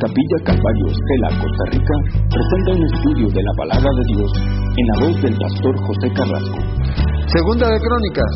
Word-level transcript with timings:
Capilla 0.00 0.38
Calvario 0.44 0.86
Estela, 0.88 1.28
Costa 1.44 1.64
Rica, 1.72 1.94
presenta 2.32 2.70
un 2.72 2.84
estudio 2.88 3.28
de 3.28 3.42
la 3.42 3.52
palabra 3.52 3.90
de 3.92 4.04
Dios 4.16 4.32
en 4.78 4.86
la 4.86 4.96
voz 5.04 5.20
del 5.20 5.36
pastor 5.36 5.76
José 5.76 6.08
Carrasco. 6.16 6.58
Segunda 7.26 7.68
de 7.68 7.78
Crónicas. 7.78 8.32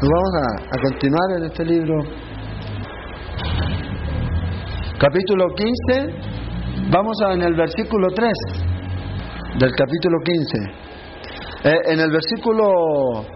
Nos 0.00 0.08
vamos 0.08 0.32
a, 0.40 0.44
a 0.64 0.82
continuar 0.88 1.28
en 1.36 1.44
este 1.44 1.64
libro. 1.66 1.94
Capítulo 4.98 5.48
15. 5.54 6.88
Vamos 6.90 7.16
en 7.34 7.42
el 7.42 7.54
versículo 7.54 8.08
3 8.14 8.32
del 9.60 9.72
capítulo 9.76 10.16
15. 10.24 10.58
Eh, 11.64 11.92
en 11.92 12.00
el 12.00 12.10
versículo, 12.10 13.26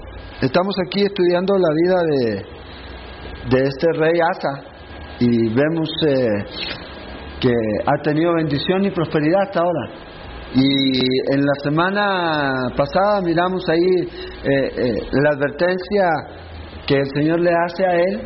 estamos 0.41 0.75
aquí 0.87 1.03
estudiando 1.03 1.59
la 1.59 1.69
vida 1.75 2.03
de, 2.05 2.47
de 3.51 3.65
este 3.69 3.87
rey 3.99 4.19
Asa 4.19 4.65
y 5.21 5.55
vemos 5.55 5.91
eh, 6.07 6.79
que 7.41 7.53
ha 7.87 8.03
tenido 8.03 8.35
bendición 8.35 8.85
y 8.85 8.91
prosperidad 8.91 9.43
hasta 9.43 9.61
ahora. 9.61 9.91
Y 10.55 11.35
en 11.35 11.45
la 11.45 11.55
semana 11.63 12.71
pasada 12.77 13.21
miramos 13.23 13.63
ahí 13.69 14.09
eh, 14.45 14.73
eh, 14.77 15.09
la 15.13 15.31
advertencia 15.31 16.09
que 16.87 16.97
el 16.97 17.07
Señor 17.15 17.41
le 17.41 17.51
hace 17.51 17.85
a 17.85 17.95
él 17.97 18.21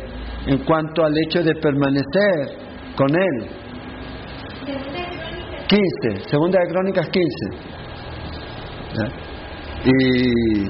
en 0.47 0.57
cuanto 0.65 1.03
al 1.03 1.13
hecho 1.25 1.43
de 1.43 1.53
permanecer 1.55 2.63
con 2.95 3.09
él. 3.13 3.49
15, 5.67 6.29
segunda 6.29 6.59
de 6.59 6.67
Crónicas 6.71 7.09
15. 7.09 7.73
¿Ya? 8.95 9.33
Y 9.85 10.63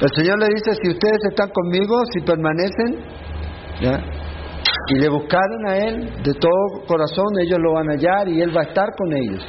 el 0.00 0.10
Señor 0.16 0.38
le 0.38 0.46
dice, 0.48 0.74
si 0.82 0.90
ustedes 0.90 1.18
están 1.30 1.50
conmigo, 1.50 1.94
si 2.12 2.20
permanecen. 2.20 3.14
Y 4.88 4.98
le 4.98 5.08
buscaron 5.08 5.66
a 5.66 5.76
Él 5.76 6.22
de 6.22 6.34
todo 6.34 6.86
corazón, 6.86 7.26
ellos 7.40 7.58
lo 7.60 7.72
van 7.72 7.90
a 7.90 7.92
hallar 7.92 8.28
y 8.28 8.40
Él 8.40 8.54
va 8.54 8.62
a 8.62 8.64
estar 8.64 8.88
con 8.96 9.12
ellos. 9.12 9.44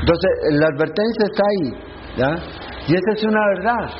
Entonces, 0.00 0.30
la 0.52 0.66
advertencia 0.66 1.26
está 1.26 1.42
ahí, 1.50 1.72
¿ya? 2.16 2.56
Y 2.88 2.94
esa 2.94 3.12
es 3.14 3.24
una 3.24 3.40
verdad. 3.56 3.90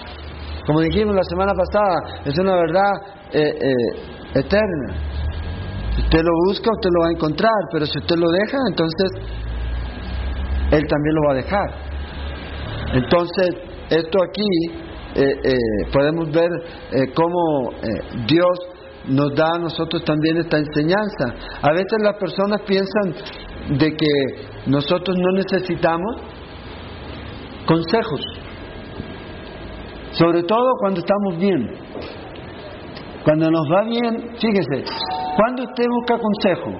Como 0.66 0.80
dijimos 0.80 1.14
la 1.14 1.22
semana 1.24 1.52
pasada, 1.54 2.22
es 2.24 2.36
una 2.38 2.56
verdad 2.56 2.92
eh, 3.32 3.58
eh, 3.60 4.38
eterna. 4.38 4.94
Si 5.94 6.02
usted 6.02 6.22
lo 6.22 6.32
busca, 6.48 6.70
usted 6.72 6.90
lo 6.92 7.02
va 7.02 7.08
a 7.08 7.12
encontrar, 7.12 7.52
pero 7.72 7.86
si 7.86 7.98
usted 7.98 8.16
lo 8.16 8.28
deja, 8.30 8.58
entonces 8.68 9.10
Él 10.72 10.86
también 10.88 11.14
lo 11.14 11.22
va 11.28 11.32
a 11.32 11.36
dejar. 11.36 11.70
Entonces, 12.94 13.48
esto 13.90 14.18
aquí 14.22 14.48
eh, 15.14 15.58
podemos 15.92 16.30
ver 16.32 16.50
cómo 17.14 17.70
Dios 18.26 18.58
nos 19.08 19.34
da 19.34 19.54
a 19.54 19.58
nosotros 19.58 20.04
también 20.04 20.38
esta 20.38 20.58
enseñanza. 20.58 21.34
A 21.62 21.72
veces 21.72 21.98
las 22.00 22.16
personas 22.16 22.60
piensan 22.62 23.78
de 23.78 23.90
que 23.90 24.70
nosotros 24.70 25.16
no 25.16 25.32
necesitamos 25.32 26.16
consejos, 27.66 28.20
sobre 30.12 30.42
todo 30.42 30.72
cuando 30.80 31.00
estamos 31.00 31.38
bien. 31.38 31.86
Cuando 33.24 33.50
nos 33.50 33.66
va 33.72 33.82
bien, 33.82 34.36
fíjese, 34.38 34.84
cuando 35.36 35.64
usted 35.64 35.84
busca 35.88 36.16
consejo, 36.16 36.70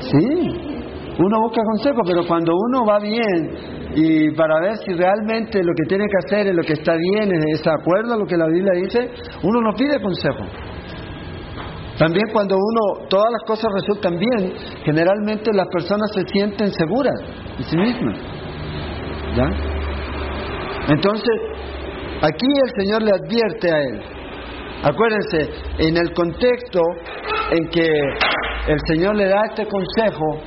sí, 0.00 0.72
uno 1.18 1.40
busca 1.42 1.62
consejo, 1.64 2.00
pero 2.04 2.26
cuando 2.26 2.52
uno 2.56 2.84
va 2.84 2.98
bien 2.98 3.71
y 3.94 4.30
para 4.32 4.60
ver 4.60 4.76
si 4.78 4.92
realmente 4.92 5.62
lo 5.62 5.72
que 5.74 5.84
tiene 5.88 6.04
que 6.04 6.26
hacer 6.26 6.46
es 6.48 6.54
lo 6.54 6.62
que 6.62 6.72
está 6.72 6.94
bien, 6.96 7.30
es 7.32 7.62
de 7.62 7.70
acuerdo 7.70 8.14
a 8.14 8.16
lo 8.16 8.26
que 8.26 8.36
la 8.36 8.46
Biblia 8.46 8.72
dice, 8.74 9.10
uno 9.42 9.60
no 9.60 9.74
pide 9.74 10.00
consejo. 10.00 10.44
También 11.98 12.24
cuando 12.32 12.56
uno, 12.56 13.06
todas 13.08 13.30
las 13.30 13.42
cosas 13.46 13.70
resultan 13.74 14.18
bien, 14.18 14.54
generalmente 14.84 15.50
las 15.52 15.68
personas 15.68 16.10
se 16.14 16.22
sienten 16.26 16.72
seguras 16.72 17.20
de 17.58 17.64
sí 17.64 17.76
mismas. 17.76 18.18
¿Ya? 19.36 19.48
Entonces, 20.88 21.36
aquí 22.22 22.46
el 22.46 22.84
Señor 22.84 23.02
le 23.02 23.12
advierte 23.12 23.70
a 23.70 23.78
él. 23.78 24.00
Acuérdense, 24.84 25.50
en 25.78 25.96
el 25.96 26.12
contexto 26.14 26.80
en 27.52 27.68
que 27.68 27.88
el 28.68 28.78
Señor 28.88 29.14
le 29.16 29.26
da 29.26 29.42
este 29.50 29.66
consejo 29.66 30.40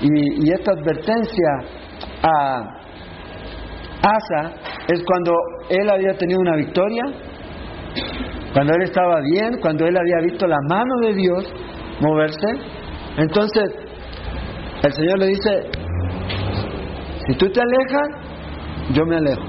y, 0.00 0.46
y 0.46 0.52
esta 0.52 0.72
advertencia 0.72 1.87
a 2.22 2.78
Asa 4.00 4.52
es 4.88 5.02
cuando 5.04 5.32
él 5.68 5.90
había 5.90 6.12
tenido 6.16 6.40
una 6.40 6.56
victoria, 6.56 7.02
cuando 8.52 8.72
él 8.74 8.82
estaba 8.82 9.20
bien, 9.20 9.58
cuando 9.60 9.86
él 9.86 9.96
había 9.96 10.30
visto 10.30 10.46
la 10.46 10.58
mano 10.68 10.94
de 11.02 11.14
Dios 11.14 11.52
moverse. 12.00 12.46
Entonces, 13.16 13.64
el 14.84 14.92
Señor 14.92 15.18
le 15.18 15.26
dice, 15.26 15.70
si 17.26 17.36
tú 17.36 17.50
te 17.50 17.60
alejas, 17.60 18.94
yo 18.94 19.04
me 19.04 19.16
alejo. 19.16 19.42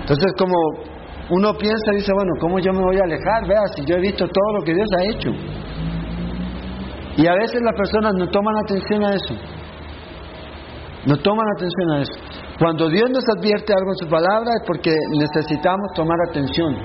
Entonces, 0.00 0.32
como 0.36 0.56
uno 1.30 1.54
piensa, 1.54 1.92
dice, 1.94 2.12
bueno, 2.12 2.32
¿cómo 2.40 2.58
yo 2.58 2.72
me 2.72 2.82
voy 2.82 2.96
a 2.96 3.04
alejar? 3.04 3.46
Vea, 3.46 3.62
si 3.76 3.84
yo 3.86 3.96
he 3.96 4.00
visto 4.00 4.26
todo 4.26 4.58
lo 4.58 4.64
que 4.64 4.74
Dios 4.74 4.88
ha 4.98 5.14
hecho. 5.14 5.30
Y 7.16 7.26
a 7.26 7.34
veces 7.34 7.60
las 7.62 7.76
personas 7.76 8.14
no 8.14 8.26
toman 8.28 8.56
atención 8.64 9.04
a 9.04 9.14
eso. 9.14 9.59
No 11.06 11.16
toman 11.16 11.46
atención 11.56 11.90
a 11.92 12.02
eso. 12.02 12.12
Cuando 12.58 12.88
Dios 12.90 13.08
nos 13.10 13.24
advierte 13.36 13.72
algo 13.72 13.90
en 13.92 13.96
su 13.96 14.08
palabra 14.08 14.50
es 14.60 14.66
porque 14.66 14.92
necesitamos 15.18 15.90
tomar 15.94 16.18
atención. 16.28 16.76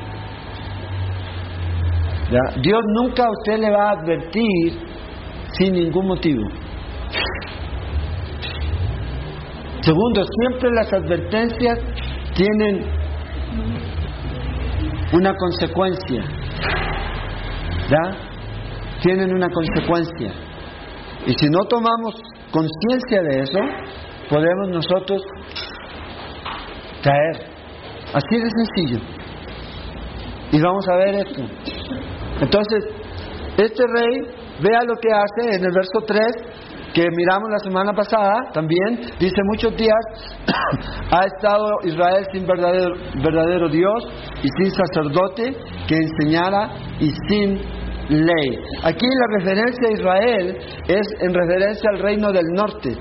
Dios 2.61 2.81
nunca 2.99 3.25
a 3.25 3.29
usted 3.29 3.59
le 3.59 3.69
va 3.69 3.89
a 3.89 3.91
advertir 3.91 4.79
sin 5.57 5.73
ningún 5.73 6.07
motivo. 6.07 6.41
Segundo, 9.81 10.23
siempre 10.23 10.71
las 10.71 10.91
advertencias 10.91 11.79
tienen 12.35 12.85
una 15.13 15.35
consecuencia. 15.35 16.23
Tienen 19.03 19.31
una 19.31 19.47
consecuencia. 19.49 20.31
Y 21.27 21.33
si 21.33 21.49
no 21.49 21.65
tomamos 21.65 22.15
conciencia 22.51 23.21
de 23.21 23.41
eso, 23.41 23.59
podemos 24.29 24.69
nosotros 24.69 25.21
caer. 27.03 27.55
Así 28.13 28.35
de 28.37 28.49
sencillo. 28.49 28.99
Y 30.51 30.61
vamos 30.61 30.87
a 30.87 30.95
ver 30.95 31.15
esto. 31.15 31.41
Entonces, 32.41 32.83
este 33.57 33.83
rey, 33.93 34.21
vea 34.61 34.83
lo 34.83 34.95
que 34.95 35.09
hace 35.11 35.55
en 35.57 35.65
el 35.65 35.71
verso 35.71 35.99
3, 36.05 36.19
que 36.93 37.05
miramos 37.11 37.49
la 37.49 37.59
semana 37.59 37.93
pasada 37.93 38.51
también, 38.53 39.01
dice 39.19 39.41
muchos 39.51 39.75
días 39.75 39.99
ha 41.11 41.25
estado 41.25 41.67
Israel 41.83 42.25
sin 42.31 42.47
verdadero, 42.47 42.95
verdadero 43.21 43.67
Dios 43.67 44.07
y 44.41 44.47
sin 44.57 44.71
sacerdote 44.71 45.57
que 45.87 45.95
enseñara 45.97 46.69
y 46.99 47.09
sin 47.27 47.55
ley. 48.09 48.59
Aquí 48.83 49.05
la 49.05 49.39
referencia 49.39 49.89
a 49.89 49.91
Israel 49.91 50.57
es 50.87 51.07
en 51.19 51.33
referencia 51.33 51.89
al 51.93 51.99
reino 51.99 52.31
del 52.31 52.45
norte. 52.53 52.95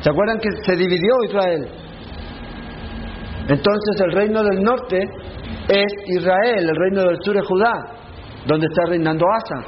¿Se 0.00 0.10
acuerdan 0.10 0.38
que 0.38 0.48
se 0.64 0.76
dividió 0.76 1.12
Israel? 1.24 1.68
Entonces 3.48 4.00
el 4.04 4.12
reino 4.12 4.42
del 4.42 4.62
norte 4.62 4.98
es 5.68 5.86
Israel, 6.06 6.68
el 6.68 6.76
reino 6.76 7.02
del 7.02 7.16
sur 7.22 7.36
es 7.36 7.46
Judá, 7.46 7.72
donde 8.46 8.66
está 8.66 8.90
reinando 8.90 9.24
Asa. 9.26 9.64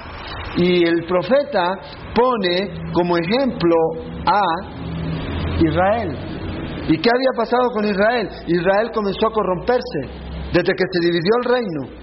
Y 0.56 0.86
el 0.86 1.04
profeta 1.04 1.74
pone 2.14 2.92
como 2.92 3.16
ejemplo 3.16 3.76
a 4.26 4.42
Israel. 5.58 6.16
¿Y 6.88 6.98
qué 6.98 7.08
había 7.08 7.32
pasado 7.36 7.62
con 7.72 7.84
Israel? 7.84 8.28
Israel 8.46 8.90
comenzó 8.92 9.28
a 9.28 9.32
corromperse 9.32 10.00
desde 10.52 10.74
que 10.74 10.84
se 10.90 11.06
dividió 11.06 11.30
el 11.42 11.50
reino. 11.52 11.99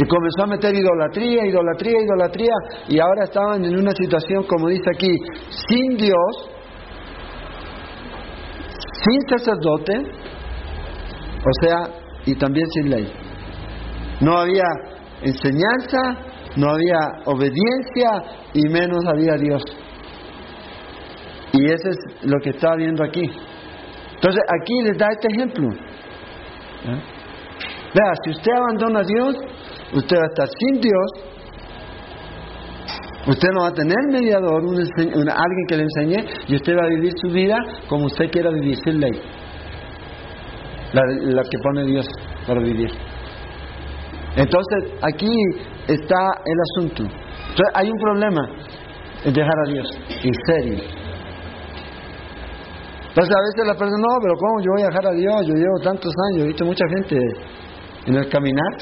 Y 0.00 0.06
comenzó 0.06 0.44
a 0.44 0.46
meter 0.46 0.74
idolatría, 0.74 1.46
idolatría, 1.46 2.00
idolatría. 2.02 2.54
Y 2.88 2.98
ahora 2.98 3.24
estaban 3.24 3.62
en 3.66 3.76
una 3.76 3.90
situación, 3.92 4.44
como 4.44 4.68
dice 4.68 4.88
aquí, 4.94 5.12
sin 5.68 5.98
Dios, 5.98 6.50
sin 9.04 9.38
sacerdote, 9.38 9.92
o 11.38 11.52
sea, 11.60 11.76
y 12.24 12.34
también 12.34 12.66
sin 12.70 12.90
ley. 12.90 13.12
No 14.22 14.38
había 14.38 14.64
enseñanza, 15.20 15.98
no 16.56 16.70
había 16.70 17.22
obediencia 17.26 18.10
y 18.54 18.68
menos 18.70 19.04
había 19.06 19.34
Dios. 19.34 19.62
Y 21.52 21.66
eso 21.66 21.90
es 21.90 21.98
lo 22.22 22.38
que 22.42 22.50
está 22.50 22.74
viendo 22.74 23.04
aquí. 23.04 23.30
Entonces 24.14 24.42
aquí 24.60 24.82
les 24.82 24.96
da 24.96 25.08
este 25.10 25.28
ejemplo. 25.28 25.68
¿Eh? 26.86 27.02
Vea, 27.92 28.12
si 28.24 28.30
usted 28.30 28.52
abandona 28.52 29.00
a 29.00 29.02
Dios, 29.02 29.36
usted 29.92 30.16
va 30.16 30.22
a 30.22 30.26
estar 30.26 30.48
sin 30.58 30.80
Dios, 30.80 31.10
usted 33.26 33.48
no 33.54 33.62
va 33.62 33.68
a 33.68 33.72
tener 33.72 33.96
mediador, 34.10 34.64
un, 34.64 34.74
un, 34.74 35.28
alguien 35.28 35.66
que 35.68 35.76
le 35.76 35.82
enseñe, 35.82 36.24
y 36.48 36.54
usted 36.56 36.72
va 36.76 36.84
a 36.84 36.88
vivir 36.88 37.12
su 37.22 37.32
vida 37.32 37.56
como 37.88 38.06
usted 38.06 38.30
quiera 38.30 38.50
vivir, 38.50 38.76
sin 38.84 39.00
ley. 39.00 39.12
La, 40.92 41.42
que 41.42 41.58
pone 41.62 41.84
Dios 41.84 42.06
para 42.46 42.60
vivir. 42.60 42.90
Entonces, 44.36 44.92
aquí 45.02 45.32
está 45.86 46.16
el 46.44 46.58
asunto. 46.70 47.02
Entonces, 47.02 47.72
hay 47.74 47.90
un 47.90 47.98
problema 47.98 48.40
en 49.24 49.32
dejar 49.32 49.54
a 49.66 49.70
Dios, 49.70 49.88
en 50.08 50.34
serio. 50.46 50.84
Entonces, 53.08 53.34
a 53.34 53.42
veces 53.42 53.66
la 53.66 53.74
persona, 53.74 53.98
no, 53.98 54.18
pero 54.22 54.34
¿cómo 54.34 54.60
yo 54.60 54.70
voy 54.72 54.82
a 54.82 54.86
dejar 54.86 55.06
a 55.06 55.12
Dios? 55.12 55.46
Yo 55.46 55.54
llevo 55.54 55.78
tantos 55.82 56.12
años, 56.30 56.44
he 56.44 56.46
visto 56.48 56.64
mucha 56.64 56.84
gente 56.88 57.18
en 58.06 58.14
el 58.16 58.28
caminar 58.28 58.72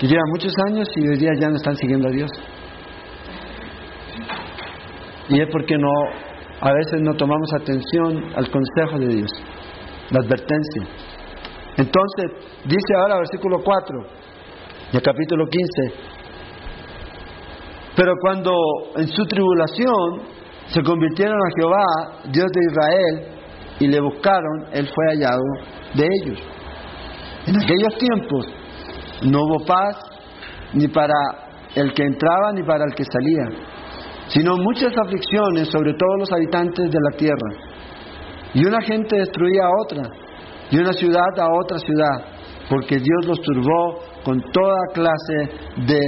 que 0.00 0.06
lleva 0.06 0.22
muchos 0.30 0.54
años 0.66 0.88
y 0.96 1.08
hoy 1.08 1.18
día 1.18 1.30
ya 1.38 1.48
no 1.50 1.56
están 1.56 1.76
siguiendo 1.76 2.08
a 2.08 2.10
Dios. 2.10 2.30
Y 5.28 5.38
es 5.38 5.48
porque 5.52 5.76
no, 5.76 5.90
a 6.62 6.72
veces 6.72 7.02
no 7.02 7.14
tomamos 7.14 7.52
atención 7.60 8.32
al 8.34 8.50
consejo 8.50 8.98
de 8.98 9.14
Dios, 9.14 9.30
la 10.10 10.20
advertencia. 10.20 10.82
Entonces, 11.76 12.30
dice 12.64 12.94
ahora 12.98 13.18
versículo 13.18 13.58
4 13.62 13.98
del 14.92 15.02
capítulo 15.02 15.44
15, 15.46 15.94
pero 17.94 18.14
cuando 18.22 18.52
en 18.96 19.06
su 19.06 19.22
tribulación 19.26 20.22
se 20.68 20.82
convirtieron 20.82 21.36
a 21.36 21.50
Jehová, 21.60 22.22
Dios 22.32 22.46
de 22.50 22.60
Israel, 22.70 23.40
y 23.80 23.86
le 23.86 24.00
buscaron, 24.00 24.66
Él 24.72 24.88
fue 24.94 25.04
hallado 25.10 25.42
de 25.94 26.06
ellos. 26.22 26.38
En 27.46 27.56
aquellos 27.56 27.98
tiempos 27.98 28.59
no 29.22 29.38
hubo 29.42 29.64
paz 29.64 29.96
ni 30.72 30.88
para 30.88 31.14
el 31.74 31.92
que 31.92 32.02
entraba 32.02 32.52
ni 32.52 32.62
para 32.62 32.84
el 32.84 32.94
que 32.94 33.04
salía, 33.04 33.66
sino 34.28 34.56
muchas 34.56 34.92
aflicciones 34.96 35.68
sobre 35.68 35.92
todos 35.94 36.18
los 36.18 36.32
habitantes 36.32 36.90
de 36.90 36.98
la 37.00 37.16
tierra. 37.16 37.70
Y 38.54 38.66
una 38.66 38.80
gente 38.82 39.16
destruía 39.16 39.62
a 39.64 39.82
otra, 39.84 40.02
y 40.70 40.78
una 40.78 40.92
ciudad 40.92 41.38
a 41.38 41.48
otra 41.52 41.78
ciudad, 41.78 42.24
porque 42.68 42.96
Dios 42.96 43.26
los 43.26 43.40
turbó 43.40 44.00
con 44.24 44.40
toda 44.52 44.78
clase 44.92 45.50
de 45.86 46.00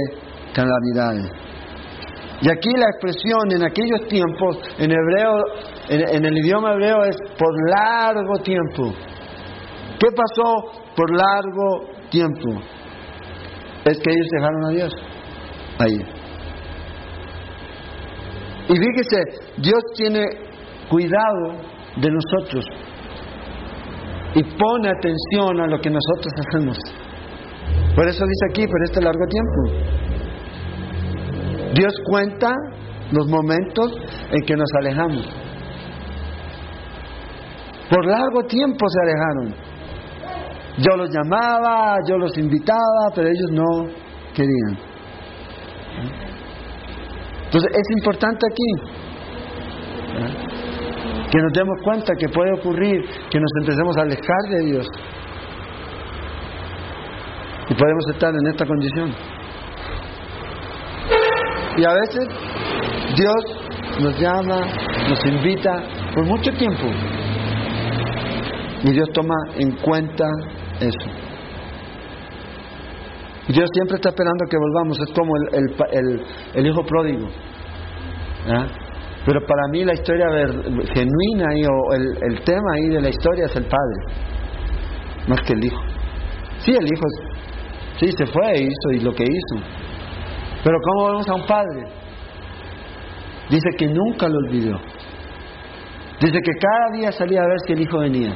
calamidades. 0.53 1.43
Y 2.41 2.49
aquí 2.49 2.69
la 2.75 2.89
expresión 2.89 3.51
en 3.51 3.63
aquellos 3.63 4.07
tiempos, 4.09 4.57
en 4.77 4.91
hebreo, 4.91 5.31
en, 5.87 6.25
el 6.25 6.37
idioma 6.39 6.73
hebreo 6.73 7.03
es 7.05 7.15
por 7.37 7.53
largo 7.69 8.37
tiempo. 8.43 8.93
¿Qué 9.97 10.07
pasó 10.11 10.81
por 10.93 11.09
largo 11.15 11.87
tiempo? 12.09 12.61
Es 13.85 13.97
que 13.97 14.11
ellos 14.11 14.27
dejaron 14.31 14.65
a 14.65 14.69
Dios 14.69 14.93
ahí. 15.79 15.99
Y 18.69 18.73
fíjese, 18.73 19.23
Dios 19.57 19.83
tiene 19.95 20.23
cuidado 20.89 21.57
de 21.97 22.09
nosotros 22.09 22.65
y 24.35 24.43
pone 24.43 24.89
atención 24.89 25.61
a 25.61 25.67
lo 25.67 25.79
que 25.79 25.89
nosotros 25.89 26.33
hacemos. 26.47 26.77
Por 27.95 28.07
eso 28.07 28.23
dice 28.25 28.45
aquí, 28.49 28.65
por 28.67 28.83
este 28.85 29.01
largo 29.01 29.25
tiempo. 29.27 29.93
Dios 31.75 31.93
cuenta 32.05 32.53
los 33.11 33.27
momentos 33.27 33.93
en 34.31 34.45
que 34.45 34.55
nos 34.55 34.69
alejamos. 34.79 35.43
Por 37.89 38.05
largo 38.05 38.43
tiempo 38.47 38.85
se 38.87 38.99
alejaron. 39.01 39.72
Yo 40.77 40.95
los 40.97 41.09
llamaba, 41.11 41.97
yo 42.07 42.17
los 42.17 42.35
invitaba, 42.37 43.11
pero 43.13 43.27
ellos 43.27 43.51
no 43.51 43.87
querían. 44.33 44.77
Entonces 47.45 47.71
es 47.71 47.97
importante 47.99 48.47
aquí 48.51 49.03
que 51.31 51.39
nos 51.39 51.53
demos 51.53 51.77
cuenta 51.83 52.13
que 52.15 52.27
puede 52.29 52.51
ocurrir 52.53 53.05
que 53.29 53.39
nos 53.39 53.51
empecemos 53.61 53.97
a 53.97 54.01
alejar 54.01 54.41
de 54.49 54.65
Dios. 54.65 54.87
Y 57.69 57.73
podemos 57.75 58.03
estar 58.11 58.33
en 58.33 58.47
esta 58.47 58.65
condición. 58.65 59.13
Y 61.77 61.85
a 61.85 61.93
veces 61.93 62.27
Dios 63.15 63.63
nos 64.01 64.19
llama, 64.19 64.61
nos 65.09 65.25
invita 65.25 65.83
por 66.13 66.25
mucho 66.25 66.51
tiempo. 66.51 66.87
Y 68.83 68.91
Dios 68.91 69.09
toma 69.13 69.35
en 69.57 69.71
cuenta 69.77 70.25
eso. 70.83 71.33
Dios 73.47 73.69
siempre 73.73 73.95
está 73.95 74.09
esperando 74.09 74.45
que 74.49 74.57
volvamos. 74.57 74.97
Es 74.99 75.11
como 75.13 75.33
el, 75.51 76.21
el, 76.55 76.67
hijo 76.67 76.83
pródigo. 76.85 77.27
Pero 79.25 79.39
para 79.45 79.67
mí 79.71 79.83
la 79.83 79.93
historia 79.93 80.27
genuina 80.93 81.47
o 81.69 81.93
el, 81.93 82.33
el, 82.33 82.43
tema 82.43 82.73
ahí 82.75 82.89
de 82.89 83.01
la 83.01 83.09
historia 83.09 83.45
es 83.45 83.55
el 83.55 83.65
padre, 83.65 84.27
más 85.27 85.41
que 85.41 85.53
el 85.53 85.65
hijo. 85.65 85.81
Sí, 86.59 86.71
el 86.71 86.85
hijo 86.85 87.03
sí 87.99 88.11
se 88.17 88.25
fue 88.25 88.51
e 88.51 88.63
hizo 88.63 88.91
y 88.91 88.99
lo 88.99 89.13
que 89.13 89.23
hizo. 89.23 89.65
Pero 90.63 90.77
¿cómo 90.81 91.07
vemos 91.07 91.27
a 91.29 91.35
un 91.35 91.45
padre? 91.45 91.83
Dice 93.49 93.69
que 93.77 93.87
nunca 93.87 94.27
lo 94.27 94.37
olvidó. 94.47 94.79
Dice 96.21 96.39
que 96.41 96.51
cada 96.59 96.97
día 96.97 97.11
salía 97.11 97.41
a 97.41 97.47
ver 97.47 97.57
si 97.67 97.73
el 97.73 97.81
hijo 97.81 97.99
venía. 97.99 98.33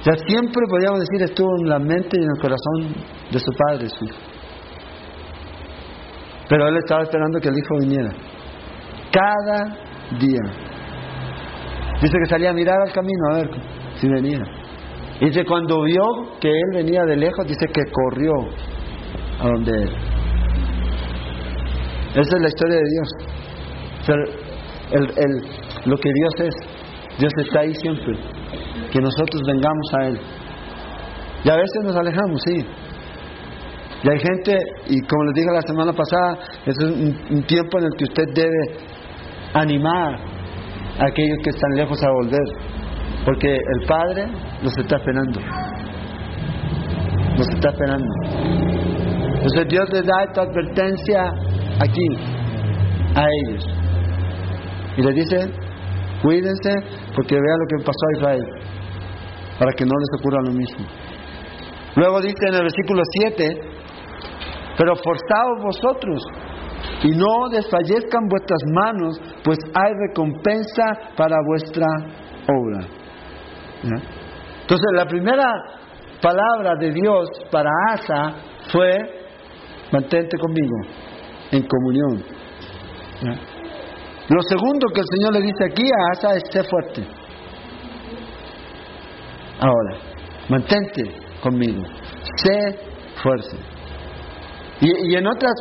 O 0.00 0.02
sea, 0.02 0.14
siempre 0.26 0.62
podríamos 0.68 1.00
decir 1.00 1.22
estuvo 1.22 1.48
en 1.60 1.68
la 1.68 1.78
mente 1.78 2.18
y 2.18 2.22
en 2.22 2.30
el 2.34 2.40
corazón 2.40 3.04
de 3.30 3.38
su 3.38 3.52
padre, 3.52 3.88
su 3.88 4.04
hijo. 4.06 4.16
Pero 6.48 6.68
él 6.68 6.76
estaba 6.78 7.02
esperando 7.02 7.38
que 7.38 7.48
el 7.48 7.58
hijo 7.58 7.78
viniera. 7.78 8.10
Cada 9.12 9.76
día. 10.18 10.40
Dice 12.00 12.14
que 12.18 12.30
salía 12.30 12.50
a 12.50 12.54
mirar 12.54 12.76
al 12.80 12.92
camino 12.92 13.30
a 13.30 13.34
ver 13.36 13.50
si 13.96 14.08
venía. 14.08 14.40
Dice, 15.20 15.44
cuando 15.44 15.82
vio 15.82 16.02
que 16.40 16.48
él 16.48 16.70
venía 16.72 17.04
de 17.04 17.16
lejos, 17.16 17.46
dice 17.46 17.66
que 17.66 17.82
corrió 17.92 18.32
a 19.38 19.48
donde 19.48 19.82
él. 19.82 19.90
Esa 22.12 22.36
es 22.36 22.40
la 22.40 22.48
historia 22.48 22.76
de 22.76 22.82
Dios. 22.90 23.08
el, 24.92 25.02
el, 25.02 25.90
lo 25.90 25.96
que 25.98 26.10
Dios 26.10 26.48
es. 26.48 26.54
Dios 27.18 27.32
está 27.36 27.60
ahí 27.60 27.74
siempre. 27.74 28.39
Que 28.92 29.00
nosotros 29.00 29.42
vengamos 29.46 29.94
a 29.98 30.06
Él. 30.08 30.20
Y 31.44 31.50
a 31.50 31.56
veces 31.56 31.84
nos 31.84 31.96
alejamos, 31.96 32.40
sí. 32.44 32.66
Y 34.02 34.08
hay 34.08 34.18
gente, 34.18 34.58
y 34.88 35.00
como 35.02 35.24
les 35.24 35.34
dije 35.34 35.48
la 35.52 35.62
semana 35.62 35.92
pasada, 35.92 36.38
es 36.64 36.76
un, 36.82 37.42
tiempo 37.44 37.78
en 37.78 37.84
el 37.84 37.90
que 37.98 38.04
usted 38.04 38.24
debe 38.34 38.78
animar 39.52 40.14
a 40.98 41.06
aquellos 41.06 41.38
que 41.44 41.50
están 41.50 41.70
lejos 41.76 42.02
a 42.02 42.10
volver, 42.10 42.48
porque 43.26 43.54
el 43.54 43.86
Padre 43.86 44.26
los 44.62 44.76
está 44.78 44.96
esperando. 44.96 45.40
Los 47.36 47.48
está 47.48 47.70
esperando. 47.70 48.06
Entonces 49.34 49.68
Dios 49.68 49.84
les 49.92 50.06
da 50.06 50.24
esta 50.24 50.42
advertencia 50.42 51.22
aquí, 51.78 52.06
a 53.14 53.26
ellos. 53.44 53.64
Y 54.96 55.02
les 55.02 55.14
dice, 55.14 55.69
cuídense 56.22 56.70
porque 57.14 57.34
vean 57.34 57.58
lo 57.58 57.66
que 57.66 57.84
pasó 57.84 58.04
a 58.08 58.16
Israel, 58.18 58.44
para 59.58 59.72
que 59.72 59.84
no 59.84 59.92
les 59.98 60.20
ocurra 60.20 60.42
lo 60.44 60.52
mismo. 60.52 60.86
Luego 61.96 62.20
dice 62.20 62.46
en 62.48 62.54
el 62.54 62.62
versículo 62.62 63.02
7, 63.04 63.60
pero 64.78 64.94
forzaos 64.96 65.62
vosotros 65.62 66.22
y 67.02 67.10
no 67.10 67.48
desfallezcan 67.50 68.28
vuestras 68.28 68.60
manos, 68.72 69.20
pues 69.44 69.58
hay 69.74 69.92
recompensa 70.08 70.84
para 71.16 71.36
vuestra 71.46 71.86
obra. 72.48 72.86
Entonces, 73.82 74.86
la 74.94 75.06
primera 75.06 75.50
palabra 76.22 76.74
de 76.78 76.92
Dios 76.92 77.28
para 77.50 77.70
Asa 77.92 78.34
fue: 78.70 78.92
mantente 79.92 80.38
conmigo 80.38 80.76
en 81.50 81.66
comunión. 81.66 82.24
Lo 84.30 84.40
segundo 84.42 84.86
que 84.94 85.00
el 85.00 85.06
Señor 85.06 85.32
le 85.34 85.40
dice 85.42 85.64
aquí 85.64 85.82
a 85.82 86.12
Asa 86.12 86.36
es: 86.36 86.44
sé 86.50 86.62
fuerte. 86.62 87.04
Ahora, 89.58 89.98
mantente 90.48 91.02
conmigo, 91.42 91.82
sé 92.36 92.78
fuerte. 93.22 93.56
Y, 94.80 95.14
en 95.14 95.26
otras 95.26 95.52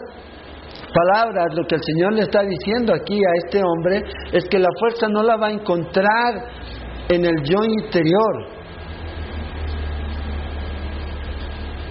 palabras, 0.94 1.48
lo 1.54 1.64
que 1.66 1.76
el 1.76 1.82
Señor 1.84 2.14
le 2.14 2.22
está 2.22 2.42
diciendo 2.44 2.94
aquí 2.94 3.18
a 3.18 3.32
este 3.44 3.62
hombre 3.62 4.04
es 4.32 4.48
que 4.48 4.60
la 4.60 4.70
fuerza 4.80 5.08
no 5.10 5.24
la 5.24 5.36
va 5.36 5.48
a 5.48 5.52
encontrar 5.52 6.46
en 7.10 7.26
el 7.26 7.44
yo 7.44 7.66
interior. 7.66 8.48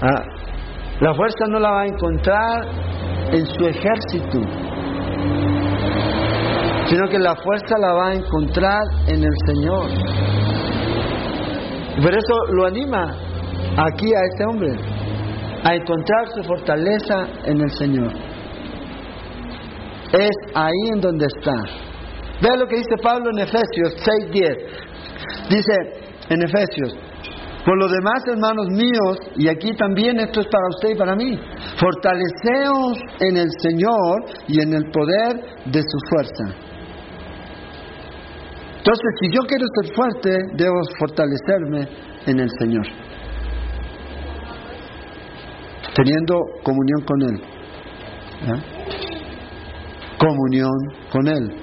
Ah, 0.01 0.23
la 1.01 1.13
fuerza 1.13 1.45
no 1.49 1.59
la 1.59 1.71
va 1.71 1.83
a 1.83 1.87
encontrar 1.87 2.65
en 3.33 3.47
su 3.47 3.67
ejército, 3.67 4.41
sino 6.89 7.09
que 7.09 7.19
la 7.19 7.35
fuerza 7.37 7.77
la 7.79 7.93
va 7.93 8.09
a 8.09 8.15
encontrar 8.15 8.83
en 9.07 9.23
el 9.23 9.35
Señor. 9.47 9.91
Por 12.03 12.15
eso 12.15 12.35
lo 12.53 12.67
anima 12.67 13.15
aquí 13.77 14.07
a 14.07 14.21
este 14.31 14.45
hombre 14.49 14.71
a 15.65 15.75
encontrar 15.75 16.29
su 16.35 16.43
fortaleza 16.45 17.29
en 17.45 17.61
el 17.61 17.71
Señor. 17.73 18.13
Es 20.13 20.37
ahí 20.55 20.89
en 20.95 21.01
donde 21.01 21.27
está. 21.27 21.57
Vea 22.41 22.57
lo 22.57 22.67
que 22.67 22.77
dice 22.77 22.97
Pablo 23.03 23.31
en 23.33 23.41
Efesios 23.41 23.95
6:10. 24.31 24.57
Dice 25.51 25.75
en 26.31 26.43
Efesios, 26.43 26.97
Por 27.67 27.77
lo 27.77 27.89
demás, 27.89 28.23
hermanos 28.33 28.69
míos, 28.71 29.19
y 29.37 29.49
aquí 29.49 29.75
también 29.77 30.19
esto 30.21 30.41
es 30.41 30.47
para 30.47 30.65
usted 30.71 30.91
y 30.91 30.95
para 30.95 31.15
mí, 31.15 31.39
fortaleceos 31.77 32.99
en 33.21 33.37
el 33.37 33.49
Señor 33.61 34.25
y 34.47 34.63
en 34.63 34.73
el 34.73 34.85
poder 34.91 35.37
de 35.67 35.83
su 35.83 35.99
fuerza. 36.09 36.68
Entonces, 38.89 39.19
si 39.21 39.29
yo 39.31 39.41
quiero 39.47 39.67
ser 39.83 39.95
fuerte, 39.95 40.31
debo 40.55 40.81
fortalecerme 40.99 41.87
en 42.25 42.41
el 42.41 42.49
Señor, 42.59 42.87
teniendo 45.95 46.35
comunión 46.63 47.03
con 47.05 47.23
Él. 47.23 47.43
Comunión 50.19 50.73
con 51.13 51.29
Él. 51.29 51.55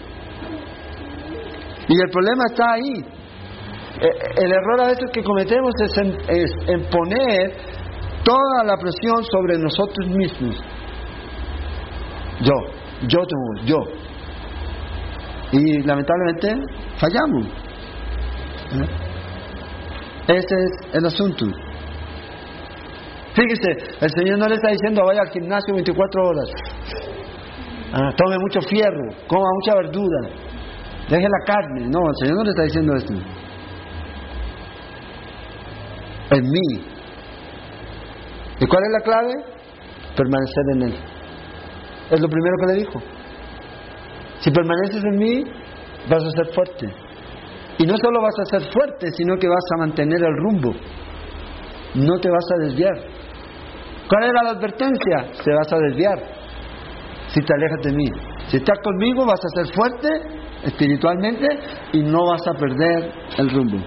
Y 1.87 1.99
el 1.99 2.09
problema 2.11 2.43
está 2.45 2.73
ahí. 2.73 2.93
Eh, 4.01 4.43
el 4.43 4.51
error 4.51 4.81
a 4.81 4.87
veces 4.89 5.09
que 5.11 5.23
cometemos 5.23 5.73
es 5.81 6.51
en, 6.67 6.81
poner 6.91 7.53
toda 8.23 8.65
la 8.65 8.77
presión 8.77 9.23
sobre 9.31 9.57
nosotros 9.57 10.09
mismos. 10.09 10.63
Yo, 12.41 12.53
yo 13.07 13.19
tengo, 13.25 13.65
yo. 13.65 14.05
Y 15.51 15.83
lamentablemente 15.83 16.55
fallamos. 16.97 17.45
¿Eh? 18.73 19.05
Ese 20.27 20.55
es 20.55 20.95
el 20.95 21.05
asunto. 21.05 21.45
Fíjese, 23.33 23.95
el 24.01 24.09
Señor 24.09 24.39
no 24.39 24.47
le 24.47 24.55
está 24.55 24.69
diciendo 24.69 25.03
vaya 25.05 25.21
al 25.21 25.29
gimnasio 25.29 25.73
24 25.73 26.27
horas. 26.27 26.49
Ah, 27.93 28.11
tome 28.17 28.37
mucho 28.39 28.59
fierro, 28.61 29.09
coma 29.27 29.47
mucha 29.61 29.75
verdura, 29.75 30.29
deje 31.09 31.23
la 31.23 31.45
carne. 31.45 31.87
No, 31.87 31.99
el 31.99 32.15
Señor 32.21 32.37
no 32.37 32.43
le 32.43 32.49
está 32.49 32.63
diciendo 32.63 32.95
esto 32.95 33.13
en 36.31 36.43
mí. 36.49 36.85
¿Y 38.59 38.65
cuál 38.65 38.83
es 38.83 38.91
la 38.91 38.99
clave? 39.03 39.33
Permanecer 40.15 40.63
en 40.73 40.81
Él. 40.83 40.95
Es 42.11 42.19
lo 42.21 42.29
primero 42.29 42.55
que 42.59 42.73
le 42.73 42.79
dijo. 42.79 43.14
Si 44.45 44.51
permaneces 44.51 45.03
en 45.03 45.17
mí, 45.17 45.43
vas 46.07 46.23
a 46.23 46.29
ser 46.29 46.53
fuerte. 46.53 46.85
Y 47.79 47.83
no 47.87 47.97
solo 47.97 48.21
vas 48.21 48.35
a 48.39 48.59
ser 48.59 48.71
fuerte, 48.71 49.07
sino 49.17 49.37
que 49.37 49.47
vas 49.47 49.65
a 49.73 49.79
mantener 49.79 50.21
el 50.21 50.37
rumbo. 50.37 50.71
No 51.95 52.19
te 52.19 52.29
vas 52.29 52.45
a 52.53 52.63
desviar. 52.67 52.93
¿Cuál 54.07 54.25
era 54.25 54.43
la 54.43 54.51
advertencia? 54.51 55.31
Te 55.43 55.51
vas 55.51 55.73
a 55.73 55.77
desviar 55.89 56.19
si 57.29 57.41
te 57.41 57.53
alejas 57.55 57.81
de 57.85 57.93
mí. 57.93 58.05
Si 58.49 58.57
estás 58.57 58.77
conmigo 58.83 59.25
vas 59.25 59.39
a 59.43 59.63
ser 59.63 59.73
fuerte 59.73 60.09
espiritualmente 60.63 61.47
y 61.93 62.03
no 62.03 62.27
vas 62.27 62.47
a 62.47 62.53
perder 62.53 63.13
el 63.39 63.49
rumbo. 63.49 63.77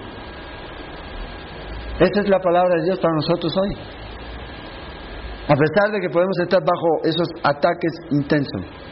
Esa 2.01 2.19
es 2.19 2.27
la 2.27 2.39
palabra 2.39 2.75
de 2.79 2.83
Dios 2.83 2.99
para 2.99 3.13
nosotros 3.13 3.55
hoy. 3.55 3.77
A 5.47 5.55
pesar 5.55 5.93
de 5.93 6.01
que 6.01 6.09
podemos 6.09 6.37
estar 6.41 6.59
bajo 6.59 7.05
esos 7.05 7.29
ataques 7.43 7.93
intensos 8.11 8.89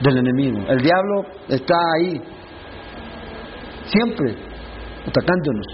del 0.00 0.18
enemigo. 0.18 0.58
El 0.68 0.78
diablo 0.78 1.24
está 1.48 1.74
ahí, 1.96 2.20
siempre 3.86 4.34
atacándonos, 5.06 5.66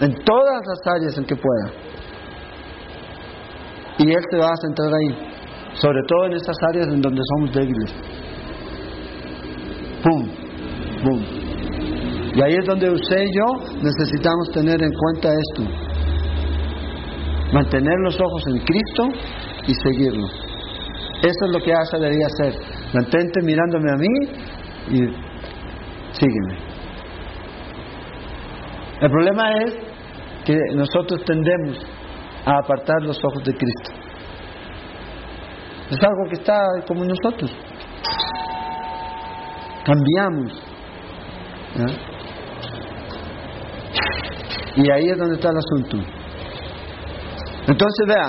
en 0.00 0.14
todas 0.24 0.62
las 0.66 0.94
áreas 0.94 1.18
en 1.18 1.24
que 1.24 1.36
pueda. 1.36 1.72
Y 3.98 4.10
Él 4.10 4.22
se 4.30 4.36
va 4.38 4.48
a 4.52 4.56
centrar 4.56 4.92
ahí, 4.92 5.74
sobre 5.74 6.00
todo 6.06 6.26
en 6.26 6.32
esas 6.34 6.56
áreas 6.68 6.88
en 6.88 7.00
donde 7.00 7.20
somos 7.34 7.52
débiles. 7.54 7.94
¡Pum! 10.02 10.28
¡Pum! 11.02 11.46
Y 12.34 12.42
ahí 12.42 12.52
es 12.52 12.66
donde 12.66 12.90
usted 12.90 13.16
y 13.16 13.34
yo 13.34 13.46
necesitamos 13.82 14.50
tener 14.52 14.82
en 14.82 14.92
cuenta 14.92 15.30
esto. 15.30 15.62
Mantener 17.52 17.98
los 18.04 18.14
ojos 18.20 18.42
en 18.48 18.58
Cristo 18.58 19.08
y 19.66 19.74
seguirlo. 19.74 20.45
Eso 21.22 21.46
es 21.46 21.52
lo 21.52 21.58
que 21.60 21.72
Asa 21.72 21.98
debería 21.98 22.26
hacer. 22.26 22.54
Mantente 22.92 23.40
mirándome 23.42 23.90
a 23.90 23.96
mí 23.96 24.08
y 24.88 24.98
sígueme. 26.12 26.58
El 29.00 29.10
problema 29.10 29.62
es 29.64 29.74
que 30.44 30.56
nosotros 30.74 31.22
tendemos 31.24 31.78
a 32.44 32.58
apartar 32.58 33.02
los 33.02 33.18
ojos 33.24 33.42
de 33.44 33.52
Cristo. 33.52 33.90
Es 35.90 35.98
algo 36.02 36.28
que 36.28 36.36
está 36.36 36.58
como 36.86 37.04
nosotros. 37.04 37.50
Cambiamos. 39.84 40.62
Y 44.76 44.90
ahí 44.90 45.10
es 45.10 45.18
donde 45.18 45.34
está 45.36 45.48
el 45.50 45.56
asunto. 45.56 45.96
Entonces 47.68 48.06
vea, 48.06 48.28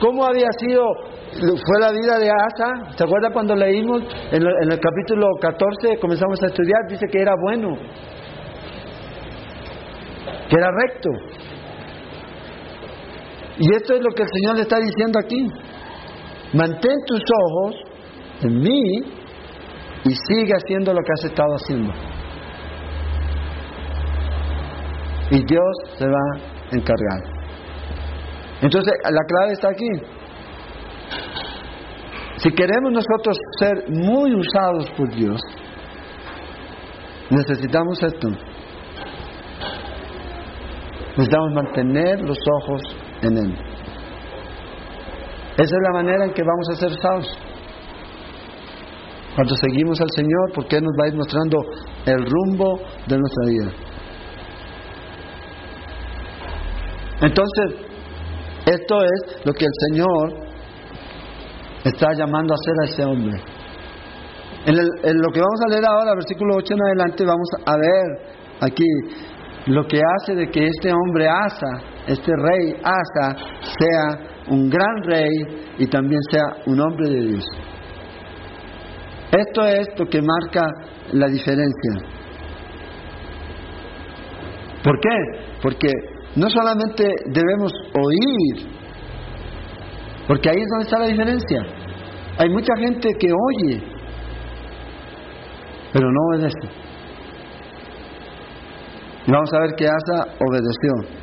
¿cómo 0.00 0.24
había 0.24 0.48
sido, 0.60 0.84
fue 1.32 1.80
la 1.80 1.92
vida 1.92 2.18
de 2.18 2.30
Asa? 2.30 2.96
¿Se 2.96 3.04
acuerda 3.04 3.30
cuando 3.32 3.54
leímos 3.54 4.02
en, 4.32 4.42
el 4.42 4.80
capítulo 4.80 5.26
14, 5.40 5.98
comenzamos 6.00 6.42
a 6.42 6.46
estudiar, 6.46 6.80
dice 6.88 7.06
que 7.10 7.20
era 7.20 7.32
bueno, 7.40 7.76
que 10.48 10.56
era 10.56 10.70
recto. 10.70 11.10
Y 13.58 13.74
esto 13.74 13.94
es 13.94 14.00
lo 14.00 14.10
que 14.10 14.22
el 14.22 14.28
Señor 14.28 14.56
le 14.56 14.62
está 14.62 14.78
diciendo 14.78 15.18
aquí. 15.18 15.48
Mantén 16.54 16.96
tus 17.06 17.22
ojos 17.44 17.76
en 18.42 18.58
mí 18.60 18.82
y 20.04 20.10
sigue 20.10 20.54
haciendo 20.54 20.92
lo 20.92 21.00
que 21.00 21.12
has 21.12 21.24
estado 21.24 21.54
haciendo. 21.54 21.92
y 25.30 25.44
Dios 25.44 25.76
se 25.98 26.06
va 26.06 26.18
a 26.72 26.76
encargar. 26.76 27.22
Entonces, 28.62 28.92
la 29.04 29.24
clave 29.26 29.52
está 29.52 29.68
aquí. 29.68 29.90
Si 32.38 32.50
queremos 32.50 32.92
nosotros 32.92 33.36
ser 33.58 33.90
muy 33.90 34.32
usados 34.32 34.90
por 34.96 35.12
Dios, 35.12 35.40
necesitamos 37.30 38.00
esto. 38.00 38.28
Necesitamos 41.16 41.52
mantener 41.52 42.20
los 42.20 42.38
ojos 42.62 42.82
en 43.22 43.38
Él. 43.38 43.54
Esa 45.54 45.64
es 45.64 45.82
la 45.82 45.90
manera 45.92 46.26
en 46.26 46.32
que 46.32 46.42
vamos 46.42 46.68
a 46.70 46.76
ser 46.76 46.92
usados. 46.92 47.38
Cuando 49.34 49.54
seguimos 49.56 50.00
al 50.00 50.10
Señor, 50.14 50.52
porque 50.54 50.76
Él 50.76 50.84
nos 50.84 50.92
va 50.92 51.06
a 51.06 51.08
ir 51.08 51.16
mostrando 51.16 51.58
el 52.06 52.24
rumbo 52.24 52.80
de 53.08 53.18
nuestra 53.18 53.46
vida. 53.46 53.72
Entonces, 57.20 57.88
esto 58.66 59.02
es 59.02 59.44
lo 59.44 59.52
que 59.52 59.64
el 59.64 59.72
Señor 59.90 60.47
está 61.84 62.12
llamando 62.14 62.54
a 62.54 62.56
hacer 62.56 62.74
a 62.80 62.84
ese 62.84 63.04
hombre. 63.04 63.42
En, 64.66 64.74
lo 64.76 65.32
que 65.32 65.40
vamos 65.40 65.60
a 65.66 65.70
leer 65.70 65.84
ahora, 65.86 66.14
versículo 66.14 66.56
8 66.56 66.74
en 66.74 66.82
adelante, 66.82 67.24
vamos 67.24 67.48
a 67.64 67.76
ver 67.76 68.38
aquí 68.60 68.84
lo 69.66 69.86
que 69.86 70.00
hace 70.00 70.34
de 70.34 70.48
que 70.48 70.66
este 70.66 70.92
hombre 70.92 71.28
Asa, 71.28 71.80
este 72.06 72.32
rey 72.36 72.74
Asa, 72.82 73.36
sea 73.78 74.28
un 74.50 74.68
gran 74.68 75.02
rey 75.04 75.74
y 75.78 75.86
también 75.86 76.20
sea 76.30 76.44
un 76.66 76.80
hombre 76.80 77.08
de 77.08 77.20
Dios. 77.28 77.44
Esto 79.30 79.66
es 79.66 79.88
lo 79.98 80.06
que 80.06 80.20
marca 80.22 80.66
la 81.12 81.28
diferencia. 81.28 82.18
¿Por 84.82 84.98
qué? 85.00 85.58
Porque 85.62 85.88
no 86.36 86.48
solamente 86.48 87.04
debemos 87.26 87.72
oír, 87.94 88.77
porque 90.28 90.50
ahí 90.50 90.56
es 90.56 90.68
donde 90.68 90.84
está 90.84 90.98
la 90.98 91.06
diferencia. 91.06 91.62
Hay 92.38 92.50
mucha 92.50 92.76
gente 92.78 93.08
que 93.18 93.28
oye, 93.32 93.82
pero 95.92 96.12
no 96.12 96.20
obedece. 96.30 96.68
Y 99.26 99.30
vamos 99.32 99.50
a 99.52 99.60
ver 99.60 99.70
que 99.76 99.86
Asa 99.86 100.34
obedeció. 100.38 101.18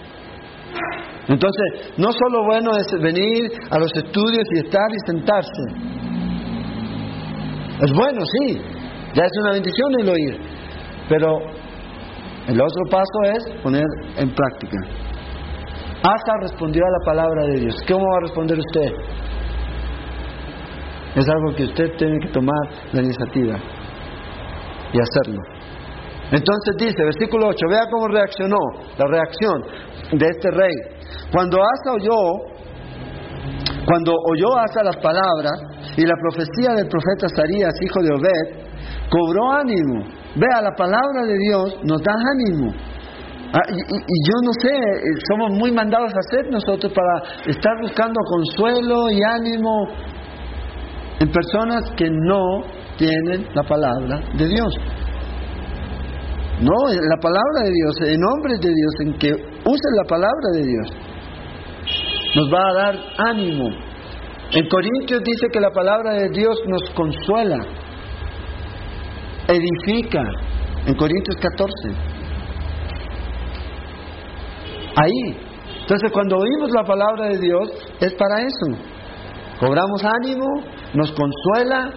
Entonces, 1.28 1.94
no 1.98 2.10
solo 2.12 2.44
bueno 2.46 2.72
es 2.78 3.02
venir 3.02 3.52
a 3.70 3.80
los 3.80 3.92
estudios 3.96 4.44
y 4.52 4.60
estar 4.60 4.88
y 4.92 5.08
sentarse. 5.08 5.64
Es 7.82 7.92
bueno, 7.94 8.22
sí, 8.26 8.62
ya 9.14 9.24
es 9.24 9.32
una 9.42 9.52
bendición 9.54 10.00
el 10.00 10.10
oír, 10.10 10.40
pero 11.10 11.38
el 12.48 12.62
otro 12.62 12.84
paso 12.90 13.36
es 13.36 13.62
poner 13.62 13.86
en 14.18 14.34
práctica. 14.34 15.05
Asa 16.06 16.34
respondió 16.42 16.84
a 16.86 16.92
la 16.92 17.06
palabra 17.06 17.46
de 17.48 17.60
Dios. 17.62 17.76
¿Cómo 17.88 18.06
va 18.06 18.18
a 18.18 18.22
responder 18.22 18.60
usted? 18.60 18.92
Es 21.16 21.26
algo 21.28 21.56
que 21.56 21.64
usted 21.64 21.96
tiene 21.98 22.20
que 22.20 22.30
tomar 22.30 22.62
la 22.92 23.02
iniciativa 23.02 23.58
y 24.94 25.00
hacerlo. 25.00 25.42
Entonces 26.32 26.76
dice, 26.78 27.04
versículo 27.04 27.48
8, 27.48 27.58
vea 27.70 27.84
cómo 27.92 28.08
reaccionó, 28.08 28.58
la 28.98 29.06
reacción 29.08 29.64
de 30.12 30.28
este 30.28 30.52
rey. 30.52 30.76
Cuando 31.32 31.58
Asa 31.58 31.94
oyó, 31.94 32.20
cuando 33.86 34.14
oyó 34.32 34.58
Asa 34.58 34.84
las 34.84 34.98
palabras 34.98 35.54
y 35.98 36.06
la 36.06 36.16
profecía 36.22 36.76
del 36.76 36.88
profeta 36.88 37.30
Sarías, 37.36 37.74
hijo 37.82 38.02
de 38.02 38.14
Obed, 38.14 39.10
cobró 39.10 39.52
ánimo 39.54 40.06
Vea, 40.36 40.62
la 40.62 40.76
palabra 40.76 41.24
de 41.26 41.38
Dios 41.38 41.78
nos 41.84 42.02
da 42.02 42.14
ánimo. 42.14 42.74
Ah, 43.56 43.72
y, 43.72 44.18
yo 44.28 44.36
no 44.44 44.52
sé, 44.60 44.68
eh, 44.68 45.16
somos 45.30 45.58
muy 45.58 45.72
mandados 45.72 46.12
a 46.14 46.20
hacer 46.20 46.52
nosotros 46.52 46.92
para 46.92 47.42
estar 47.48 47.72
buscando 47.82 48.20
consuelo 48.28 49.10
y 49.10 49.20
ánimo 49.24 49.88
en 51.22 51.32
personas 51.32 51.90
que 51.96 52.10
no 52.12 52.66
tienen 52.98 53.48
la 53.54 53.64
palabra 53.64 54.20
de 54.38 54.48
Dios. 54.50 54.74
No, 56.60 56.74
la 56.92 57.18
palabra 57.22 57.64
de 57.64 57.72
Dios, 57.72 58.12
en 58.12 58.20
nombre 58.20 58.56
de 58.60 58.68
Dios, 58.68 58.94
en 59.00 59.14
que 59.20 59.32
use 59.32 59.90
la 59.96 60.04
palabra 60.04 60.52
de 60.54 60.64
Dios, 60.64 60.90
nos 62.36 62.54
va 62.54 62.60
a 62.60 62.74
dar 62.74 62.96
ánimo. 63.30 63.70
En 64.52 64.68
Corintios 64.68 65.22
dice 65.24 65.48
que 65.50 65.62
la 65.62 65.72
palabra 65.72 66.14
de 66.14 66.30
Dios 66.30 66.58
nos 66.68 66.90
consuela, 66.94 67.60
edifica. 69.48 70.24
En 70.88 70.94
Corintios 70.96 71.38
14. 71.38 72.15
Ahí. 74.96 75.38
Entonces 75.82 76.12
cuando 76.12 76.38
oímos 76.38 76.70
la 76.76 76.84
palabra 76.84 77.28
de 77.28 77.40
Dios 77.40 77.70
es 78.00 78.14
para 78.16 78.42
eso. 78.42 78.82
Cobramos 79.60 80.04
ánimo, 80.04 80.46
nos 80.94 81.12
consuela, 81.12 81.92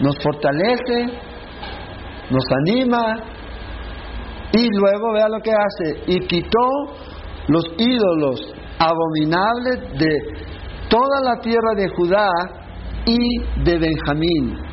nos 0.00 0.16
fortalece, 0.22 1.06
nos 2.30 2.44
anima 2.64 3.16
y 4.52 4.68
luego 4.78 5.12
vea 5.14 5.28
lo 5.28 5.40
que 5.40 5.50
hace. 5.50 6.02
Y 6.06 6.20
quitó 6.26 6.68
los 7.48 7.64
ídolos 7.78 8.54
abominables 8.78 9.98
de 9.98 10.18
toda 10.88 11.20
la 11.22 11.40
tierra 11.40 11.74
de 11.76 11.88
Judá 11.88 12.30
y 13.06 13.62
de 13.64 13.78
Benjamín 13.78 14.68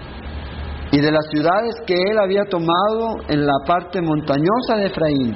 y 0.92 1.00
de 1.00 1.12
las 1.12 1.26
ciudades 1.30 1.76
que 1.86 1.94
él 1.94 2.18
había 2.20 2.44
tomado 2.46 3.18
en 3.28 3.46
la 3.46 3.54
parte 3.66 4.02
montañosa 4.02 4.78
de 4.78 4.86
Efraín. 4.86 5.36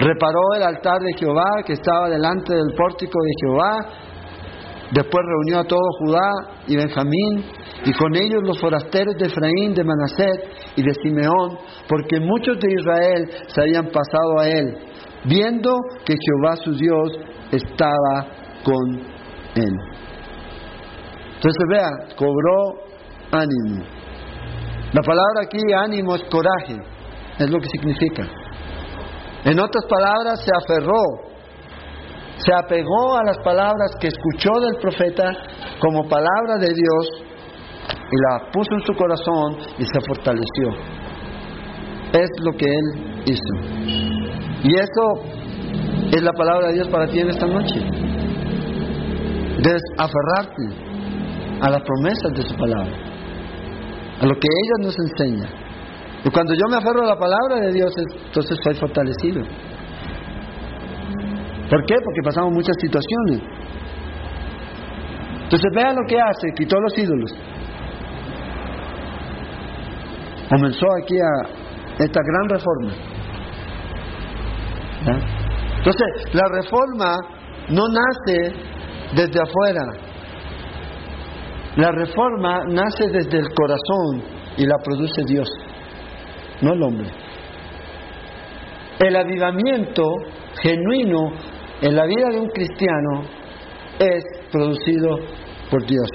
Reparó 0.00 0.54
el 0.56 0.62
altar 0.62 0.98
de 1.00 1.12
Jehová 1.18 1.62
que 1.66 1.74
estaba 1.74 2.08
delante 2.08 2.54
del 2.54 2.74
pórtico 2.74 3.18
de 3.22 3.30
Jehová. 3.42 3.86
Después 4.92 5.22
reunió 5.26 5.60
a 5.60 5.64
todo 5.64 5.80
Judá 5.98 6.30
y 6.66 6.74
Benjamín 6.74 7.44
y 7.84 7.92
con 7.92 8.16
ellos 8.16 8.40
los 8.42 8.58
forasteros 8.58 9.14
de 9.16 9.26
Efraín, 9.26 9.74
de 9.74 9.84
Manaset 9.84 10.74
y 10.76 10.82
de 10.82 10.94
Simeón, 11.02 11.58
porque 11.86 12.18
muchos 12.18 12.58
de 12.58 12.72
Israel 12.72 13.30
se 13.46 13.60
habían 13.60 13.86
pasado 13.86 14.38
a 14.38 14.48
él, 14.48 14.74
viendo 15.26 15.76
que 16.04 16.14
Jehová 16.14 16.56
su 16.56 16.72
Dios 16.72 17.10
estaba 17.52 18.26
con 18.64 19.00
él. 19.56 19.74
Entonces 21.34 21.64
vea, 21.70 21.90
cobró 22.16 22.80
ánimo. 23.32 23.84
La 24.92 25.02
palabra 25.02 25.42
aquí 25.44 25.58
ánimo 25.76 26.16
es 26.16 26.22
coraje, 26.24 26.76
es 27.38 27.50
lo 27.50 27.60
que 27.60 27.68
significa. 27.68 28.39
En 29.44 29.58
otras 29.58 29.84
palabras, 29.88 30.44
se 30.44 30.50
aferró, 30.54 31.30
se 32.36 32.52
apegó 32.54 33.16
a 33.16 33.24
las 33.24 33.38
palabras 33.38 33.92
que 34.00 34.08
escuchó 34.08 34.50
del 34.60 34.76
profeta 34.80 35.32
como 35.80 36.08
palabra 36.08 36.58
de 36.58 36.74
Dios 36.74 37.22
y 38.10 38.16
la 38.16 38.50
puso 38.50 38.74
en 38.74 38.80
su 38.86 38.94
corazón 38.94 39.56
y 39.78 39.84
se 39.84 40.00
fortaleció. 40.06 40.68
Es 42.12 42.28
lo 42.42 42.52
que 42.52 42.66
él 42.66 43.22
hizo. 43.26 43.54
Y 44.62 44.74
eso 44.74 45.40
es 46.12 46.22
la 46.22 46.32
palabra 46.32 46.68
de 46.68 46.74
Dios 46.74 46.88
para 46.88 47.06
ti 47.06 47.20
en 47.20 47.30
esta 47.30 47.46
noche. 47.46 47.80
Debes 49.62 49.82
aferrarte 49.98 50.90
a 51.60 51.70
las 51.70 51.82
promesas 51.82 52.32
de 52.34 52.42
su 52.42 52.56
palabra, 52.56 52.96
a 54.20 54.26
lo 54.26 54.34
que 54.34 54.48
ella 54.48 54.86
nos 54.86 54.96
enseña. 54.98 55.69
Y 56.24 56.30
cuando 56.30 56.52
yo 56.54 56.68
me 56.70 56.76
aferro 56.76 57.02
a 57.02 57.06
la 57.06 57.16
palabra 57.16 57.66
de 57.66 57.72
Dios, 57.72 57.92
entonces 57.96 58.58
estoy 58.58 58.74
fortalecido. 58.74 59.42
¿Por 61.70 61.84
qué? 61.86 61.94
Porque 62.04 62.20
pasamos 62.24 62.52
muchas 62.52 62.76
situaciones. 62.80 63.40
Entonces 65.44 65.70
vea 65.74 65.92
lo 65.92 66.06
que 66.06 66.20
hace, 66.20 66.52
quitó 66.56 66.78
los 66.80 66.98
ídolos. 66.98 67.30
Comenzó 70.48 70.86
aquí 71.02 71.16
a 71.16 72.04
esta 72.04 72.20
gran 72.22 72.48
reforma. 72.48 73.10
Entonces, 75.78 76.34
la 76.34 76.46
reforma 76.48 77.16
no 77.70 77.82
nace 77.88 78.52
desde 79.14 79.40
afuera. 79.40 79.82
La 81.76 81.92
reforma 81.92 82.64
nace 82.66 83.08
desde 83.12 83.38
el 83.38 83.48
corazón 83.54 84.22
y 84.56 84.66
la 84.66 84.76
produce 84.84 85.22
Dios, 85.26 85.48
no 86.60 86.72
el 86.72 86.82
hombre. 86.82 87.08
El 88.98 89.16
avivamiento 89.16 90.04
genuino 90.62 91.32
en 91.80 91.96
la 91.96 92.04
vida 92.04 92.28
de 92.30 92.40
un 92.40 92.48
cristiano 92.48 93.22
es 93.98 94.24
producido 94.52 95.18
por 95.70 95.86
Dios. 95.86 96.08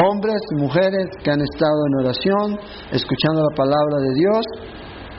Hombres 0.00 0.40
mujeres 0.56 1.06
que 1.24 1.30
han 1.30 1.40
estado 1.40 1.86
en 1.88 2.06
oración, 2.06 2.58
escuchando 2.92 3.42
la 3.50 3.56
palabra 3.56 3.96
de 4.00 4.14
Dios, 4.14 4.44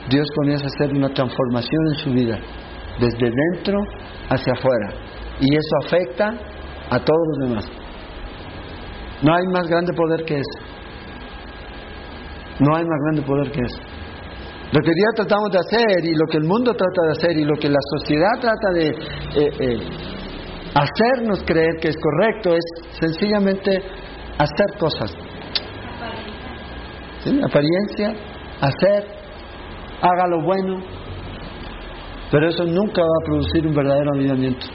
Dios 0.08 0.26
comienza 0.34 0.64
a 0.64 0.68
hacer 0.68 0.96
una 0.96 1.10
transformación 1.10 1.86
en 1.88 1.94
su 1.96 2.10
vida, 2.10 2.38
desde 2.98 3.30
dentro 3.30 3.78
hacia 4.30 4.52
afuera. 4.54 4.88
Y 5.38 5.54
eso 5.54 5.86
afecta 5.86 6.28
a 6.90 6.98
todos 6.98 7.20
los 7.28 7.48
demás. 7.48 7.64
No 9.22 9.34
hay 9.34 9.44
más 9.52 9.68
grande 9.68 9.92
poder 9.92 10.24
que 10.24 10.36
eso. 10.36 10.69
No 12.60 12.76
hay 12.76 12.84
más 12.84 12.98
grande 13.04 13.22
poder 13.22 13.50
que 13.50 13.60
eso. 13.60 13.80
Lo 14.72 14.80
que 14.82 14.92
Dios 14.94 15.14
tratamos 15.16 15.50
de 15.50 15.58
hacer 15.58 16.04
y 16.04 16.14
lo 16.14 16.26
que 16.30 16.36
el 16.36 16.44
mundo 16.44 16.72
trata 16.72 17.02
de 17.06 17.10
hacer 17.12 17.38
y 17.38 17.44
lo 17.44 17.54
que 17.56 17.68
la 17.68 17.80
sociedad 17.96 18.38
trata 18.40 18.70
de 18.72 18.88
eh, 18.88 19.50
eh, 19.58 19.78
hacernos 20.74 21.42
creer 21.44 21.76
que 21.80 21.88
es 21.88 21.96
correcto 21.96 22.54
es 22.54 22.64
sencillamente 23.00 23.82
hacer 24.38 24.78
cosas. 24.78 25.16
Apariencia, 27.44 28.14
hacer, 28.60 29.04
haga 30.00 30.26
lo 30.28 30.42
bueno, 30.42 30.78
pero 32.30 32.48
eso 32.48 32.64
nunca 32.64 33.02
va 33.02 33.08
a 33.08 33.26
producir 33.26 33.66
un 33.66 33.74
verdadero 33.74 34.10
avivamiento. 34.14 34.66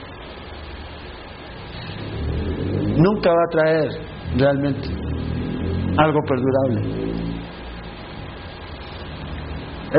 Nunca 2.98 3.30
va 3.30 3.44
a 3.44 3.52
traer 3.52 3.90
realmente 4.38 4.90
algo 5.98 6.20
perdurable. 6.28 6.95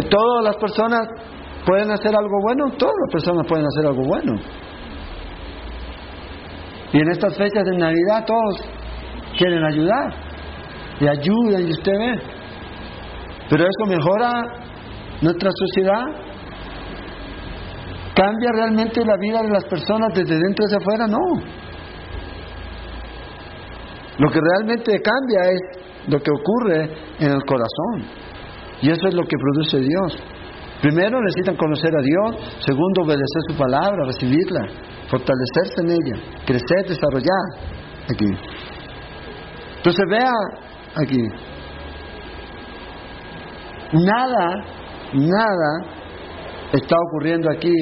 Todas 0.03 0.45
las 0.45 0.57
personas 0.57 1.09
pueden 1.67 1.91
hacer 1.91 2.15
algo 2.15 2.37
bueno, 2.43 2.71
todas 2.77 2.95
las 3.05 3.13
personas 3.13 3.47
pueden 3.47 3.65
hacer 3.67 3.87
algo 3.87 4.03
bueno. 4.03 4.35
Y 6.93 6.99
en 6.99 7.11
estas 7.11 7.37
fechas 7.37 7.65
de 7.65 7.77
Navidad 7.77 8.25
todos 8.27 8.69
quieren 9.37 9.65
ayudar. 9.65 10.15
Y 11.01 11.09
ayudan 11.09 11.67
y 11.67 11.71
usted 11.73 11.93
ve. 11.93 12.21
Pero 13.51 13.65
eso 13.65 13.87
mejora 13.87 14.43
nuestra 15.21 15.51
sociedad. 15.53 16.05
¿Cambia 18.15 18.51
realmente 18.55 19.05
la 19.05 19.17
vida 19.19 19.43
de 19.43 19.51
las 19.51 19.65
personas 19.65 20.09
desde 20.15 20.39
dentro 20.39 20.65
hacia 20.65 20.79
afuera? 20.79 21.07
No. 21.07 21.19
Lo 24.19 24.31
que 24.31 24.41
realmente 24.41 24.99
cambia 25.03 25.53
es 25.53 25.61
lo 26.09 26.19
que 26.19 26.31
ocurre 26.31 26.85
en 27.19 27.31
el 27.31 27.45
corazón. 27.45 28.26
Y 28.83 28.91
eso 28.91 29.09
es 29.09 29.15
lo 29.15 29.23
que 29.23 29.37
produce 29.37 29.79
Dios. 29.81 30.23
Primero 30.83 31.19
necesitan 31.21 31.57
conocer 31.57 31.91
a 31.97 32.03
Dios, 32.03 32.61
segundo 32.65 33.03
obedecer 33.03 33.43
su 33.49 33.57
palabra, 33.57 34.05
recibirla, 34.07 34.67
fortalecerse 35.09 35.81
en 35.81 35.91
ella, 35.91 36.45
crecer, 36.45 36.87
desarrollar. 36.87 37.77
Aquí. 38.09 38.31
Entonces 39.79 40.05
vea 40.09 40.31
aquí, 40.95 41.23
nada, 43.93 44.65
nada 45.13 45.97
está 46.73 46.97
ocurriendo 47.09 47.51
aquí 47.51 47.73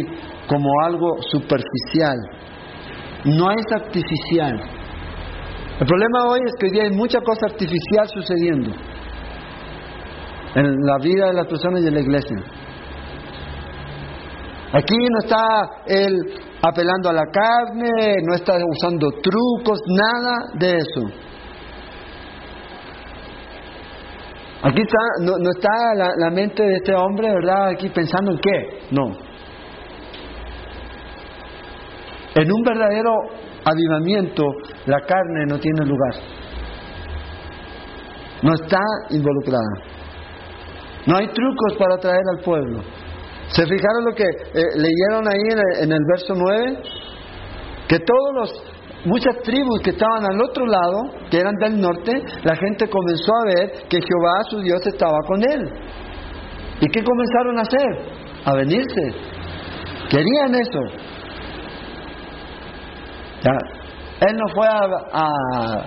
como 0.47 0.69
algo 0.85 1.17
superficial, 1.31 2.17
no 3.25 3.51
es 3.51 3.65
artificial. 3.75 4.61
El 5.81 5.87
problema 5.87 6.27
hoy 6.29 6.41
es 6.45 6.53
que 6.59 6.67
hoy 6.67 6.73
día 6.73 6.83
hay 6.85 6.97
mucha 6.97 7.21
cosa 7.21 7.47
artificial 7.47 8.07
sucediendo 8.09 8.71
en 10.55 10.65
la 10.85 10.99
vida 10.99 11.27
de 11.27 11.35
las 11.35 11.47
personas 11.47 11.83
y 11.83 11.89
en 11.89 11.95
la 11.95 12.01
iglesia. 12.01 12.37
Aquí 14.73 14.97
no 14.97 15.19
está 15.19 15.47
él 15.87 16.17
apelando 16.63 17.11
a 17.11 17.13
la 17.13 17.27
carne, 17.27 18.17
no 18.27 18.35
está 18.35 18.55
usando 18.67 19.09
trucos, 19.23 19.79
nada 19.87 20.35
de 20.59 20.77
eso. 20.77 21.25
Aquí 24.63 24.81
está, 24.81 24.99
no, 25.21 25.51
está 25.51 26.15
la, 26.17 26.31
mente 26.31 26.63
de 26.63 26.77
este 26.77 26.95
hombre, 26.95 27.29
¿verdad? 27.35 27.69
Aquí 27.69 27.91
pensando 27.91 28.33
en 28.33 28.39
qué. 28.39 28.79
No. 28.93 29.13
En 32.35 32.51
un 32.51 32.63
verdadero 32.63 33.13
avivamiento, 33.65 34.43
la 34.87 35.01
carne 35.01 35.45
no 35.47 35.59
tiene 35.59 35.85
lugar. 35.85 36.15
No 38.43 38.55
está 38.55 38.81
involucrada. 39.11 39.95
No 41.07 41.17
hay 41.17 41.27
trucos 41.29 41.77
para 41.79 41.95
atraer 41.97 42.23
al 42.37 42.45
pueblo. 42.45 42.83
¿Se 43.49 43.63
fijaron 43.63 44.05
lo 44.05 44.15
que 44.15 44.25
eh, 44.25 44.65
leyeron 44.77 45.29
ahí 45.29 45.83
en 45.83 45.93
el, 45.93 46.01
verso 46.09 46.35
9? 46.35 46.79
Que 47.89 47.99
todos 47.99 48.35
los, 48.35 48.53
muchas 49.05 49.37
tribus 49.43 49.81
que 49.83 49.91
estaban 49.91 50.25
al 50.25 50.41
otro 50.41 50.67
lado, 50.67 51.03
que 51.31 51.39
eran 51.39 51.55
del 51.57 51.79
norte, 51.81 52.13
la 52.43 52.57
gente 52.57 52.89
comenzó 52.89 53.33
a 53.33 53.45
ver 53.55 53.73
que 53.89 53.99
Jehová 53.99 54.45
su 54.49 54.61
Dios 54.61 54.81
estaba 54.87 55.19
con 55.27 55.43
él. 55.43 55.69
¿Y 56.81 56.87
qué 56.89 57.05
comenzaron 57.05 57.59
a 57.59 57.63
hacer? 57.63 57.99
A 58.47 58.55
venirse. 58.55 59.15
Querían 60.11 60.55
eso. 60.55 60.81
Él 64.21 64.37
no 64.37 64.55
fue 64.55 64.67
a, 64.67 64.81
a, 65.13 65.85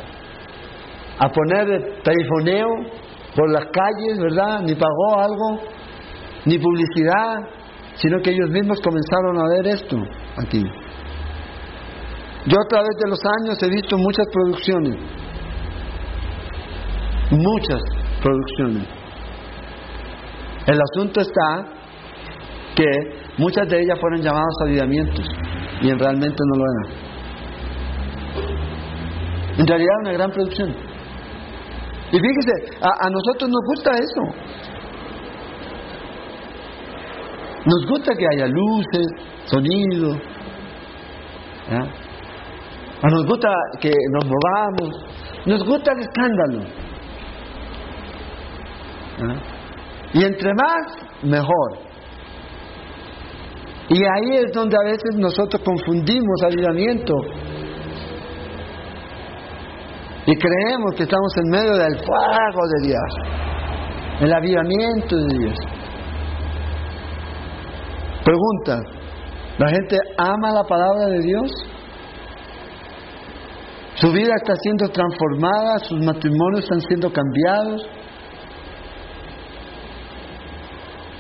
a 1.20 1.30
poner 1.30 2.02
por 3.38 3.52
las 3.52 3.66
calles, 3.66 4.18
¿verdad? 4.20 4.62
Ni 4.62 4.74
pagó 4.74 5.20
algo, 5.20 5.60
ni 6.46 6.58
publicidad, 6.58 7.36
sino 7.94 8.20
que 8.20 8.32
ellos 8.32 8.50
mismos 8.50 8.80
comenzaron 8.82 9.38
a 9.38 9.48
ver 9.56 9.68
esto 9.68 9.96
aquí. 10.36 10.64
Yo 12.48 12.58
a 12.60 12.68
través 12.68 12.96
de 13.04 13.10
los 13.10 13.20
años 13.40 13.62
he 13.62 13.70
visto 13.70 13.96
muchas 13.96 14.26
producciones, 14.34 14.96
muchas 17.30 17.82
producciones. 18.24 18.88
El 20.66 20.80
asunto 20.82 21.22
está 21.22 21.66
que 22.76 22.90
muchas 23.38 23.70
de 23.70 23.82
ellas 23.82 24.00
fueron 24.00 24.22
llamadas 24.22 24.56
avivamientos 24.64 25.26
y 25.82 25.90
en 25.90 26.00
realmente 26.00 26.38
no 26.40 26.56
lo 26.58 26.66
eran. 26.72 27.08
En 29.60 29.68
realidad 29.68 29.94
una 30.02 30.14
gran 30.14 30.32
producción. 30.32 30.97
Y 32.12 32.20
fíjese, 32.20 32.78
a, 32.82 33.10
nosotros 33.10 33.50
nos 33.50 33.62
gusta 33.68 33.92
eso. 33.92 34.22
Nos 37.66 37.86
gusta 37.90 38.14
que 38.16 38.26
haya 38.32 38.48
luces, 38.48 39.08
sonido. 39.46 40.18
¿ya? 41.70 43.10
nos 43.10 43.26
gusta 43.26 43.50
que 43.82 43.92
nos 44.12 44.26
movamos, 44.26 45.06
nos 45.46 45.64
gusta 45.66 45.92
el 45.92 46.00
escándalo. 46.00 46.62
¿Ah? 49.20 49.58
Y 50.14 50.24
entre 50.24 50.54
más, 50.54 51.24
mejor. 51.24 51.88
Y 53.90 53.98
ahí 53.98 54.44
es 54.44 54.52
donde 54.54 54.76
a 54.76 54.86
veces 54.86 55.16
nosotros 55.16 55.62
confundimos 55.64 56.44
avivamiento 56.44 57.14
creemos 60.38 60.96
que 60.96 61.04
estamos 61.04 61.32
en 61.38 61.50
medio 61.50 61.76
del 61.76 61.98
fuego 61.98 62.62
de 62.76 62.88
Dios, 62.88 64.22
el 64.22 64.34
avivamiento 64.34 65.16
de 65.16 65.38
Dios. 65.38 65.58
Pregunta, 68.24 68.80
¿la 69.58 69.70
gente 69.70 69.98
ama 70.18 70.52
la 70.52 70.64
palabra 70.64 71.06
de 71.08 71.22
Dios? 71.22 71.52
Su 73.96 74.12
vida 74.12 74.34
está 74.36 74.54
siendo 74.62 74.90
transformada, 74.90 75.80
sus 75.80 76.00
matrimonios 76.00 76.64
están 76.64 76.82
siendo 76.82 77.12
cambiados. 77.12 77.82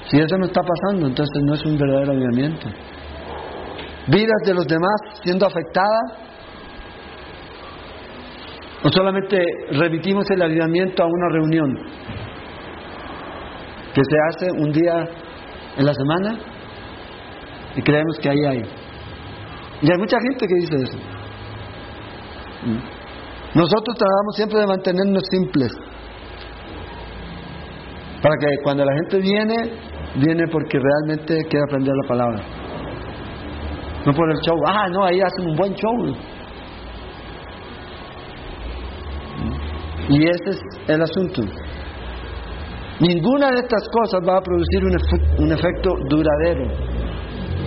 Si 0.09 0.17
eso 0.17 0.37
no 0.37 0.45
está 0.45 0.61
pasando, 0.61 1.07
entonces 1.07 1.43
no 1.43 1.55
es 1.55 1.65
un 1.65 1.77
verdadero 1.77 2.11
avivamiento. 2.11 2.67
Vidas 4.07 4.41
de 4.45 4.53
los 4.53 4.67
demás 4.67 4.95
siendo 5.23 5.47
afectadas. 5.47 6.26
O 8.83 8.89
solamente 8.89 9.39
remitimos 9.71 10.29
el 10.29 10.41
avivamiento 10.41 11.03
a 11.03 11.07
una 11.07 11.29
reunión 11.31 11.75
que 13.93 14.01
se 14.03 14.17
hace 14.29 14.51
un 14.51 14.71
día 14.71 15.05
en 15.77 15.85
la 15.85 15.93
semana 15.93 16.39
y 17.75 17.81
creemos 17.81 18.17
que 18.21 18.29
ahí 18.29 18.45
hay. 18.45 18.63
Y 19.81 19.91
hay 19.91 19.97
mucha 19.97 20.17
gente 20.19 20.45
que 20.47 20.55
dice 20.55 20.75
eso. 20.83 20.97
Nosotros 23.55 23.97
tratamos 23.97 24.35
siempre 24.35 24.59
de 24.59 24.67
mantenernos 24.67 25.23
simples. 25.31 25.71
Para 28.21 28.35
que 28.39 28.63
cuando 28.63 28.83
la 28.83 28.93
gente 28.93 29.19
viene, 29.19 29.55
viene 30.15 30.47
porque 30.51 30.77
realmente 30.79 31.47
quiere 31.47 31.63
aprender 31.67 31.93
la 32.03 32.07
palabra. 32.07 32.43
No 34.05 34.13
por 34.13 34.31
el 34.31 34.37
show. 34.41 34.55
Ah, 34.67 34.87
no, 34.89 35.03
ahí 35.03 35.19
hacen 35.21 35.49
un 35.49 35.55
buen 35.55 35.73
show. 35.73 36.15
Y 40.09 40.23
ese 40.23 40.49
es 40.51 40.59
el 40.87 41.01
asunto. 41.01 41.41
Ninguna 42.99 43.51
de 43.51 43.59
estas 43.59 43.87
cosas 43.89 44.21
va 44.27 44.37
a 44.37 44.41
producir 44.41 44.85
un, 44.85 45.43
un 45.43 45.51
efecto 45.51 45.89
duradero. 46.09 46.65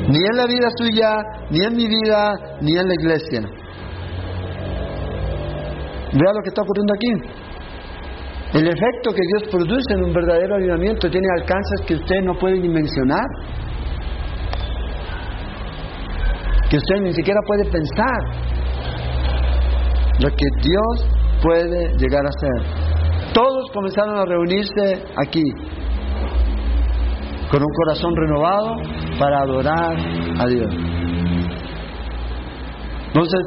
Ni 0.08 0.18
en 0.18 0.36
la 0.36 0.46
vida 0.46 0.68
suya, 0.76 1.16
ni 1.50 1.64
en 1.64 1.76
mi 1.76 1.86
vida, 1.86 2.32
ni 2.60 2.76
en 2.76 2.88
la 2.88 2.94
iglesia. 2.94 3.40
Vea 6.12 6.32
lo 6.32 6.42
que 6.42 6.48
está 6.48 6.62
ocurriendo 6.62 6.94
aquí. 6.94 7.40
El 8.54 8.66
efecto 8.66 9.12
que 9.12 9.22
Dios 9.28 9.48
produce 9.48 9.94
en 9.94 10.02
un 10.02 10.12
verdadero 10.12 10.56
avivamiento 10.56 11.08
tiene 11.08 11.28
alcances 11.38 11.86
que 11.86 11.94
usted 11.94 12.22
no 12.24 12.34
puede 12.34 12.60
dimensionar, 12.60 13.26
que 16.68 16.76
usted 16.76 16.96
ni 17.02 17.12
siquiera 17.12 17.38
puede 17.46 17.64
pensar 17.70 18.18
lo 20.18 20.28
que 20.30 20.46
Dios 20.62 21.19
puede 21.42 21.96
llegar 21.96 22.22
a 22.26 22.32
ser. 22.40 23.32
Todos 23.32 23.70
comenzaron 23.72 24.18
a 24.18 24.24
reunirse 24.24 25.04
aquí 25.16 25.44
con 27.50 27.62
un 27.62 27.72
corazón 27.74 28.14
renovado 28.16 28.76
para 29.18 29.40
adorar 29.40 29.96
a 30.38 30.46
Dios. 30.46 30.74
Entonces, 33.08 33.40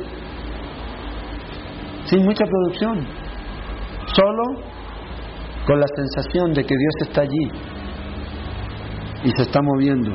sin 2.06 2.26
mucha 2.26 2.44
producción, 2.46 3.08
solo 4.14 4.44
con 5.66 5.80
la 5.80 5.88
sensación 5.96 6.54
de 6.54 6.64
que 6.64 6.76
Dios 6.76 7.08
está 7.08 7.22
allí 7.22 7.52
y 9.24 9.30
se 9.32 9.44
está 9.44 9.62
moviendo. 9.62 10.12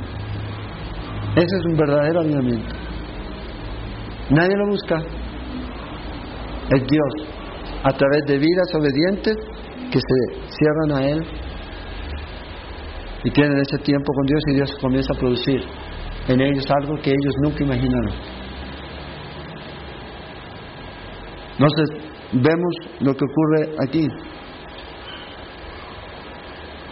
Ese 1.35 1.57
es 1.59 1.65
un 1.65 1.77
verdadero 1.77 2.21
avivamiento. 2.21 2.75
Nadie 4.31 4.57
lo 4.57 4.67
busca. 4.67 4.99
Es 6.71 6.87
Dios, 6.87 7.38
a 7.83 7.91
través 7.91 8.25
de 8.27 8.39
vidas 8.39 8.75
obedientes 8.75 9.37
que 9.91 9.99
se 9.99 10.51
cierran 10.51 10.93
a 10.93 11.09
Él 11.09 11.25
y 13.25 13.31
tienen 13.31 13.59
ese 13.59 13.79
tiempo 13.79 14.13
con 14.13 14.27
Dios 14.27 14.43
y 14.49 14.55
Dios 14.55 14.77
comienza 14.81 15.13
a 15.15 15.19
producir 15.19 15.63
en 16.29 16.41
ellos 16.41 16.65
algo 16.71 16.97
que 17.03 17.11
ellos 17.11 17.35
nunca 17.43 17.65
imaginaron. 17.65 18.13
Entonces, 21.53 21.91
vemos 22.33 22.75
lo 23.01 23.15
que 23.15 23.25
ocurre 23.25 23.75
aquí. 23.87 24.09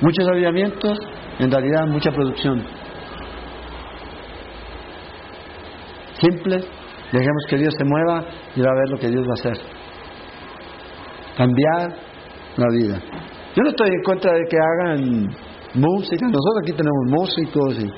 Muchos 0.00 0.28
avivamientos, 0.28 0.98
en 1.38 1.50
realidad 1.50 1.86
mucha 1.86 2.10
producción. 2.10 2.64
Simple, 6.20 6.56
dejemos 7.12 7.44
que 7.48 7.56
Dios 7.58 7.74
se 7.78 7.84
mueva 7.84 8.24
y 8.56 8.60
va 8.60 8.70
a 8.70 8.74
ver 8.74 8.88
lo 8.90 8.98
que 8.98 9.08
Dios 9.08 9.24
va 9.24 9.30
a 9.30 9.50
hacer. 9.50 9.75
Cambiar 11.36 11.94
la 12.56 12.66
vida. 12.72 13.00
Yo 13.54 13.62
no 13.62 13.68
estoy 13.70 13.88
en 13.90 14.02
contra 14.02 14.32
de 14.32 14.44
que 14.48 14.56
hagan 14.56 15.28
música, 15.74 16.26
nosotros 16.26 16.56
aquí 16.62 16.72
tenemos 16.72 17.04
músicos, 17.08 17.78
y, 17.78 17.90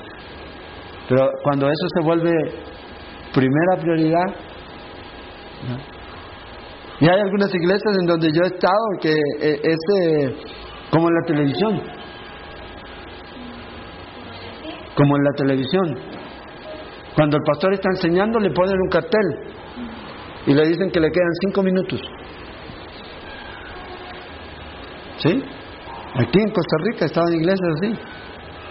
pero 1.07 1.29
cuando 1.43 1.67
eso 1.67 1.87
se 1.95 2.03
vuelve 2.03 2.31
primera 3.33 3.77
prioridad, 3.79 4.35
y 7.01 7.07
hay 7.07 7.19
algunas 7.21 7.53
iglesias 7.53 7.97
en 8.01 8.07
donde 8.07 8.29
yo 8.31 8.41
he 8.43 8.47
estado 8.47 8.85
que 9.01 9.09
eh, 9.09 9.61
es 9.63 9.79
eh, 10.01 10.35
como 10.91 11.07
en 11.07 11.15
la 11.15 11.25
televisión. 11.25 11.81
Como 14.95 15.15
en 15.15 15.23
la 15.23 15.31
televisión. 15.37 15.97
Cuando 17.15 17.37
el 17.37 17.43
pastor 17.43 17.73
está 17.73 17.89
enseñando 17.89 18.39
le 18.39 18.51
ponen 18.51 18.75
un 18.81 18.89
cartel 18.89 19.27
y 20.45 20.53
le 20.53 20.67
dicen 20.67 20.91
que 20.91 20.99
le 20.99 21.09
quedan 21.09 21.33
cinco 21.45 21.63
minutos. 21.63 22.01
¿Sí? 25.19 25.43
Aquí 26.15 26.39
en 26.39 26.49
Costa 26.51 26.77
Rica 26.91 27.05
estaban 27.05 27.33
iglesias 27.33 27.69
así. 27.77 27.93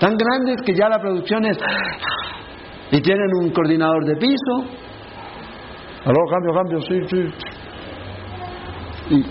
Tan 0.00 0.16
grandes 0.16 0.62
que 0.64 0.74
ya 0.74 0.88
la 0.88 0.98
producción 0.98 1.44
es... 1.44 1.58
Y 2.90 3.00
tienen 3.00 3.28
un 3.40 3.50
coordinador 3.50 4.04
de 4.04 4.16
piso. 4.16 4.64
Aló, 6.04 6.18
cambio, 6.30 6.54
cambio, 6.54 6.80
sí, 6.80 7.00
sí. 7.10 7.34
Y, 9.10 9.22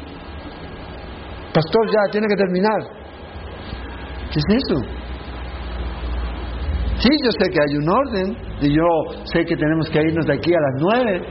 pastor, 1.53 1.87
ya 1.87 2.11
tiene 2.11 2.27
que 2.27 2.35
terminar. 2.35 2.81
¿Qué 4.31 4.39
es 4.39 4.45
eso? 4.57 4.81
Sí, 6.99 7.09
yo 7.23 7.31
sé 7.31 7.49
que 7.51 7.59
hay 7.59 7.77
un 7.77 7.89
orden 7.89 8.37
y 8.61 8.75
yo 8.75 8.83
sé 9.23 9.45
que 9.45 9.55
tenemos 9.55 9.89
que 9.89 9.99
irnos 9.99 10.25
de 10.25 10.33
aquí 10.33 10.51
a 10.53 10.59
las 10.59 10.73
nueve. 10.81 11.21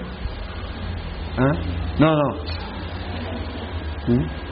¿Ah? 1.39 1.53
No, 1.99 2.17
no. 2.17 2.35
¿Mm? 4.09 4.47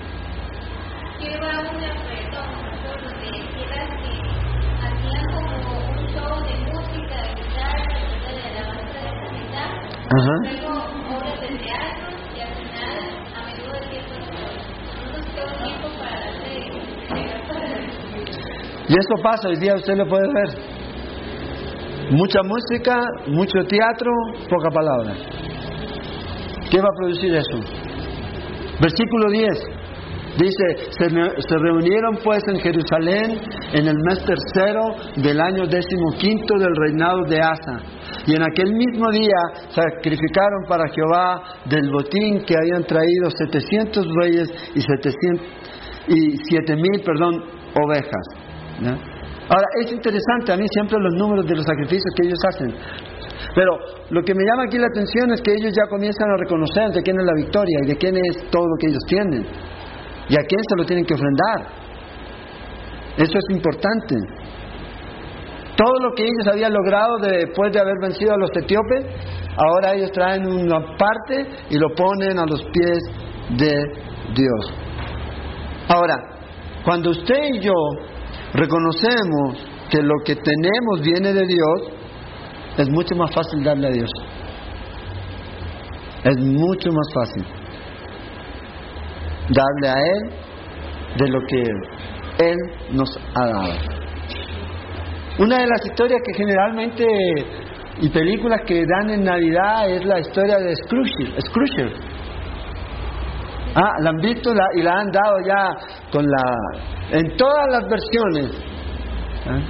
Ajá. 2.25 2.31
Tengo 2.31 2.33
obras 2.33 2.33
de 2.33 2.33
teatro 2.35 3.31
y 3.31 3.43
al 4.85 4.99
final 4.99 5.31
a 5.31 5.51
menudo 5.51 5.81
el 5.81 5.97
tiempo 5.97 6.01
es 6.01 6.15
todo. 6.15 6.37
No 6.37 6.43
tengo 6.47 6.83
tiempo 6.91 7.15
para 9.49 9.99
la 9.99 10.04
Y 18.87 18.93
eso 18.93 19.15
pasa, 19.23 19.49
hoy 19.49 19.57
día 19.57 19.75
usted 19.75 19.97
lo 19.97 20.07
puede 20.07 20.29
ver. 20.33 20.51
Mucha 22.11 22.41
música, 22.45 23.01
mucho 23.27 23.59
teatro, 23.67 24.11
poca 24.49 24.71
palabra. 24.71 25.15
¿Qué 26.71 26.79
va 26.79 26.89
a 26.89 26.97
producir 26.97 27.35
eso? 27.35 27.59
Versículo 28.81 29.31
10. 29.31 29.49
Dice, 30.39 30.91
se, 30.91 31.09
se 31.09 31.59
reunieron 31.59 32.19
pues 32.23 32.43
en 32.49 32.61
Jerusalén 32.61 33.41
en 33.73 33.89
el 33.89 33.97
mes 33.97 34.19
tercero 34.25 34.83
del 35.17 35.41
año 35.41 35.67
decimoquinto 35.67 36.59
del 36.59 36.75
reinado 36.77 37.23
de 37.29 37.41
Asa. 37.41 37.81
Y 38.27 38.35
en 38.35 38.43
aquel 38.43 38.73
mismo 38.73 39.11
día 39.11 39.37
sacrificaron 39.69 40.65
para 40.69 40.85
Jehová 40.89 41.43
del 41.67 41.91
botín 41.91 42.45
que 42.45 42.55
habían 42.57 42.85
traído 42.85 43.31
700 43.31 44.07
reyes 44.23 44.49
y 44.75 44.81
700 44.81 45.47
y 46.09 46.37
7000, 46.51 47.03
perdón, 47.05 47.35
ovejas. 47.83 48.27
Ahora, 49.49 49.67
es 49.83 49.93
interesante 49.93 50.53
a 50.53 50.57
mí 50.57 50.65
siempre 50.73 50.99
los 50.99 51.15
números 51.15 51.47
de 51.47 51.55
los 51.55 51.67
sacrificios 51.67 52.13
que 52.17 52.27
ellos 52.27 52.39
hacen. 52.49 52.75
Pero 53.55 53.73
lo 54.11 54.23
que 54.23 54.35
me 54.35 54.43
llama 54.45 54.65
aquí 54.65 54.79
la 54.79 54.87
atención 54.87 55.31
es 55.33 55.41
que 55.43 55.53
ellos 55.53 55.73
ya 55.77 55.87
comienzan 55.89 56.31
a 56.31 56.37
reconocer 56.37 56.91
de 56.93 57.03
quién 57.03 57.19
es 57.19 57.27
la 57.27 57.35
victoria 57.37 57.79
y 57.85 57.89
de 57.89 57.97
quién 57.97 58.17
es 58.17 58.51
todo 58.51 58.65
lo 58.65 58.77
que 58.81 58.89
ellos 58.89 59.03
tienen. 59.07 59.47
Y 60.29 60.35
a 60.35 60.43
quién 60.49 60.61
se 60.69 60.77
lo 60.77 60.85
tienen 60.87 61.05
que 61.05 61.15
ofrendar. 61.15 61.85
Eso 63.19 63.39
es 63.39 63.45
importante. 63.51 64.17
Todo 65.77 65.95
lo 66.01 66.15
que 66.15 66.23
ellos 66.23 66.47
habían 66.53 66.73
logrado 66.73 67.17
después 67.21 67.73
de 67.73 67.81
haber 67.81 67.97
vencido 68.01 68.33
a 68.33 68.39
los 68.39 68.51
etíopes, 68.57 69.07
ahora 69.57 69.95
ellos 69.95 70.13
traen 70.13 70.47
una 70.47 70.97
parte 70.97 71.47
y 71.71 71.79
lo 71.79 71.89
ponen 71.95 72.39
a 72.39 72.47
los 72.47 72.63
pies 72.63 73.03
de 73.59 73.75
Dios. 74.35 74.75
Ahora, 75.89 76.17
cuando 76.85 77.11
usted 77.11 77.55
y 77.55 77.61
yo 77.61 77.73
reconocemos 78.53 79.67
que 79.91 80.01
lo 80.01 80.15
que 80.25 80.37
tenemos 80.37 81.01
viene 81.03 81.33
de 81.33 81.47
Dios, 81.47 81.93
es 82.79 82.89
mucho 82.91 83.15
más 83.17 83.35
fácil 83.35 83.65
darle 83.65 83.89
a 83.89 83.91
Dios. 83.91 84.11
Es 86.25 86.39
mucho 86.39 86.91
más 86.91 87.13
fácil 87.15 87.45
darle 89.49 89.89
a 89.89 89.95
Él 89.95 90.31
de 91.19 91.29
lo 91.29 91.41
que 91.47 91.63
Él 92.47 92.57
nos 92.93 93.09
ha 93.35 93.47
dado. 93.47 94.04
Una 95.39 95.59
de 95.59 95.67
las 95.67 95.85
historias 95.85 96.21
que 96.25 96.35
generalmente 96.35 97.05
y 98.01 98.09
películas 98.09 98.61
que 98.67 98.85
dan 98.87 99.11
en 99.11 99.25
Navidad 99.25 99.89
es 99.91 100.05
la 100.05 100.21
historia 100.21 100.59
de 100.59 100.75
Scrooge. 100.77 101.41
Scrooge. 101.41 101.93
Ah, 103.75 103.91
la 104.01 104.11
han 104.11 104.17
visto 104.19 104.55
la- 104.55 104.69
y 104.77 104.83
la 104.83 105.01
han 105.01 105.11
dado 105.11 105.41
ya 105.45 105.77
con 106.13 106.25
la 106.25 107.19
en 107.19 107.37
todas 107.37 107.67
las 107.71 107.89
versiones. 107.89 108.51
¿Ah? 109.47 109.61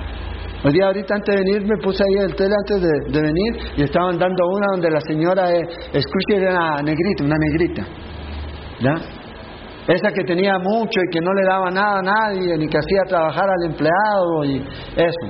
Hoy 0.64 0.72
día 0.72 0.86
ahorita 0.86 1.14
antes 1.14 1.34
de 1.34 1.42
venir 1.42 1.62
me 1.68 1.76
puse 1.82 2.02
ahí 2.04 2.24
el 2.24 2.34
tele 2.36 2.54
antes 2.58 2.82
de, 2.82 3.12
de 3.12 3.22
venir 3.22 3.72
y 3.76 3.82
estaban 3.82 4.18
dando 4.18 4.46
una 4.48 4.66
donde 4.72 4.90
la 4.90 5.00
señora 5.00 5.50
eh, 5.52 5.66
Scrooge 6.00 6.42
era 6.42 6.50
una 6.52 6.82
negrita, 6.82 7.24
una 7.24 7.36
negrita. 7.38 7.84
¿Ya? 8.80 8.94
Esa 9.86 10.12
que 10.12 10.24
tenía 10.24 10.58
mucho 10.58 11.00
y 11.06 11.10
que 11.10 11.20
no 11.20 11.32
le 11.34 11.44
daba 11.46 11.70
nada 11.70 11.98
a 11.98 12.02
nadie, 12.02 12.56
ni 12.56 12.68
que 12.68 12.78
hacía 12.78 13.02
trabajar 13.06 13.44
al 13.44 13.70
empleado 13.70 14.44
y 14.44 14.56
eso. 14.96 15.26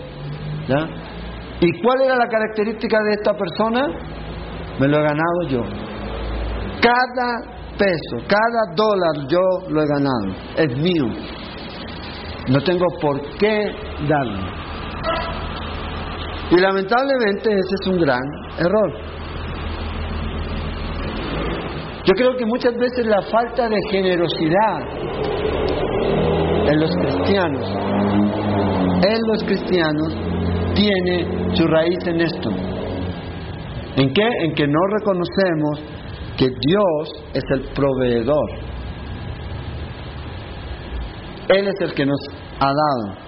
¿Ya? 0.69 0.87
¿Y 1.61 1.83
cuál 1.83 2.03
era 2.03 2.17
la 2.17 2.29
característica 2.29 2.99
de 3.03 3.11
esta 3.13 3.33
persona? 3.35 3.87
Me 4.79 4.89
lo 4.89 4.99
he 4.99 5.03
ganado 5.03 5.43
yo. 5.49 5.61
Cada 6.81 7.55
peso, 7.79 8.27
cada 8.29 8.75
dólar 8.77 9.29
yo 9.29 9.71
lo 9.71 9.83
he 9.83 9.87
ganado. 9.87 10.37
Es 10.57 10.77
mío. 10.79 11.07
No 12.49 12.61
tengo 12.61 12.87
por 13.01 13.21
qué 13.39 13.71
darlo. 14.09 14.65
Y 16.51 16.61
lamentablemente 16.61 17.51
ese 17.51 17.75
es 17.81 17.89
un 17.89 18.01
gran 18.01 18.23
error. 18.59 18.93
Yo 22.05 22.13
creo 22.15 22.37
que 22.37 22.45
muchas 22.45 22.75
veces 22.75 23.07
la 23.07 23.23
falta 23.23 23.69
de 23.69 23.77
generosidad 23.91 24.81
en 26.69 26.81
los 26.81 26.91
cristianos, 26.97 27.67
en 29.03 29.19
los 29.27 29.45
cristianos, 29.45 30.15
tiene 30.75 31.55
su 31.55 31.67
raíz 31.67 31.99
en 32.07 32.21
esto. 32.21 32.51
¿En 33.97 34.13
qué? 34.13 34.29
En 34.41 34.55
que 34.55 34.67
no 34.67 34.81
reconocemos 34.99 35.81
que 36.37 36.49
Dios 36.49 37.25
es 37.33 37.45
el 37.53 37.63
proveedor. 37.73 38.51
Él 41.49 41.69
es 41.69 41.81
el 41.81 41.95
que 41.95 42.05
nos 42.05 42.21
ha 42.61 42.67
dado. 42.67 43.25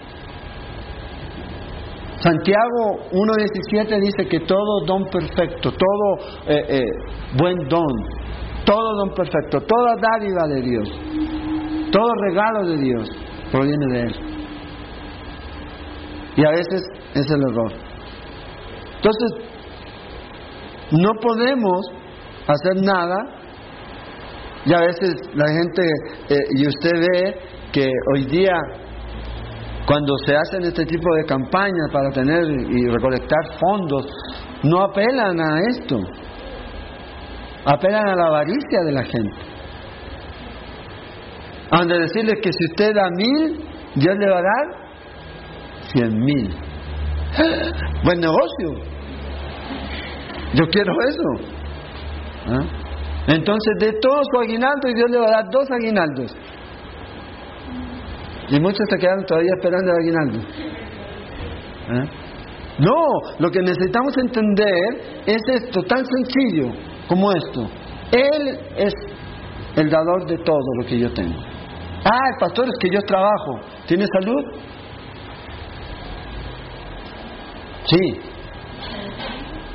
Santiago 2.19 3.09
1.17 3.13 4.01
dice 4.01 4.29
que 4.29 4.41
todo 4.41 4.85
don 4.87 5.05
perfecto, 5.05 5.71
todo 5.71 6.49
eh, 6.49 6.65
eh, 6.69 6.83
buen 7.39 7.57
don, 7.69 7.93
todo 8.67 8.97
don 8.99 9.15
perfecto, 9.15 9.61
toda 9.61 9.95
dádiva 9.97 10.43
de 10.49 10.61
Dios, 10.61 10.89
todo 11.91 12.09
regalo 12.29 12.69
de 12.69 12.77
Dios 12.77 13.09
proviene 13.51 13.87
de 13.87 14.01
Él. 14.01 14.15
Y 16.37 16.45
a 16.45 16.51
veces 16.51 16.83
es 17.15 17.31
el 17.31 17.41
error. 17.51 17.73
Entonces, 18.97 19.47
no 20.91 21.13
podemos 21.23 21.81
hacer 22.47 22.85
nada 22.85 23.17
y 24.67 24.75
a 24.75 24.81
veces 24.81 25.15
la 25.35 25.47
gente, 25.47 25.83
eh, 26.29 26.37
y 26.57 26.67
usted 26.67 26.91
ve 26.91 27.35
que 27.73 27.89
hoy 28.13 28.25
día 28.25 28.53
cuando 29.87 30.13
se 30.27 30.35
hacen 30.35 30.65
este 30.65 30.85
tipo 30.85 31.15
de 31.15 31.25
campañas 31.25 31.89
para 31.93 32.11
tener 32.11 32.45
y 32.45 32.89
recolectar 32.89 33.39
fondos, 33.61 34.07
no 34.65 34.83
apelan 34.83 35.41
a 35.41 35.61
esto, 35.71 36.01
apelan 37.67 38.09
a 38.09 38.15
la 38.15 38.27
avaricia 38.27 38.81
de 38.85 38.93
la 38.93 39.03
gente. 39.03 39.37
Han 41.73 41.89
de 41.89 41.99
decirles 41.99 42.37
que 42.41 42.53
si 42.53 42.65
usted 42.71 42.95
da 42.95 43.11
mil, 43.11 43.65
Dios 43.97 44.17
le 44.19 44.31
va 44.31 44.39
a 44.39 44.43
dar 44.43 44.67
cien 45.93 46.19
mil. 46.25 46.55
Buen 48.05 48.21
negocio. 48.21 48.69
Yo 50.55 50.65
quiero 50.69 50.93
eso. 51.09 51.55
¿Ah? 52.47 52.65
Entonces, 53.27 53.75
de 53.81 53.93
todo 54.01 54.21
su 54.33 54.41
aguinaldo, 54.41 54.89
y 54.89 54.95
Dios 54.95 55.11
le 55.11 55.19
va 55.19 55.27
a 55.27 55.43
dar 55.43 55.51
dos 55.51 55.69
aguinaldos. 55.69 56.37
Y 58.49 58.61
muchos 58.61 58.87
se 58.89 58.99
quedan 58.99 59.27
todavía 59.27 59.51
esperando 59.59 59.91
el 59.91 59.99
aguinaldo. 59.99 60.39
¿Eh? 61.89 62.09
No, 62.79 63.35
lo 63.41 63.51
que 63.51 63.61
necesitamos 63.61 64.17
entender 64.19 65.25
es 65.27 65.43
esto, 65.49 65.83
tan 65.83 66.05
sencillo 66.07 66.96
como 67.09 67.33
esto. 67.33 67.69
Él 68.13 68.59
es 68.77 68.95
el 69.77 69.91
dador 69.91 70.27
de 70.27 70.39
todo 70.39 70.59
lo 70.81 70.87
que 70.87 70.99
yo 70.99 71.13
tengo. 71.13 71.39
Ah, 72.05 72.29
el 72.33 72.39
pastor 72.41 72.67
es 72.67 72.75
que 72.81 72.89
yo 72.91 73.01
trabajo. 73.03 73.61
¿Tiene 73.87 74.07
salud? 74.21 74.45
Sí. 77.85 78.21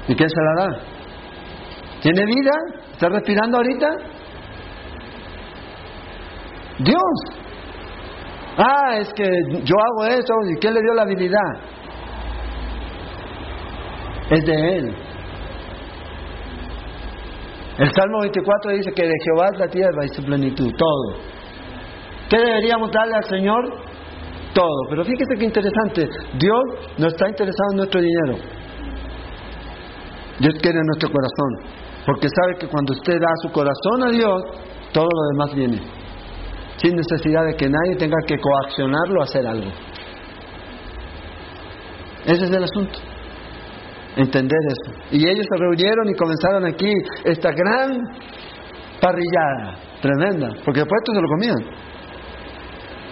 ¿Y 0.07 0.15
quién 0.15 0.29
se 0.29 0.41
la 0.41 0.65
da? 0.65 0.79
¿Tiene 2.01 2.25
vida? 2.25 2.51
¿Está 2.93 3.09
respirando 3.09 3.57
ahorita? 3.57 3.87
Dios. 6.79 7.41
Ah, 8.57 8.97
es 8.99 9.13
que 9.13 9.23
yo 9.63 9.75
hago 9.75 10.05
eso 10.05 10.33
y 10.49 10.55
¿quién 10.59 10.73
le 10.73 10.81
dio 10.81 10.93
la 10.93 11.03
habilidad? 11.03 11.51
Es 14.31 14.45
de 14.45 14.77
Él. 14.77 14.95
El 17.77 17.89
Salmo 17.93 18.19
24 18.21 18.71
dice 18.73 18.91
que 18.93 19.03
de 19.03 19.13
Jehová 19.23 19.49
es 19.53 19.59
la 19.59 19.67
tierra 19.67 20.05
y 20.05 20.09
su 20.09 20.23
plenitud, 20.23 20.71
todo. 20.77 21.21
¿Qué 22.29 22.37
deberíamos 22.37 22.91
darle 22.91 23.15
al 23.15 23.25
Señor? 23.25 23.63
Todo. 24.53 24.89
Pero 24.89 25.05
fíjese 25.05 25.35
qué 25.37 25.45
interesante, 25.45 26.09
Dios 26.37 26.61
no 26.97 27.07
está 27.07 27.29
interesado 27.29 27.71
en 27.71 27.77
nuestro 27.77 28.01
dinero. 28.01 28.35
Dios 30.39 30.53
quiere 30.61 30.79
nuestro 30.83 31.09
corazón, 31.09 31.71
porque 32.05 32.27
sabe 32.27 32.57
que 32.59 32.67
cuando 32.67 32.93
usted 32.93 33.19
da 33.19 33.31
su 33.41 33.51
corazón 33.51 34.03
a 34.03 34.11
Dios, 34.11 34.41
todo 34.91 35.07
lo 35.07 35.27
demás 35.31 35.55
viene 35.55 36.01
sin 36.81 36.95
necesidad 36.95 37.45
de 37.45 37.55
que 37.55 37.69
nadie 37.69 37.95
tenga 37.97 38.17
que 38.25 38.39
coaccionarlo 38.39 39.21
a 39.21 39.23
hacer 39.23 39.45
algo. 39.45 39.69
Ese 42.25 42.45
es 42.45 42.51
el 42.51 42.63
asunto. 42.63 42.99
Entender 44.17 44.59
eso. 44.67 44.99
Y 45.11 45.27
ellos 45.27 45.45
se 45.49 45.57
reunieron 45.57 46.09
y 46.09 46.15
comenzaron 46.15 46.65
aquí 46.65 46.91
esta 47.23 47.51
gran 47.51 48.01
parrillada, 48.99 49.77
tremenda, 50.01 50.49
porque 50.65 50.81
después 50.81 51.01
esto 51.01 51.13
se 51.13 51.21
lo 51.21 51.27
comían. 51.27 51.81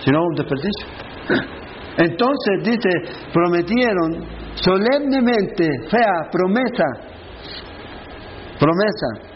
Si 0.04 0.12
no, 0.12 0.24
un 0.24 0.36
desperdicio. 0.36 0.88
Entonces 1.98 2.64
dice, 2.64 2.90
prometieron 3.34 4.26
solemnemente, 4.56 5.66
fea, 5.90 6.30
promesa, 6.32 7.10
Promesa. 8.60 9.29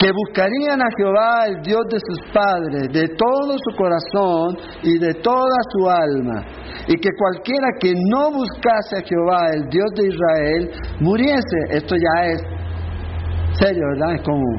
Que 0.00 0.10
buscarían 0.12 0.80
a 0.80 0.88
Jehová, 0.96 1.44
el 1.46 1.60
Dios 1.60 1.82
de 1.90 1.98
sus 2.00 2.32
padres, 2.32 2.88
de 2.90 3.06
todo 3.16 3.52
su 3.52 3.76
corazón 3.76 4.56
y 4.82 4.98
de 4.98 5.12
toda 5.20 5.58
su 5.72 5.90
alma. 5.90 6.42
Y 6.88 6.96
que 6.96 7.10
cualquiera 7.18 7.68
que 7.78 7.92
no 8.08 8.32
buscase 8.32 8.96
a 8.96 9.02
Jehová, 9.06 9.48
el 9.52 9.68
Dios 9.68 9.90
de 9.96 10.08
Israel, 10.08 10.70
muriese. 11.00 11.58
Esto 11.68 11.96
ya 11.96 12.26
es 12.32 12.40
serio, 13.60 13.82
¿verdad? 13.92 14.14
Es 14.14 14.22
común. 14.22 14.56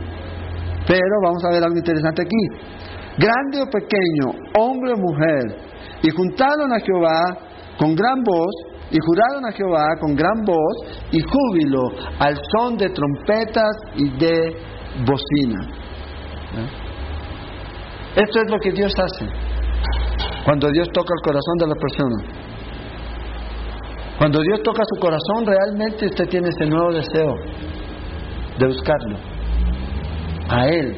Pero 0.85 1.15
vamos 1.23 1.43
a 1.43 1.49
ver 1.49 1.63
algo 1.63 1.77
interesante 1.77 2.21
aquí. 2.21 2.69
Grande 3.17 3.61
o 3.61 3.65
pequeño, 3.65 4.37
hombre 4.59 4.93
o 4.93 4.97
mujer, 4.97 5.57
y 6.03 6.09
juntaron 6.11 6.71
a 6.71 6.79
Jehová 6.79 7.37
con 7.79 7.95
gran 7.95 8.21
voz, 8.23 8.71
y 8.91 8.97
juraron 9.05 9.45
a 9.45 9.51
Jehová 9.53 9.87
con 9.99 10.15
gran 10.15 10.43
voz 10.45 11.01
y 11.11 11.19
júbilo 11.21 11.91
al 12.19 12.35
son 12.51 12.77
de 12.77 12.89
trompetas 12.89 13.71
y 13.95 14.09
de 14.19 14.53
bocina. 14.99 15.59
¿Eh? 16.57 16.81
Esto 18.15 18.41
es 18.41 18.51
lo 18.51 18.59
que 18.59 18.71
Dios 18.71 18.93
hace 18.97 19.25
cuando 20.43 20.69
Dios 20.71 20.87
toca 20.91 21.13
el 21.17 21.23
corazón 21.23 21.57
de 21.59 21.67
la 21.67 21.75
persona. 21.75 22.41
Cuando 24.17 24.39
Dios 24.41 24.61
toca 24.63 24.83
su 24.93 24.99
corazón, 24.99 25.45
realmente 25.45 26.05
usted 26.05 26.27
tiene 26.29 26.49
ese 26.49 26.69
nuevo 26.69 26.91
deseo 26.91 27.35
de 28.59 28.67
buscarlo 28.67 29.17
a 30.49 30.67
Él 30.67 30.97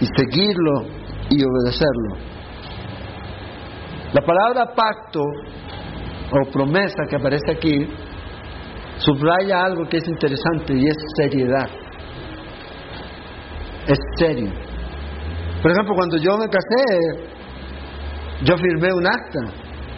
y 0.00 0.06
seguirlo 0.16 0.86
y 1.30 1.42
obedecerlo. 1.44 2.16
La 4.12 4.22
palabra 4.22 4.74
pacto 4.74 5.20
o 5.20 6.50
promesa 6.50 7.04
que 7.08 7.16
aparece 7.16 7.52
aquí 7.52 7.88
subraya 8.98 9.64
algo 9.64 9.84
que 9.88 9.98
es 9.98 10.08
interesante 10.08 10.74
y 10.74 10.86
es 10.86 10.96
seriedad. 11.16 11.68
Es 13.86 13.98
serio. 14.18 14.50
Por 15.62 15.70
ejemplo, 15.70 15.94
cuando 15.94 16.16
yo 16.16 16.36
me 16.38 16.48
casé, 16.48 17.32
yo 18.44 18.56
firmé 18.56 18.92
un 18.92 19.06
acta. 19.06 19.40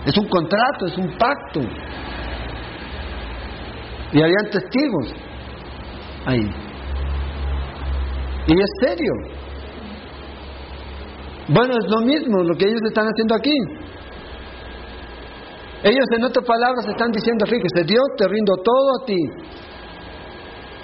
Es 0.06 0.16
un 0.18 0.28
contrato, 0.28 0.86
es 0.86 0.98
un 0.98 1.16
pacto. 1.16 1.60
Y 4.12 4.22
habían 4.22 4.50
testigos 4.50 5.14
ahí. 6.26 6.50
Y 8.46 8.60
es 8.60 8.70
serio. 8.80 9.12
Bueno, 11.48 11.74
es 11.78 11.90
lo 11.90 12.00
mismo 12.00 12.42
lo 12.42 12.54
que 12.56 12.66
ellos 12.66 12.80
están 12.86 13.06
haciendo 13.06 13.34
aquí. 13.34 13.56
Ellos 15.82 16.04
en 16.16 16.24
otras 16.24 16.46
palabras 16.46 16.86
están 16.88 17.10
diciendo, 17.10 17.44
fíjese, 17.46 17.84
Dios 17.84 18.04
te 18.16 18.28
rindo 18.28 18.54
todo 18.56 19.02
a 19.02 19.06
ti. 19.06 19.16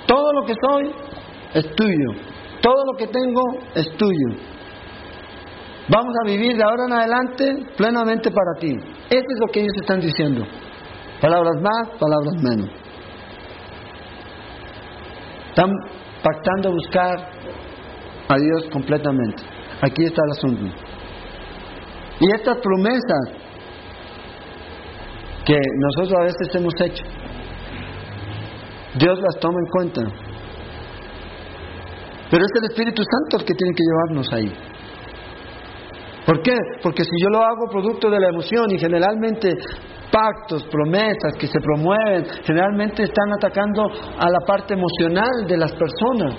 Todo 0.06 0.32
lo 0.32 0.46
que 0.46 0.54
soy 0.60 0.92
es 1.54 1.74
tuyo. 1.74 2.29
Todo 2.62 2.84
lo 2.92 2.98
que 2.98 3.06
tengo 3.06 3.42
es 3.74 3.88
tuyo. 3.96 4.28
Vamos 5.88 6.14
a 6.22 6.26
vivir 6.26 6.56
de 6.56 6.62
ahora 6.62 6.84
en 6.86 6.92
adelante 6.92 7.66
plenamente 7.76 8.30
para 8.30 8.60
ti. 8.60 8.72
Eso 9.10 9.26
es 9.28 9.40
lo 9.40 9.46
que 9.48 9.60
ellos 9.60 9.74
están 9.80 10.00
diciendo. 10.00 10.44
Palabras 11.20 11.60
más, 11.60 11.88
palabras 11.98 12.34
menos. 12.42 12.70
Están 15.48 15.70
pactando 16.22 16.70
buscar 16.72 17.30
a 18.28 18.36
Dios 18.38 18.68
completamente. 18.72 19.42
Aquí 19.82 20.04
está 20.04 20.22
el 20.24 20.30
asunto. 20.30 20.76
Y 22.20 22.34
estas 22.34 22.58
promesas 22.58 23.40
que 25.44 25.56
nosotros 25.78 26.20
a 26.20 26.24
veces 26.24 26.54
hemos 26.54 26.74
hecho. 26.80 27.04
Dios 28.98 29.18
las 29.18 29.40
toma 29.40 29.58
en 29.58 29.70
cuenta. 29.70 30.29
Pero 32.30 32.44
es 32.44 32.50
el 32.62 32.70
Espíritu 32.70 33.02
Santo 33.02 33.38
el 33.38 33.44
que 33.44 33.54
tiene 33.54 33.74
que 33.74 33.82
llevarnos 33.82 34.32
ahí. 34.32 34.52
¿Por 36.26 36.42
qué? 36.42 36.56
Porque 36.82 37.02
si 37.02 37.10
yo 37.22 37.28
lo 37.28 37.42
hago 37.42 37.68
producto 37.70 38.08
de 38.08 38.20
la 38.20 38.28
emoción 38.28 38.70
y 38.70 38.78
generalmente 38.78 39.56
pactos, 40.12 40.64
promesas 40.70 41.34
que 41.38 41.46
se 41.46 41.58
promueven, 41.60 42.24
generalmente 42.44 43.02
están 43.04 43.32
atacando 43.32 43.82
a 43.84 44.30
la 44.30 44.40
parte 44.46 44.74
emocional 44.74 45.46
de 45.46 45.56
las 45.56 45.72
personas. 45.72 46.34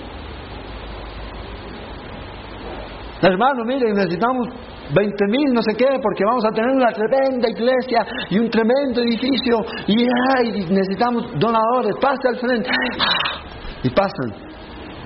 Hermano, 3.20 3.64
mire, 3.64 3.92
necesitamos 3.92 4.48
20 4.94 5.26
mil, 5.28 5.52
no 5.52 5.62
sé 5.62 5.76
qué, 5.76 5.86
porque 6.02 6.24
vamos 6.24 6.44
a 6.44 6.50
tener 6.50 6.70
una 6.70 6.92
tremenda 6.92 7.48
iglesia 7.48 8.04
y 8.30 8.38
un 8.38 8.50
tremendo 8.50 9.00
edificio 9.00 9.58
y 9.86 10.06
ay, 10.36 10.66
necesitamos 10.70 11.38
donadores, 11.38 11.94
pase 12.00 12.28
al 12.28 12.38
frente. 12.38 12.70
Y 13.84 13.90
pasan, 13.90 14.34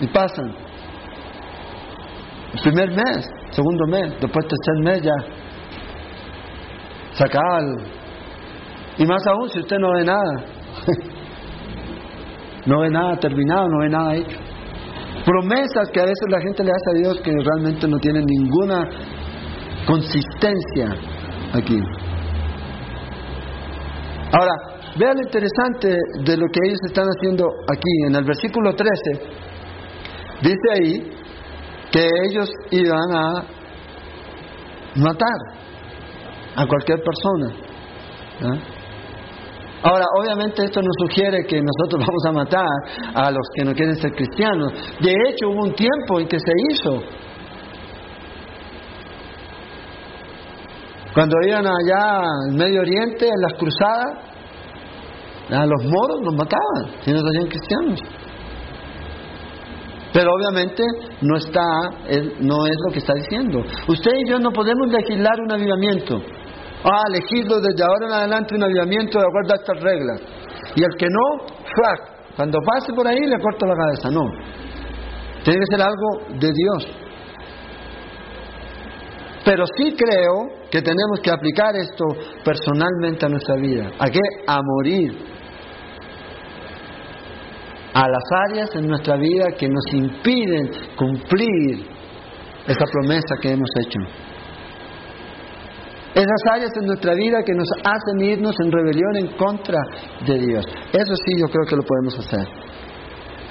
y 0.01 0.07
pasan. 0.09 0.66
Primer 2.63 2.91
mes, 2.91 3.27
segundo 3.51 3.87
mes, 3.87 4.15
después 4.21 4.47
tercer 4.47 4.83
mes 4.83 5.03
ya. 5.03 5.15
Sacar. 7.13 7.63
Y 8.99 9.05
más 9.05 9.27
aún 9.27 9.49
si 9.51 9.61
usted 9.61 9.79
no 9.79 9.93
ve 9.93 10.05
nada. 10.05 10.45
no 12.67 12.81
ve 12.81 12.91
nada 12.91 13.17
terminado, 13.17 13.69
no 13.69 13.79
ve 13.81 13.89
nada 13.89 14.15
hecho. 14.15 14.39
Promesas 15.25 15.91
que 15.93 16.01
a 16.01 16.05
veces 16.05 16.27
la 16.29 16.41
gente 16.41 16.63
le 16.63 16.71
hace 16.71 16.91
a 16.91 17.01
Dios 17.03 17.21
que 17.23 17.33
realmente 17.33 17.89
no 17.89 17.99
tienen 17.99 18.25
ninguna 18.25 18.89
consistencia 19.87 20.89
aquí. 21.53 21.79
Ahora, 24.33 24.53
vean 24.99 25.17
lo 25.17 25.23
interesante 25.23 25.89
de 25.89 26.37
lo 26.37 26.47
que 26.47 26.61
ellos 26.67 26.79
están 26.87 27.07
haciendo 27.07 27.47
aquí. 27.69 28.07
En 28.09 28.15
el 28.15 28.25
versículo 28.25 28.75
13, 28.75 28.93
dice 30.43 30.69
ahí 30.75 31.26
que 31.91 32.09
ellos 32.29 32.51
iban 32.71 33.13
a 33.13 33.45
matar 34.97 35.39
a 36.57 36.67
cualquier 36.67 37.01
persona. 37.03 37.53
Ahora, 39.83 40.05
obviamente 40.19 40.65
esto 40.65 40.81
nos 40.81 40.95
sugiere 41.01 41.45
que 41.47 41.61
nosotros 41.61 42.01
vamos 42.07 42.25
a 42.29 42.33
matar 42.33 42.69
a 43.15 43.31
los 43.31 43.47
que 43.55 43.65
no 43.65 43.73
quieren 43.75 43.97
ser 43.97 44.13
cristianos. 44.13 44.73
De 45.01 45.13
hecho, 45.29 45.49
hubo 45.49 45.65
un 45.65 45.75
tiempo 45.75 46.21
en 46.21 46.29
que 46.29 46.39
se 46.39 46.53
hizo 46.71 47.03
Cuando 51.17 51.35
iban 51.49 51.67
allá 51.67 52.25
en 52.47 52.57
Medio 52.57 52.83
Oriente, 52.83 53.27
en 53.27 53.41
las 53.41 53.55
cruzadas, 53.55 54.19
a 55.49 55.65
los 55.65 55.85
moros 55.85 56.21
los 56.23 56.35
mataban, 56.35 57.01
si 57.03 57.11
no 57.11 57.21
serían 57.21 57.49
cristianos. 57.49 58.01
Pero 60.17 60.33
obviamente 60.33 60.83
no 61.21 61.37
está, 61.37 61.63
no 62.41 62.67
es 62.67 62.77
lo 62.87 62.91
que 62.91 63.01
está 63.01 63.13
diciendo. 63.13 63.61
Usted 63.87 64.13
y 64.25 64.31
yo 64.31 64.39
no 64.39 64.51
podemos 64.51 64.89
legislar 64.89 65.39
un 65.45 65.53
avivamiento. 65.53 66.23
Ah, 66.85 67.03
elegirlo 67.13 67.61
desde 67.61 67.85
ahora 67.85 68.07
en 68.07 68.13
adelante 68.13 68.55
un 68.55 68.65
avivamiento 68.65 69.19
de 69.19 69.27
acuerdo 69.27 69.53
a 69.53 69.57
estas 69.57 69.83
reglas. 69.83 70.21
Y 70.75 70.83
el 70.83 70.97
que 70.97 71.07
no, 71.11 71.47
cuando 72.35 72.59
pase 72.65 72.95
por 72.95 73.07
ahí 73.07 73.19
le 73.27 73.39
corto 73.39 73.67
la 73.67 73.75
cabeza. 73.75 74.11
No. 74.11 74.23
Tiene 75.45 75.61
que 75.61 75.77
ser 75.77 75.83
algo 75.83 76.39
de 76.41 76.51
Dios. 76.51 76.87
Pero 79.45 79.65
sí 79.77 79.95
creo 79.99 80.67
que 80.71 80.81
tenemos 80.81 81.21
que 81.23 81.31
aplicar 81.31 81.77
esto 81.77 82.05
personalmente 82.43 83.27
a 83.27 83.29
nuestra 83.29 83.57
vida. 83.57 83.91
¿A 83.99 84.09
qué? 84.09 84.21
A 84.47 84.61
morir. 84.63 85.36
A 87.97 88.09
las 88.09 88.25
áreas 88.51 88.69
en 88.75 88.87
nuestra 88.87 89.17
vida 89.17 89.47
que 89.59 89.69
nos 89.69 89.85
impiden 89.93 90.71
cumplir 90.97 91.87
esa 92.67 92.85
promesa 92.93 93.37
que 93.41 93.53
hemos 93.53 93.71
hecho. 93.81 93.99
Esas 96.15 96.43
áreas 96.53 96.73
en 96.79 96.87
nuestra 96.87 97.15
vida 97.15 97.43
que 97.43 97.55
nos 97.55 97.69
hacen 97.85 98.21
irnos 98.21 98.55
en 98.61 98.71
rebelión 98.71 99.17
en 99.17 99.29
contra 99.37 99.79
de 100.27 100.39
Dios. 100.39 100.65
Eso 100.93 101.15
sí 101.25 101.41
yo 101.41 101.47
creo 101.47 101.65
que 101.67 101.77
lo 101.77 101.83
podemos 101.83 102.19
hacer. 102.19 102.47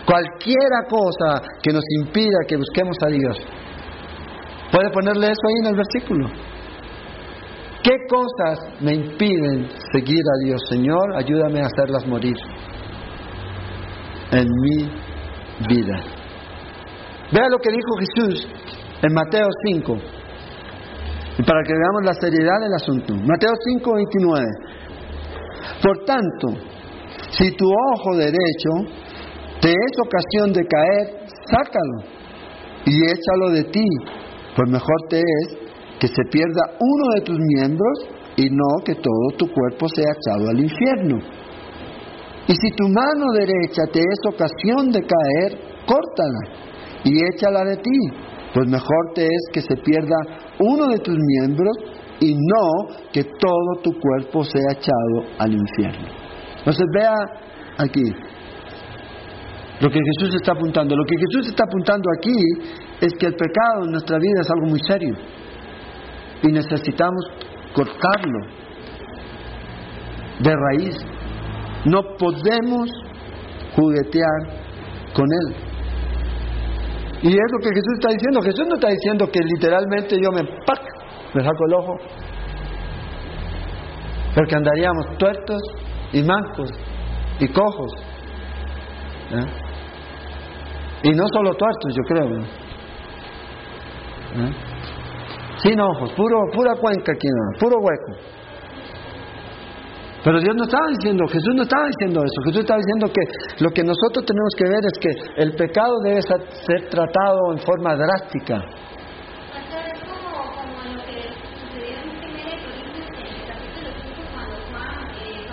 Cualquiera 0.06 0.86
cosa 0.88 1.42
que 1.64 1.74
nos 1.74 1.84
impida 2.02 2.38
que 2.48 2.58
busquemos 2.58 2.98
a 3.04 3.08
Dios, 3.08 3.38
¿Puede 4.76 4.90
ponerle 4.90 5.28
eso 5.28 5.42
ahí 5.48 5.60
en 5.62 5.68
el 5.68 5.76
versículo? 5.76 6.28
¿Qué 7.82 7.96
cosas 8.10 8.82
me 8.82 8.94
impiden 8.94 9.70
seguir 9.94 10.20
a 10.20 10.46
Dios? 10.46 10.62
Señor, 10.70 11.16
ayúdame 11.16 11.62
a 11.62 11.68
hacerlas 11.68 12.06
morir 12.08 12.36
en 14.40 14.48
mi 14.62 14.78
vida. 15.68 15.98
Vea 17.32 17.50
lo 17.50 17.58
que 17.60 17.72
dijo 17.72 17.98
Jesús 18.00 18.48
en 19.02 19.14
Mateo 19.14 19.48
5. 19.66 19.98
Y 21.38 21.44
para 21.44 21.64
que 21.64 21.74
veamos 21.74 22.06
la 22.06 22.14
seriedad 22.14 22.60
del 22.62 22.74
asunto. 22.74 23.14
Mateo 23.14 23.52
5, 23.74 23.94
29. 23.94 24.46
Por 25.82 26.06
tanto, 26.06 26.48
si 27.32 27.52
tu 27.56 27.66
ojo 27.66 28.16
derecho 28.16 28.70
te 29.62 29.70
es 29.70 30.00
ocasión 30.00 30.54
de 30.54 30.66
caer, 30.68 31.28
sácalo 31.52 32.16
y 32.86 33.04
échalo 33.04 33.50
de 33.52 33.64
ti 33.66 33.86
pues 34.56 34.70
mejor 34.70 34.96
te 35.10 35.20
es 35.20 35.58
que 36.00 36.08
se 36.08 36.24
pierda 36.32 36.62
uno 36.80 37.14
de 37.16 37.22
tus 37.22 37.38
miembros 37.38 38.08
y 38.38 38.50
no 38.50 38.84
que 38.86 38.96
todo 38.96 39.38
tu 39.38 39.48
cuerpo 39.52 39.88
sea 39.90 40.06
echado 40.18 40.50
al 40.50 40.60
infierno. 40.60 41.20
Y 42.48 42.54
si 42.54 42.76
tu 42.76 42.88
mano 42.88 43.32
derecha 43.34 43.84
te 43.92 44.00
es 44.00 44.20
ocasión 44.28 44.92
de 44.92 45.02
caer, 45.02 45.60
córtala 45.86 46.66
y 47.04 47.24
échala 47.34 47.64
de 47.64 47.78
ti, 47.78 48.00
pues 48.54 48.68
mejor 48.68 49.14
te 49.16 49.26
es 49.26 49.50
que 49.52 49.62
se 49.62 49.76
pierda 49.78 50.16
uno 50.60 50.88
de 50.88 51.00
tus 51.00 51.18
miembros 51.18 51.76
y 52.20 52.36
no 52.36 52.96
que 53.12 53.24
todo 53.24 53.82
tu 53.84 53.92
cuerpo 54.00 54.44
sea 54.44 54.72
echado 54.72 55.36
al 55.40 55.54
infierno. 55.54 56.08
Entonces 56.60 56.86
vea 56.94 57.14
aquí 57.78 58.04
lo 59.82 59.90
que 59.90 60.00
Jesús 60.00 60.36
está 60.36 60.54
apuntando. 60.54 60.96
Lo 60.96 61.04
que 61.04 61.18
Jesús 61.18 61.50
está 61.50 61.64
apuntando 61.66 62.10
aquí 62.18 62.36
es 63.02 63.14
que 63.20 63.26
el 63.26 63.36
pecado 63.36 63.84
en 63.86 63.92
nuestra 63.92 64.18
vida 64.18 64.42
es 64.42 64.50
algo 64.50 64.68
muy 64.68 64.80
serio 64.88 65.16
y 66.44 66.48
necesitamos 66.48 67.26
cortarlo 67.74 68.40
de 70.40 70.56
raíz. 70.56 70.96
No 71.86 72.02
podemos 72.18 72.90
juguetear 73.76 74.66
con 75.14 75.26
él. 75.26 75.56
Y 77.22 77.30
es 77.30 77.52
lo 77.52 77.60
que 77.60 77.70
Jesús 77.70 77.94
está 78.00 78.10
diciendo. 78.10 78.42
Jesús 78.42 78.68
no 78.68 78.76
está 78.76 78.90
diciendo 78.90 79.30
que 79.32 79.40
literalmente 79.40 80.16
yo 80.22 80.32
me 80.32 80.44
¡pac! 80.66 80.82
me 81.34 81.44
saco 81.44 81.66
el 81.68 81.74
ojo. 81.74 81.98
Porque 84.36 84.56
andaríamos 84.56 85.18
tuertos 85.18 85.62
y 86.14 86.24
mancos 86.24 86.70
y 87.40 87.48
cojos. 87.48 87.92
¿eh? 89.32 89.46
Y 91.04 91.12
no 91.12 91.24
solo 91.34 91.54
tuertos, 91.54 91.96
yo 91.96 92.04
creo. 92.08 92.40
¿eh? 94.36 94.54
Sin 95.58 95.80
ojos, 95.80 96.12
puro, 96.14 96.38
pura 96.54 96.76
cuenca 96.76 97.14
aquí, 97.14 97.28
puro 97.60 97.78
hueco. 97.78 98.20
Pero 100.26 100.40
Dios 100.40 100.56
no 100.56 100.64
estaba 100.64 100.88
diciendo, 100.90 101.24
Jesús 101.28 101.54
no 101.54 101.62
estaba 101.62 101.86
diciendo 101.86 102.24
eso. 102.26 102.42
Jesús 102.46 102.62
estaba 102.62 102.80
diciendo 102.80 103.14
que 103.14 103.64
lo 103.64 103.70
que 103.70 103.84
nosotros 103.84 104.26
tenemos 104.26 104.56
que 104.58 104.68
ver 104.68 104.82
es 104.82 104.98
que 104.98 105.12
el 105.44 105.54
pecado 105.54 105.94
debe 106.04 106.20
ser 106.24 106.90
tratado 106.90 107.54
en 107.54 107.60
forma 107.60 107.96
drástica. 107.96 108.58
Es 108.58 110.02
como, 110.02 110.34
como 110.50 110.82
lo 110.82 111.06
que 111.06 111.30
sucedió 111.62 112.02
en 112.02 112.10
primera 112.18 112.58
Corintios 112.58 113.06
en 113.06 113.38
el 113.38 113.46
capítulo 113.46 113.94
5 114.02 114.26
cuando 114.34 114.58
Juan, 114.74 115.14
eh, 115.22 115.46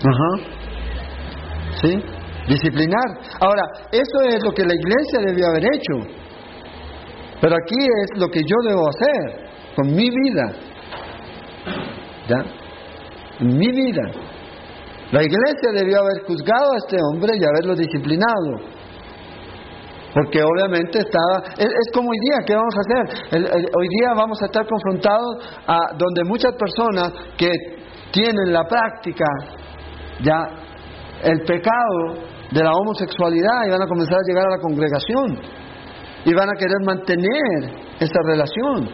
Ajá. 0.00 0.32
¿Sí? 1.82 1.92
Disciplinar. 2.48 3.08
Ahora, 3.38 3.64
eso 3.92 4.18
es 4.28 4.42
lo 4.42 4.52
que 4.52 4.64
la 4.64 4.74
iglesia 4.74 5.20
debió 5.26 5.44
haber 5.48 5.64
hecho. 5.74 6.08
Pero 7.38 7.54
aquí 7.54 7.84
es 7.84 8.18
lo 8.18 8.28
que 8.30 8.40
yo 8.40 8.56
debo 8.64 8.88
hacer 8.88 9.44
con 9.76 9.94
mi 9.94 10.08
vida. 10.08 10.66
¿Ya? 12.28 12.44
En 13.40 13.58
mi 13.58 13.70
vida. 13.70 14.02
La 15.12 15.22
iglesia 15.22 15.70
debió 15.72 16.00
haber 16.00 16.24
juzgado 16.26 16.72
a 16.72 16.76
este 16.78 16.96
hombre 17.10 17.32
y 17.38 17.44
haberlo 17.44 17.76
disciplinado. 17.76 18.76
Porque 20.12 20.42
obviamente 20.42 20.98
estaba... 20.98 21.54
Es, 21.58 21.92
como 21.92 22.08
hoy 22.10 22.16
día, 22.18 22.38
¿qué 22.46 22.54
vamos 22.54 22.74
a 22.74 22.80
hacer? 22.80 23.38
Hoy 23.78 23.88
día 24.00 24.14
vamos 24.16 24.40
a 24.42 24.46
estar 24.46 24.66
confrontados 24.66 25.36
a 25.66 25.92
donde 25.96 26.24
muchas 26.24 26.54
personas 26.54 27.12
que 27.36 27.50
tienen 28.12 28.52
la 28.52 28.64
práctica, 28.64 29.24
ya, 30.22 30.48
el 31.22 31.40
pecado 31.42 32.14
de 32.50 32.62
la 32.64 32.72
homosexualidad 32.72 33.66
y 33.66 33.70
van 33.70 33.82
a 33.82 33.86
comenzar 33.86 34.16
a 34.16 34.26
llegar 34.26 34.46
a 34.46 34.50
la 34.56 34.58
congregación 34.58 35.38
y 36.24 36.34
van 36.34 36.48
a 36.48 36.58
querer 36.58 36.80
mantener 36.84 37.86
esa 38.00 38.18
relación. 38.24 38.88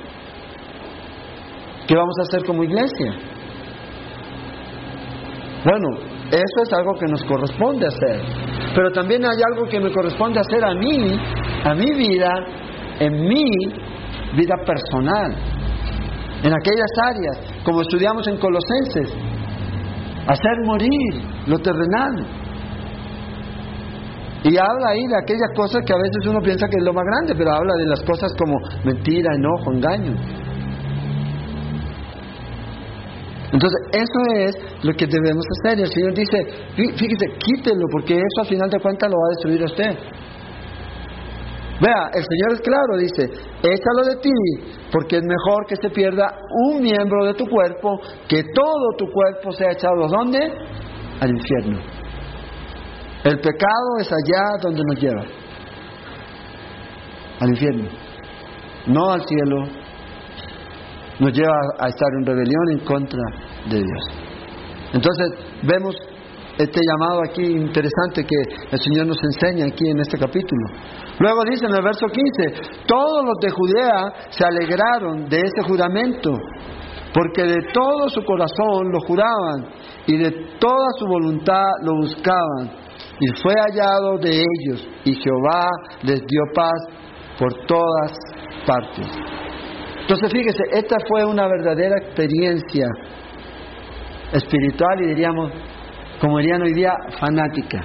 ¿Qué 1.93 1.99
vamos 1.99 2.15
a 2.21 2.23
hacer 2.23 2.47
como 2.47 2.65
iglesia? 2.65 3.13
Bueno, 5.63 5.89
eso 6.31 6.63
es 6.63 6.73
algo 6.73 6.95
que 6.95 7.05
nos 7.05 7.23
corresponde 7.25 7.87
hacer. 7.87 8.19
Pero 8.75 8.91
también 8.93 9.23
hay 9.27 9.37
algo 9.53 9.69
que 9.69 9.79
me 9.79 9.93
corresponde 9.93 10.41
hacer 10.41 10.65
a 10.65 10.73
mí, 10.73 11.21
a 11.63 11.75
mi 11.75 11.95
vida, 11.95 12.31
en 12.99 13.29
mi 13.29 13.45
vida 14.39 14.55
personal. 14.65 15.37
En 16.43 16.55
aquellas 16.55 16.93
áreas, 17.11 17.63
como 17.63 17.83
estudiamos 17.83 18.27
en 18.27 18.39
Colosenses, 18.39 19.13
hacer 20.29 20.65
morir 20.65 21.23
lo 21.47 21.59
terrenal. 21.59 22.27
Y 24.45 24.57
habla 24.57 24.89
ahí 24.93 25.07
de 25.09 25.19
aquellas 25.23 25.51
cosas 25.55 25.83
que 25.85 25.93
a 25.93 25.99
veces 25.99 26.27
uno 26.27 26.41
piensa 26.41 26.67
que 26.69 26.79
es 26.79 26.85
lo 26.85 26.95
más 26.95 27.05
grande, 27.05 27.35
pero 27.37 27.53
habla 27.53 27.75
de 27.75 27.85
las 27.85 28.01
cosas 28.01 28.33
como 28.39 28.57
mentira, 28.83 29.35
enojo, 29.35 29.73
engaño. 29.75 30.42
Entonces, 33.53 33.81
eso 33.93 34.21
es 34.37 34.85
lo 34.85 34.93
que 34.95 35.07
debemos 35.07 35.45
hacer. 35.61 35.79
Y 35.79 35.83
el 35.83 35.89
Señor 35.93 36.15
dice, 36.15 36.39
fí- 36.77 36.93
fíjese, 36.97 37.27
quítelo, 37.39 37.85
porque 37.93 38.15
eso 38.15 38.41
al 38.41 38.47
final 38.47 38.71
de 38.71 38.81
cuentas 38.81 39.11
lo 39.11 39.17
va 39.19 39.27
a 39.27 39.35
destruir 39.37 39.63
a 39.63 39.67
usted. 39.67 39.99
Vea, 41.81 42.11
el 42.15 42.23
Señor 42.25 42.53
es 42.53 42.61
claro, 42.61 42.97
dice, 42.97 43.25
échalo 43.63 44.05
de 44.09 44.17
ti, 44.23 44.31
porque 44.93 45.17
es 45.17 45.23
mejor 45.23 45.67
que 45.67 45.75
se 45.77 45.91
pierda 45.91 46.39
un 46.69 46.81
miembro 46.81 47.25
de 47.27 47.35
tu 47.35 47.45
cuerpo, 47.47 48.01
que 48.29 48.43
todo 48.55 48.97
tu 48.97 49.07
cuerpo 49.11 49.51
sea 49.53 49.73
echado, 49.73 50.07
¿dónde? 50.09 50.39
Al 51.21 51.31
infierno. 51.31 51.79
El 53.25 53.39
pecado 53.41 53.99
es 54.01 54.11
allá 54.13 54.43
donde 54.63 54.83
nos 54.85 55.01
lleva, 55.01 55.25
al 57.41 57.49
infierno, 57.51 57.89
no 58.87 59.11
al 59.13 59.23
cielo, 59.27 59.65
nos 61.23 61.33
lleva 61.33 61.55
a 61.79 61.89
estar 61.89 62.09
en 62.19 62.27
rebelión 62.27 62.71
en 62.73 62.79
contra 62.81 63.21
de 63.71 63.79
Dios. 63.79 64.05
Entonces 64.93 65.29
vemos 65.63 65.95
este 66.59 66.81
llamado 66.81 67.21
aquí 67.25 67.45
interesante 67.45 68.25
que 68.25 68.37
el 68.71 68.79
Señor 68.79 69.07
nos 69.07 69.23
enseña 69.23 69.67
aquí 69.67 69.89
en 69.89 70.01
este 70.01 70.19
capítulo. 70.19 70.67
Luego 71.19 71.45
dice 71.49 71.67
en 71.67 71.77
el 71.77 71.83
verso 71.83 72.07
15, 72.07 72.85
todos 72.87 73.25
los 73.25 73.39
de 73.41 73.51
Judea 73.51 74.13
se 74.31 74.45
alegraron 74.45 75.29
de 75.29 75.39
ese 75.39 75.63
juramento, 75.63 76.31
porque 77.15 77.45
de 77.45 77.69
todo 77.73 78.09
su 78.09 78.23
corazón 78.25 78.91
lo 78.91 79.01
juraban 79.07 79.67
y 80.07 80.17
de 80.17 80.31
toda 80.59 80.87
su 80.99 81.07
voluntad 81.07 81.71
lo 81.85 81.97
buscaban. 81.99 82.83
Y 83.21 83.29
fue 83.41 83.55
hallado 83.55 84.19
de 84.19 84.31
ellos, 84.31 84.89
y 85.05 85.15
Jehová 85.15 85.69
les 86.03 86.21
dio 86.27 86.43
paz 86.55 86.81
por 87.39 87.53
todas 87.67 88.13
partes. 88.67 89.07
Entonces 90.03 90.31
fíjese, 90.33 90.63
esta 90.73 90.97
fue 91.09 91.25
una 91.25 91.47
verdadera 91.47 91.97
experiencia 91.99 92.87
espiritual 94.33 95.01
y 95.01 95.09
diríamos, 95.09 95.53
como 96.21 96.39
dirían 96.39 96.63
hoy 96.63 96.75
día, 96.75 96.93
fanática. 97.21 97.81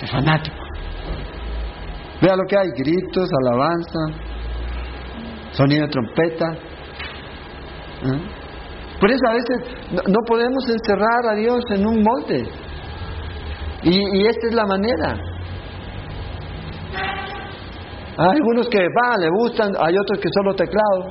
De 0.00 0.06
fanático. 0.06 0.56
Vea 2.22 2.36
lo 2.36 2.44
que 2.48 2.56
hay, 2.56 2.68
gritos, 2.76 3.28
alabanza, 3.44 3.98
sonido 5.52 5.86
de 5.86 5.92
trompeta. 5.92 6.52
¿eh? 8.02 8.20
Por 8.98 9.10
eso 9.10 9.20
a 9.28 9.34
veces 9.34 10.02
no, 10.08 10.18
podemos 10.26 10.68
encerrar 10.68 11.26
a 11.32 11.34
Dios 11.34 11.62
en 11.70 11.86
un 11.86 12.02
molde. 12.02 12.46
Y 13.82 14.26
esta 14.26 14.48
es 14.48 14.54
la 14.54 14.66
manera. 14.66 15.29
Hay 18.20 18.36
algunos 18.36 18.68
que 18.68 18.78
va, 18.78 19.16
le 19.16 19.30
gustan, 19.30 19.72
hay 19.80 19.94
otros 19.96 20.20
que 20.20 20.28
solo 20.34 20.54
teclado, 20.54 21.08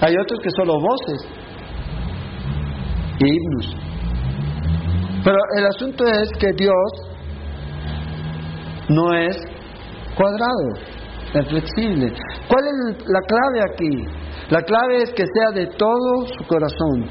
hay 0.00 0.14
otros 0.16 0.40
que 0.42 0.48
solo 0.56 0.80
voces 0.80 1.28
y 3.18 3.26
himnos. 3.26 3.76
Pero 5.22 5.36
el 5.58 5.66
asunto 5.66 6.06
es 6.06 6.30
que 6.38 6.52
Dios 6.56 6.90
no 8.88 9.14
es 9.14 9.36
cuadrado, 10.16 10.72
es 11.34 11.48
flexible. 11.50 12.14
¿Cuál 12.48 12.64
es 12.64 13.06
la 13.06 13.20
clave 13.20 13.60
aquí? 13.70 14.04
La 14.48 14.62
clave 14.62 15.02
es 15.02 15.10
que 15.10 15.24
sea 15.26 15.50
de 15.52 15.66
todo 15.66 16.26
su 16.38 16.46
corazón, 16.46 17.10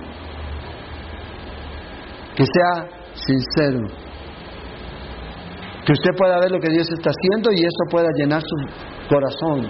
que 2.36 2.44
sea 2.44 2.90
sincero, 3.14 3.86
que 5.90 5.94
usted 5.94 6.12
pueda 6.16 6.40
ver 6.40 6.52
lo 6.52 6.60
que 6.60 6.70
Dios 6.70 6.88
está 6.92 7.10
haciendo 7.10 7.50
y 7.52 7.66
eso 7.66 7.90
pueda 7.90 8.10
llenar 8.16 8.44
su 8.44 8.56
corazón 9.10 9.62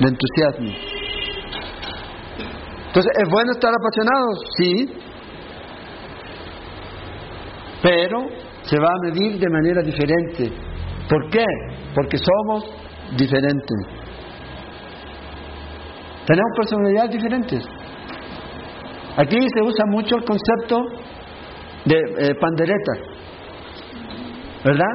de 0.00 0.08
entusiasmo. 0.08 0.70
Entonces, 2.88 3.12
¿es 3.22 3.30
bueno 3.30 3.52
estar 3.52 3.70
apasionado? 3.72 4.26
Sí, 4.58 4.92
pero 7.80 8.26
se 8.62 8.80
va 8.80 8.88
a 8.88 8.98
medir 9.04 9.38
de 9.38 9.48
manera 9.48 9.82
diferente. 9.82 10.52
¿Por 11.08 11.30
qué? 11.30 11.44
Porque 11.94 12.18
somos 12.18 12.64
diferentes. 13.16 13.78
Tenemos 16.26 16.50
personalidades 16.56 17.10
diferentes. 17.12 17.64
Aquí 19.16 19.36
se 19.38 19.62
usa 19.62 19.84
mucho 19.92 20.16
el 20.16 20.24
concepto 20.24 20.82
de 21.84 21.98
eh, 21.98 22.34
pandereta, 22.40 23.15
¿verdad? 24.66 24.94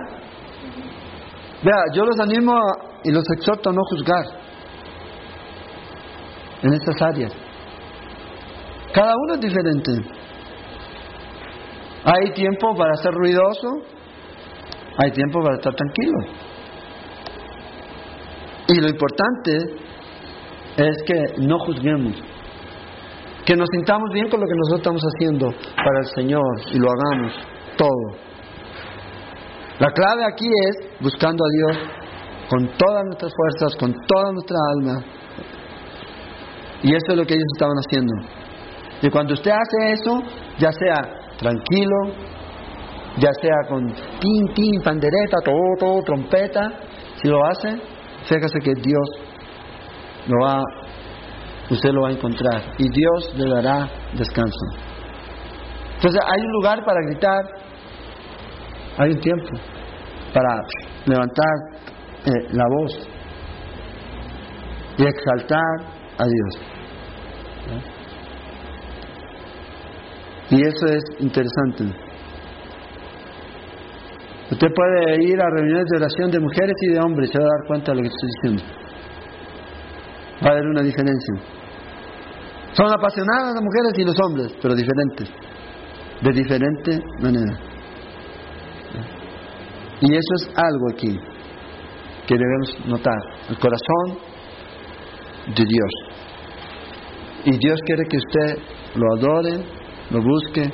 Vea, 1.63 1.83
yo 1.93 2.03
los 2.03 2.19
animo 2.19 2.53
y 3.05 3.11
los 3.11 3.23
exhorto 3.37 3.69
a 3.69 3.73
no 3.73 3.81
juzgar 3.89 4.25
en 6.61 6.73
estas 6.73 7.01
áreas. 7.01 7.31
Cada 8.93 9.13
uno 9.15 9.35
es 9.35 9.39
diferente. 9.39 9.91
Hay 12.03 12.33
tiempo 12.33 12.75
para 12.75 12.95
ser 12.95 13.13
ruidoso, 13.13 13.69
hay 14.97 15.11
tiempo 15.11 15.41
para 15.41 15.55
estar 15.55 15.73
tranquilo. 15.73 16.17
Y 18.67 18.81
lo 18.81 18.89
importante 18.89 19.57
es 20.77 21.03
que 21.05 21.41
no 21.43 21.59
juzguemos, 21.59 22.15
que 23.45 23.55
nos 23.55 23.69
sintamos 23.71 24.09
bien 24.11 24.29
con 24.29 24.41
lo 24.41 24.47
que 24.47 24.55
nosotros 24.55 24.79
estamos 24.79 25.01
haciendo 25.01 25.47
para 25.77 25.99
el 25.99 26.05
Señor 26.15 26.61
y 26.73 26.77
lo 26.77 26.87
hagamos 26.89 27.33
todo. 27.77 28.31
La 29.81 29.89
clave 29.93 30.23
aquí 30.31 30.45
es 30.69 31.01
buscando 31.01 31.43
a 31.43 31.49
Dios 31.57 31.89
con 32.47 32.67
todas 32.77 33.03
nuestras 33.03 33.33
fuerzas, 33.35 33.75
con 33.79 33.91
toda 34.07 34.31
nuestra 34.31 34.57
alma. 34.75 35.03
Y 36.83 36.89
eso 36.89 37.05
es 37.09 37.17
lo 37.17 37.25
que 37.25 37.33
ellos 37.33 37.47
estaban 37.55 37.77
haciendo. 37.77 38.13
Y 39.01 39.09
cuando 39.09 39.33
usted 39.33 39.49
hace 39.49 39.93
eso, 39.93 40.21
ya 40.59 40.71
sea 40.71 41.01
tranquilo, 41.39 42.13
ya 43.17 43.31
sea 43.41 43.55
con 43.69 43.87
tin, 43.87 44.53
tin, 44.53 44.83
pandereta, 44.83 45.37
todo, 45.43 45.55
todo, 45.79 46.03
trompeta, 46.03 46.73
si 47.19 47.27
lo 47.27 47.43
hace, 47.43 47.81
fíjese 48.25 48.59
que 48.63 48.73
Dios 48.75 49.09
lo 50.27 50.45
va, 50.45 50.61
usted 51.71 51.89
lo 51.89 52.03
va 52.03 52.09
a 52.09 52.11
encontrar 52.11 52.61
y 52.77 52.87
Dios 52.87 53.33
le 53.35 53.49
dará 53.49 53.89
descanso. 54.15 54.65
Entonces 55.95 56.21
hay 56.23 56.39
un 56.39 56.51
lugar 56.51 56.85
para 56.85 56.99
gritar, 57.07 57.60
hay 58.97 59.11
un 59.11 59.19
tiempo 59.19 59.49
para 60.33 60.61
levantar 61.05 61.55
eh, 62.25 62.47
la 62.51 62.65
voz 62.67 63.07
y 64.97 65.03
exaltar 65.03 65.75
a 66.17 66.25
Dios. 66.25 66.71
Y 70.51 70.61
eso 70.61 70.85
es 70.85 71.03
interesante. 71.19 71.85
Usted 74.51 74.67
puede 74.75 75.23
ir 75.23 75.39
a 75.39 75.49
reuniones 75.49 75.85
de 75.89 75.97
oración 75.97 76.29
de 76.29 76.39
mujeres 76.41 76.75
y 76.81 76.93
de 76.93 76.99
hombres 76.99 77.29
se 77.31 77.39
va 77.39 77.45
a 77.45 77.57
dar 77.57 77.67
cuenta 77.67 77.91
de 77.91 77.97
lo 77.97 78.01
que 78.03 78.09
estoy 78.09 78.29
diciendo. 78.35 78.63
Va 80.43 80.49
a 80.49 80.51
haber 80.51 80.67
una 80.67 80.81
diferencia. 80.81 81.35
Son 82.73 82.87
apasionadas 82.91 83.53
las 83.55 83.63
mujeres 83.63 83.93
y 83.97 84.03
los 84.03 84.15
hombres, 84.19 84.53
pero 84.61 84.75
diferentes. 84.75 85.29
De 86.21 86.31
diferente 86.33 86.99
manera. 87.21 87.70
Y 90.01 90.11
eso 90.11 90.33
es 90.35 90.49
algo 90.55 90.89
aquí 90.91 91.19
que 92.27 92.35
debemos 92.35 92.87
notar. 92.87 93.19
El 93.49 93.57
corazón 93.57 94.17
de 95.55 95.65
Dios. 95.65 95.91
Y 97.45 97.57
Dios 97.57 97.79
quiere 97.85 98.03
que 98.09 98.17
usted 98.17 98.63
lo 98.95 99.13
adore, 99.15 99.63
lo 100.09 100.21
busque 100.21 100.71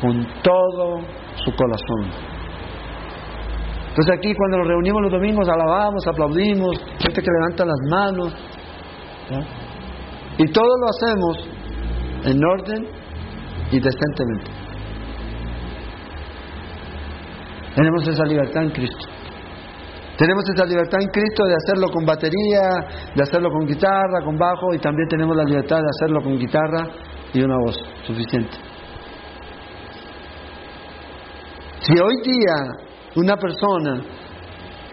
con 0.00 0.26
todo 0.42 1.00
su 1.44 1.54
corazón. 1.54 2.10
Entonces 3.88 4.14
aquí 4.18 4.34
cuando 4.34 4.58
nos 4.58 4.68
reunimos 4.68 5.02
los 5.02 5.12
domingos 5.12 5.48
alabamos, 5.48 6.06
aplaudimos, 6.06 6.78
gente 6.98 7.22
que 7.22 7.30
levanta 7.30 7.64
las 7.64 7.80
manos. 7.90 8.34
Y 10.38 10.52
todo 10.52 10.66
lo 10.66 10.86
hacemos 10.88 11.48
en 12.24 12.44
orden 12.44 12.86
y 13.72 13.80
decentemente. 13.80 14.55
Tenemos 17.76 18.08
esa 18.08 18.24
libertad 18.24 18.62
en 18.62 18.70
Cristo. 18.70 19.06
Tenemos 20.16 20.44
esa 20.48 20.64
libertad 20.64 20.98
en 21.02 21.08
Cristo 21.08 21.44
de 21.44 21.54
hacerlo 21.54 21.88
con 21.92 22.06
batería, 22.06 22.62
de 23.14 23.22
hacerlo 23.22 23.50
con 23.50 23.66
guitarra, 23.66 24.24
con 24.24 24.38
bajo, 24.38 24.72
y 24.72 24.78
también 24.78 25.06
tenemos 25.08 25.36
la 25.36 25.44
libertad 25.44 25.76
de 25.76 25.88
hacerlo 25.90 26.22
con 26.22 26.38
guitarra 26.38 26.88
y 27.34 27.42
una 27.42 27.56
voz 27.58 27.76
suficiente. 28.06 28.56
Si 31.80 31.92
hoy 31.92 32.16
día 32.24 32.54
una 33.16 33.36
persona, 33.36 34.02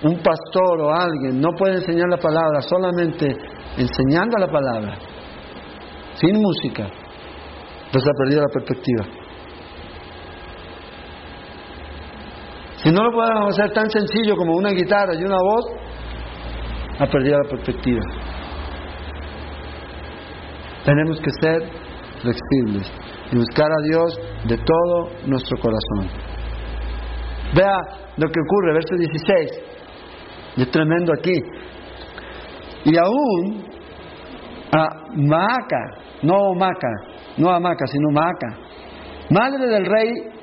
un 0.03 0.21
pastor 0.21 0.81
o 0.81 0.93
alguien 0.93 1.39
no 1.39 1.51
puede 1.57 1.75
enseñar 1.75 2.09
la 2.09 2.17
palabra 2.17 2.59
solamente 2.61 3.33
enseñando 3.77 4.37
la 4.37 4.47
palabra, 4.47 4.97
sin 6.15 6.35
música, 6.37 6.89
pues 7.93 8.03
ha 8.03 8.11
perdido 8.17 8.41
la 8.41 8.53
perspectiva. 8.53 9.22
Si 12.83 12.91
no 12.91 13.01
lo 13.01 13.11
podemos 13.11 13.57
hacer 13.57 13.71
tan 13.71 13.89
sencillo 13.89 14.35
como 14.35 14.55
una 14.55 14.71
guitarra 14.71 15.13
y 15.15 15.23
una 15.23 15.37
voz, 15.37 15.65
ha 16.99 17.05
perdido 17.07 17.37
la 17.41 17.49
perspectiva. 17.49 18.01
Tenemos 20.83 21.17
que 21.21 21.29
ser 21.41 21.69
flexibles 22.21 22.91
y 23.31 23.37
buscar 23.37 23.67
a 23.67 23.83
Dios 23.87 24.19
de 24.47 24.57
todo 24.57 25.09
nuestro 25.27 25.57
corazón. 25.61 26.09
Vea 27.55 27.77
lo 28.17 28.27
que 28.27 28.39
ocurre, 28.41 28.73
verso 28.73 28.95
16. 28.97 29.51
Es 30.57 30.71
tremendo 30.71 31.13
aquí. 31.13 31.39
Y 32.83 32.97
aún 32.97 33.65
a 34.73 34.89
Maaca, 35.15 35.83
no 36.21 36.53
Maca, 36.53 36.91
no 37.37 37.49
a 37.49 37.59
Maca, 37.59 37.85
sino 37.87 38.09
Maaca, 38.11 38.57
madre 39.29 39.67
del 39.67 39.85
rey 39.85 40.33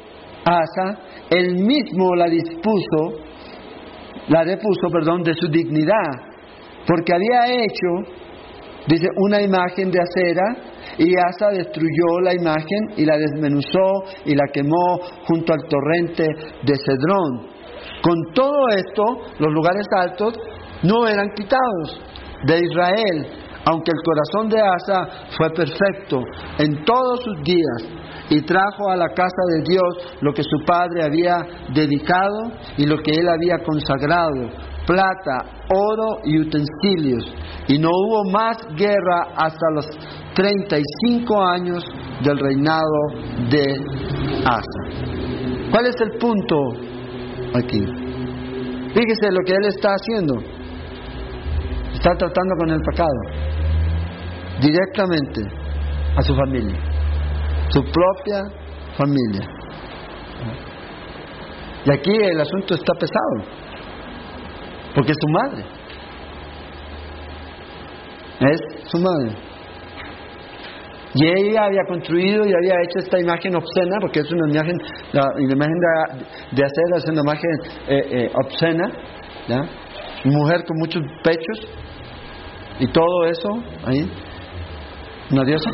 Asa, 0.44 0.98
él 1.30 1.54
mismo 1.56 2.14
la 2.16 2.26
dispuso, 2.26 3.22
la 4.28 4.44
depuso, 4.44 4.88
perdón, 4.92 5.22
de 5.22 5.34
su 5.34 5.46
dignidad, 5.48 6.10
porque 6.86 7.12
había 7.14 7.62
hecho, 7.62 8.12
dice, 8.88 9.06
una 9.16 9.40
imagen 9.40 9.90
de 9.90 10.00
acera 10.00 10.70
y 10.98 11.14
Asa 11.14 11.50
destruyó 11.52 12.20
la 12.22 12.34
imagen 12.34 12.90
y 12.96 13.04
la 13.04 13.16
desmenuzó 13.16 14.04
y 14.24 14.34
la 14.34 14.46
quemó 14.52 14.98
junto 15.26 15.52
al 15.52 15.60
torrente 15.68 16.24
de 16.62 16.74
Cedrón. 16.76 17.48
Con 18.02 18.32
todo 18.34 18.68
esto, 18.70 19.04
los 19.38 19.52
lugares 19.52 19.86
altos 19.96 20.34
no 20.82 21.06
eran 21.06 21.28
quitados 21.34 22.02
de 22.46 22.58
Israel, 22.58 23.26
aunque 23.66 23.92
el 23.92 24.02
corazón 24.02 24.48
de 24.48 24.60
Asa 24.60 25.08
fue 25.36 25.50
perfecto 25.50 26.22
en 26.58 26.84
todos 26.84 27.20
sus 27.22 27.42
días 27.44 27.99
y 28.30 28.40
trajo 28.42 28.88
a 28.90 28.96
la 28.96 29.08
casa 29.08 29.42
de 29.48 29.62
Dios 29.68 30.16
lo 30.20 30.32
que 30.32 30.42
su 30.42 30.64
padre 30.64 31.02
había 31.02 31.36
dedicado 31.74 32.52
y 32.76 32.86
lo 32.86 32.96
que 33.02 33.10
él 33.10 33.28
había 33.28 33.58
consagrado, 33.64 34.48
plata, 34.86 35.66
oro 35.74 36.20
y 36.24 36.38
utensilios. 36.38 37.24
Y 37.68 37.78
no 37.78 37.88
hubo 37.88 38.30
más 38.30 38.56
guerra 38.76 39.34
hasta 39.36 39.66
los 39.74 39.86
35 40.34 41.44
años 41.44 41.84
del 42.22 42.38
reinado 42.38 43.00
de 43.50 43.64
Asa. 44.44 45.10
¿Cuál 45.70 45.86
es 45.86 45.96
el 46.00 46.18
punto 46.18 46.56
aquí? 47.54 47.84
Fíjese 48.94 49.30
lo 49.30 49.40
que 49.44 49.52
él 49.52 49.66
está 49.66 49.90
haciendo. 49.90 50.34
Está 51.92 52.16
tratando 52.16 52.54
con 52.58 52.70
el 52.70 52.80
pecado 52.80 53.50
directamente 54.60 55.42
a 56.16 56.22
su 56.22 56.34
familia, 56.34 56.78
su 57.70 57.82
propia 57.82 58.42
familia. 58.96 59.46
Y 61.84 61.92
aquí 61.92 62.14
el 62.14 62.40
asunto 62.40 62.74
está 62.74 62.92
pesado, 62.94 63.50
porque 64.94 65.12
es 65.12 65.18
su 65.18 65.28
madre. 65.28 65.64
Es 68.40 68.90
su 68.90 68.98
madre. 68.98 69.50
Y 71.14 71.26
ella 71.26 71.64
había 71.64 71.82
construido 71.88 72.44
y 72.44 72.52
había 72.54 72.74
hecho 72.84 72.98
esta 72.98 73.18
imagen 73.18 73.56
obscena, 73.56 73.96
porque 74.00 74.20
es 74.20 74.30
una 74.30 74.48
imagen, 74.48 74.78
la, 75.12 75.22
imagen 75.38 75.74
de, 76.52 76.64
hacer 76.64 76.84
es 76.96 77.04
una 77.08 77.20
imagen 77.22 77.50
eh, 77.88 78.08
eh, 78.10 78.32
obscena, 78.44 78.88
mujer 80.24 80.64
con 80.64 80.76
muchos 80.78 81.02
pechos 81.24 81.68
y 82.78 82.86
todo 82.92 83.24
eso 83.24 83.48
ahí. 83.86 84.08
Una 85.30 85.44
diosa 85.44 85.70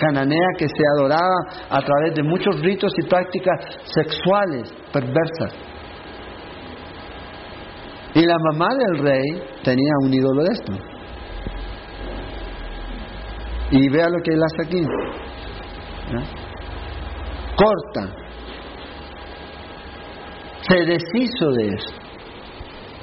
cananea 0.00 0.48
que 0.58 0.66
se 0.68 0.82
adoraba 0.96 1.36
a 1.70 1.80
través 1.80 2.14
de 2.14 2.22
muchos 2.22 2.60
ritos 2.60 2.92
y 2.98 3.08
prácticas 3.08 3.78
sexuales 3.84 4.70
perversas. 4.92 5.54
Y 8.14 8.26
la 8.26 8.36
mamá 8.50 8.68
del 8.74 8.98
rey 9.02 9.42
tenía 9.64 9.92
un 10.02 10.12
ídolo 10.12 10.42
de 10.42 10.48
esto. 10.52 10.72
Y 13.70 13.88
vea 13.90 14.08
lo 14.08 14.22
que 14.22 14.34
él 14.34 14.42
hace 14.42 14.66
aquí. 14.66 14.86
Corta. 17.56 18.14
Se 20.68 20.76
deshizo 20.84 21.50
de 21.52 21.68
eso. 21.68 21.90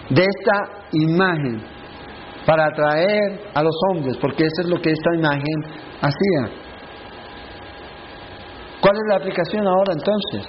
De 0.10 0.24
esta 0.24 0.88
imagen. 0.92 1.75
Para 2.46 2.68
atraer 2.68 3.42
a 3.54 3.64
los 3.64 3.76
hombres. 3.90 4.18
Porque 4.18 4.44
eso 4.44 4.62
es 4.62 4.70
lo 4.70 4.82
que 4.82 4.92
esta 4.92 5.16
imagen 5.16 5.64
hacía. 6.02 6.66
¿Cuál 8.82 8.96
es 8.98 9.04
la 9.10 9.16
aplicación 9.16 9.68
ahora 9.68 9.94
entonces? 9.94 10.48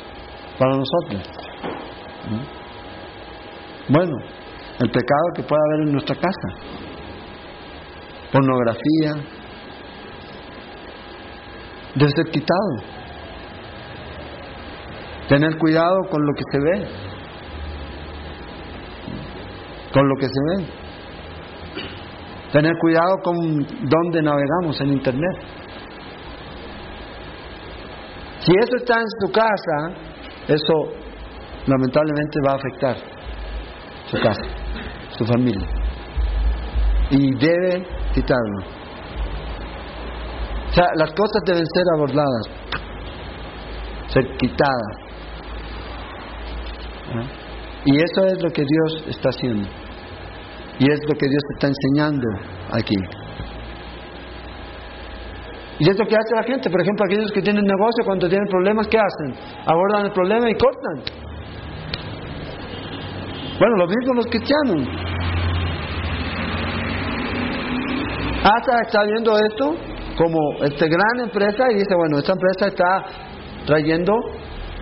Para 0.59 0.76
nosotros. 0.76 1.22
Bueno, 3.88 4.12
el 4.80 4.90
pecado 4.90 5.26
que 5.36 5.42
puede 5.42 5.62
haber 5.68 5.86
en 5.86 5.92
nuestra 5.92 6.16
casa. 6.16 6.76
Pornografía, 8.32 9.14
debe 11.94 12.11
ser 12.11 12.26
quitado. 12.30 12.97
Tener 15.28 15.57
cuidado 15.59 15.97
con 16.11 16.20
lo 16.24 16.32
que 16.34 16.42
se 16.53 16.59
ve. 16.59 16.88
Con 19.92 20.09
lo 20.09 20.14
que 20.16 20.26
se 20.26 20.40
ve. 20.51 20.86
Tener 22.57 22.72
cuidado 22.80 23.18
con 23.22 23.36
dónde 23.86 24.22
navegamos 24.22 24.80
en 24.80 24.92
Internet. 24.94 25.36
Si 28.38 28.50
eso 28.50 28.76
está 28.78 28.94
en 28.94 29.07
su 29.20 29.30
casa, 29.30 29.92
eso 30.48 30.72
lamentablemente 31.66 32.40
va 32.46 32.52
a 32.52 32.57
afectar 32.57 32.96
su 34.07 34.16
casa, 34.22 34.40
su 35.18 35.26
familia. 35.26 35.68
Y 37.11 37.34
debe 37.34 37.86
quitarlo. 38.14 38.61
O 40.70 40.72
sea, 40.72 40.86
las 40.94 41.12
cosas 41.12 41.42
deben 41.44 41.66
ser 41.66 41.84
abordadas, 41.94 42.46
ser 44.09 44.34
quitadas. 44.38 44.96
¿Ah? 47.12 47.22
Y 47.84 47.96
eso 47.98 48.24
es 48.28 48.42
lo 48.42 48.48
que 48.48 48.62
Dios 48.62 49.04
está 49.09 49.28
haciendo. 49.28 49.86
Y 50.78 50.90
es 50.90 51.00
lo 51.08 51.14
que 51.14 51.28
Dios 51.28 51.42
está 51.54 51.68
enseñando 51.68 52.26
aquí. 52.70 52.96
Y 55.78 55.90
es 55.90 55.98
lo 55.98 56.06
que 56.06 56.16
hace 56.16 56.34
la 56.34 56.42
gente. 56.42 56.70
Por 56.70 56.80
ejemplo, 56.80 57.04
aquellos 57.06 57.30
que 57.32 57.42
tienen 57.42 57.64
negocio, 57.64 58.04
cuando 58.04 58.28
tienen 58.28 58.48
problemas, 58.48 58.86
¿qué 58.88 58.98
hacen? 58.98 59.34
Abordan 59.66 60.06
el 60.06 60.12
problema 60.12 60.50
y 60.50 60.54
cortan. 60.54 61.26
Bueno, 63.58 63.76
lo 63.76 63.86
mismo 63.86 64.14
los 64.14 64.26
cristianos. 64.26 64.88
Asa 68.42 68.82
está 68.86 69.02
viendo 69.04 69.36
esto 69.38 69.74
como 70.16 70.38
esta 70.62 70.86
gran 70.86 71.20
empresa 71.24 71.64
y 71.70 71.74
dice, 71.74 71.94
bueno, 71.94 72.18
esta 72.18 72.32
empresa 72.32 72.66
está 72.68 73.04
trayendo 73.66 74.12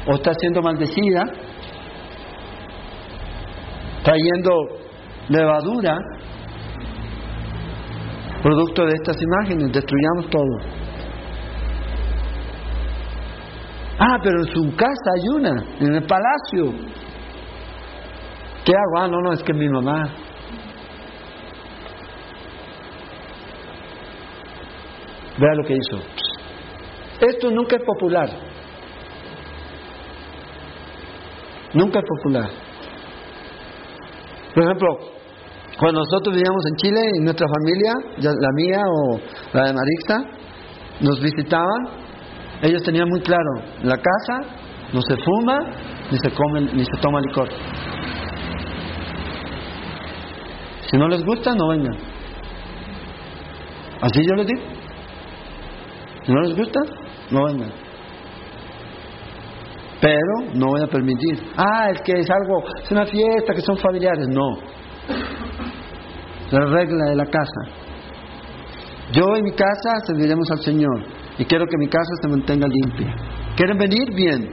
o 0.07 0.15
está 0.15 0.33
siendo 0.35 0.61
maldecida, 0.61 1.25
trayendo 4.05 4.84
levadura, 5.29 5.97
producto 8.43 8.85
de 8.85 8.93
estas 8.93 9.17
imágenes, 9.23 9.73
destruyamos 9.73 10.31
todo. 10.31 10.85
Ah, 13.99 14.19
pero 14.23 14.41
en 14.41 14.47
su 14.47 14.77
casa 14.77 15.11
hay 15.17 15.29
una, 15.37 15.65
en 15.81 15.95
el 15.95 16.03
palacio. 16.05 16.73
¿Qué 18.65 18.73
hago? 18.73 18.99
Ah, 18.99 19.09
no, 19.09 19.21
no, 19.21 19.33
es 19.33 19.43
que 19.43 19.53
mi 19.53 19.69
mamá. 19.69 20.09
Vea 25.39 25.55
lo 25.55 25.65
que 25.65 25.75
hizo. 25.75 25.99
Esto 27.21 27.51
nunca 27.51 27.77
es 27.77 27.83
popular. 27.83 28.29
Nunca 31.75 31.99
es 31.99 32.05
popular. 32.05 32.51
Por 34.55 34.63
ejemplo, 34.63 35.14
cuando 35.79 36.01
nosotros 36.01 36.35
vivíamos 36.35 36.63
en 36.71 36.77
Chile 36.77 37.01
y 37.19 37.21
nuestra 37.23 37.47
familia, 37.49 37.93
la 38.19 38.49
mía 38.55 38.81
o 38.87 39.21
la 39.53 39.67
de 39.67 39.73
Marista, 39.73 40.17
nos 41.01 41.21
visitaban, 41.21 42.05
ellos 42.63 42.83
tenían 42.83 43.09
muy 43.09 43.21
claro, 43.21 43.51
la 43.83 43.97
casa 43.97 44.55
no 44.93 45.01
se 45.03 45.17
fuma 45.17 45.59
ni 46.11 46.19
se 46.19 46.31
come 46.31 46.61
ni 46.61 46.85
se 46.85 47.01
toma 47.01 47.21
licor. 47.21 47.49
Si 50.91 50.97
no 50.97 51.09
les 51.09 51.25
gusta, 51.25 51.55
no 51.55 51.69
vengan. 51.69 51.97
Así 54.01 54.21
yo 54.23 54.37
les 54.37 54.47
digo. 54.47 54.63
Si 56.25 56.33
no 56.33 56.41
les 56.43 56.57
gusta, 56.57 56.81
no 57.31 57.45
vengan. 57.47 57.73
Pero 60.01 60.53
no 60.55 60.67
voy 60.67 60.83
a 60.83 60.87
permitir. 60.87 61.39
Ah, 61.57 61.91
es 61.91 62.01
que 62.03 62.13
es 62.13 62.29
algo, 62.31 62.63
es 62.83 62.91
una 62.93 63.07
fiesta, 63.07 63.55
que 63.55 63.63
son 63.63 63.77
familiares. 63.79 64.29
No. 64.29 64.59
La 66.51 66.61
regla 66.67 67.11
de 67.11 67.17
la 67.17 67.27
casa. 67.27 67.63
Yo 69.13 69.37
en 69.37 69.45
mi 69.45 69.53
casa 69.53 69.91
serviremos 70.07 70.51
al 70.51 70.61
Señor 70.61 71.05
y 71.39 71.45
quiero 71.45 71.67
que 71.67 71.77
mi 71.79 71.89
casa 71.89 72.11
se 72.23 72.29
mantenga 72.29 72.67
limpia. 72.67 73.15
¿Quieren 73.57 73.79
venir? 73.79 74.15
Bien. 74.15 74.51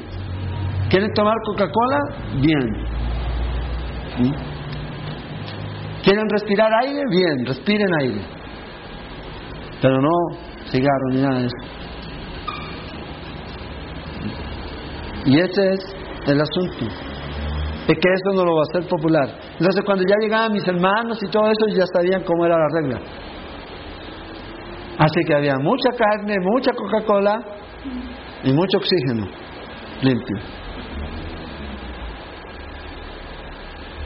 ¿Quieren 0.90 1.12
tomar 1.14 1.36
Coca-Cola? 1.46 2.00
Bien. 2.42 2.92
¿Quieren 6.04 6.30
respirar 6.30 6.72
aire? 6.84 7.02
Bien, 7.10 7.46
respiren 7.46 7.90
aire. 8.02 8.22
Pero 9.82 10.02
no 10.02 10.10
cigarro 10.72 11.10
ni 11.12 11.22
nada 11.22 11.40
de 11.40 11.46
eso. 11.46 11.82
Y 15.26 15.40
ese 15.40 15.74
es 15.74 15.96
el 16.28 16.42
asunto. 16.42 17.11
Es 17.92 17.98
que 17.98 18.08
eso 18.10 18.32
no 18.34 18.46
lo 18.46 18.56
va 18.56 18.62
a 18.62 18.68
hacer 18.72 18.90
popular. 18.90 19.28
Entonces 19.60 19.84
cuando 19.86 20.06
ya 20.08 20.16
llegaban 20.22 20.54
mis 20.54 20.66
hermanos 20.66 21.22
y 21.22 21.30
todo 21.30 21.44
eso, 21.52 21.76
ya 21.76 21.84
sabían 21.94 22.24
cómo 22.24 22.46
era 22.46 22.56
la 22.58 22.68
regla. 22.74 23.02
Así 24.98 25.20
que 25.28 25.36
había 25.36 25.56
mucha 25.60 25.90
carne, 25.98 26.36
mucha 26.40 26.72
Coca-Cola 26.72 27.44
y 28.46 28.54
mucho 28.54 28.78
oxígeno 28.78 29.28
limpio. 30.04 30.38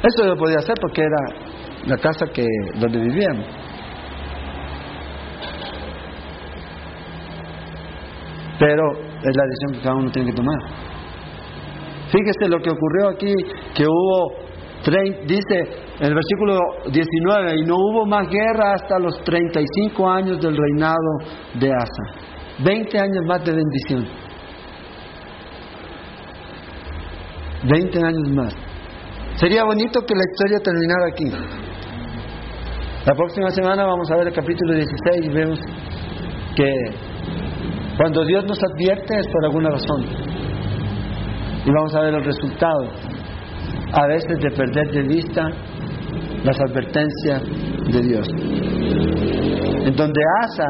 Eso 0.02 0.26
lo 0.26 0.36
podía 0.36 0.58
hacer 0.58 0.76
porque 0.82 1.02
era 1.02 1.86
la 1.86 1.98
casa 1.98 2.26
que 2.34 2.44
donde 2.80 3.00
vivíamos. 3.00 3.46
Pero 8.58 8.94
es 9.22 9.36
la 9.36 9.44
decisión 9.44 9.74
que 9.74 9.82
cada 9.84 9.96
uno 9.96 10.10
tiene 10.10 10.32
que 10.32 10.38
tomar. 10.38 10.95
Fíjese 12.16 12.48
lo 12.48 12.60
que 12.62 12.70
ocurrió 12.70 13.10
aquí, 13.10 13.34
que 13.76 13.86
hubo, 13.86 14.32
dice 15.26 15.86
en 16.00 16.08
el 16.08 16.14
versículo 16.14 16.60
19, 16.92 17.56
y 17.58 17.66
no 17.66 17.76
hubo 17.76 18.06
más 18.06 18.28
guerra 18.30 18.74
hasta 18.76 19.00
los 19.00 19.22
35 19.24 20.10
años 20.10 20.40
del 20.40 20.56
reinado 20.56 20.96
de 21.60 21.74
Asa. 21.74 22.64
20 22.64 23.00
años 23.00 23.26
más 23.28 23.44
de 23.44 23.52
bendición. 23.52 24.08
20 27.70 28.00
años 28.00 28.30
más. 28.34 28.54
Sería 29.36 29.66
bonito 29.66 30.00
que 30.02 30.14
la 30.16 30.24
historia 30.32 30.60
terminara 30.64 31.08
aquí. 31.08 31.26
La 33.06 33.14
próxima 33.14 33.50
semana 33.50 33.86
vamos 33.86 34.10
a 34.10 34.16
ver 34.16 34.28
el 34.28 34.34
capítulo 34.34 34.74
16 34.74 35.26
y 35.26 35.30
vemos 35.30 35.60
que 36.56 36.72
cuando 37.98 38.24
Dios 38.24 38.46
nos 38.46 38.60
advierte 38.64 39.20
es 39.20 39.28
por 39.28 39.46
alguna 39.46 39.70
razón. 39.72 40.25
Y 41.66 41.72
vamos 41.72 41.96
a 41.96 42.02
ver 42.02 42.14
el 42.14 42.24
resultado. 42.24 42.90
A 43.94 44.08
veces 44.08 44.40
de 44.40 44.52
perder 44.52 44.92
de 44.92 45.02
vista 45.04 45.50
las 46.44 46.60
advertencias 46.70 47.44
de 47.92 48.02
Dios. 48.02 48.28
En 49.88 49.96
donde 49.96 50.22
Asa, 50.44 50.68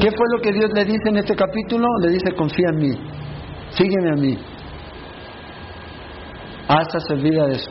¿qué 0.00 0.10
fue 0.10 0.26
lo 0.34 0.42
que 0.42 0.52
Dios 0.52 0.70
le 0.74 0.84
dice 0.84 1.08
en 1.08 1.16
este 1.18 1.34
capítulo? 1.34 1.86
Le 2.02 2.10
dice, 2.10 2.32
confía 2.36 2.68
en 2.70 2.76
mí, 2.76 2.90
sígueme 3.70 4.10
a 4.10 4.16
mí. 4.16 4.38
Asa 6.68 7.00
se 7.00 7.14
olvida 7.14 7.46
de 7.46 7.52
eso. 7.52 7.70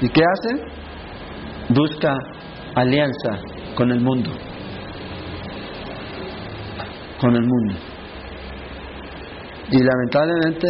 ¿Y 0.00 0.08
qué 0.08 0.22
hace? 0.22 0.84
busca 1.68 2.14
alianza 2.74 3.38
con 3.74 3.90
el 3.90 4.00
mundo. 4.00 4.30
Con 7.20 7.34
el 7.34 7.42
mundo. 7.42 7.93
Y 9.70 9.82
lamentablemente 9.82 10.66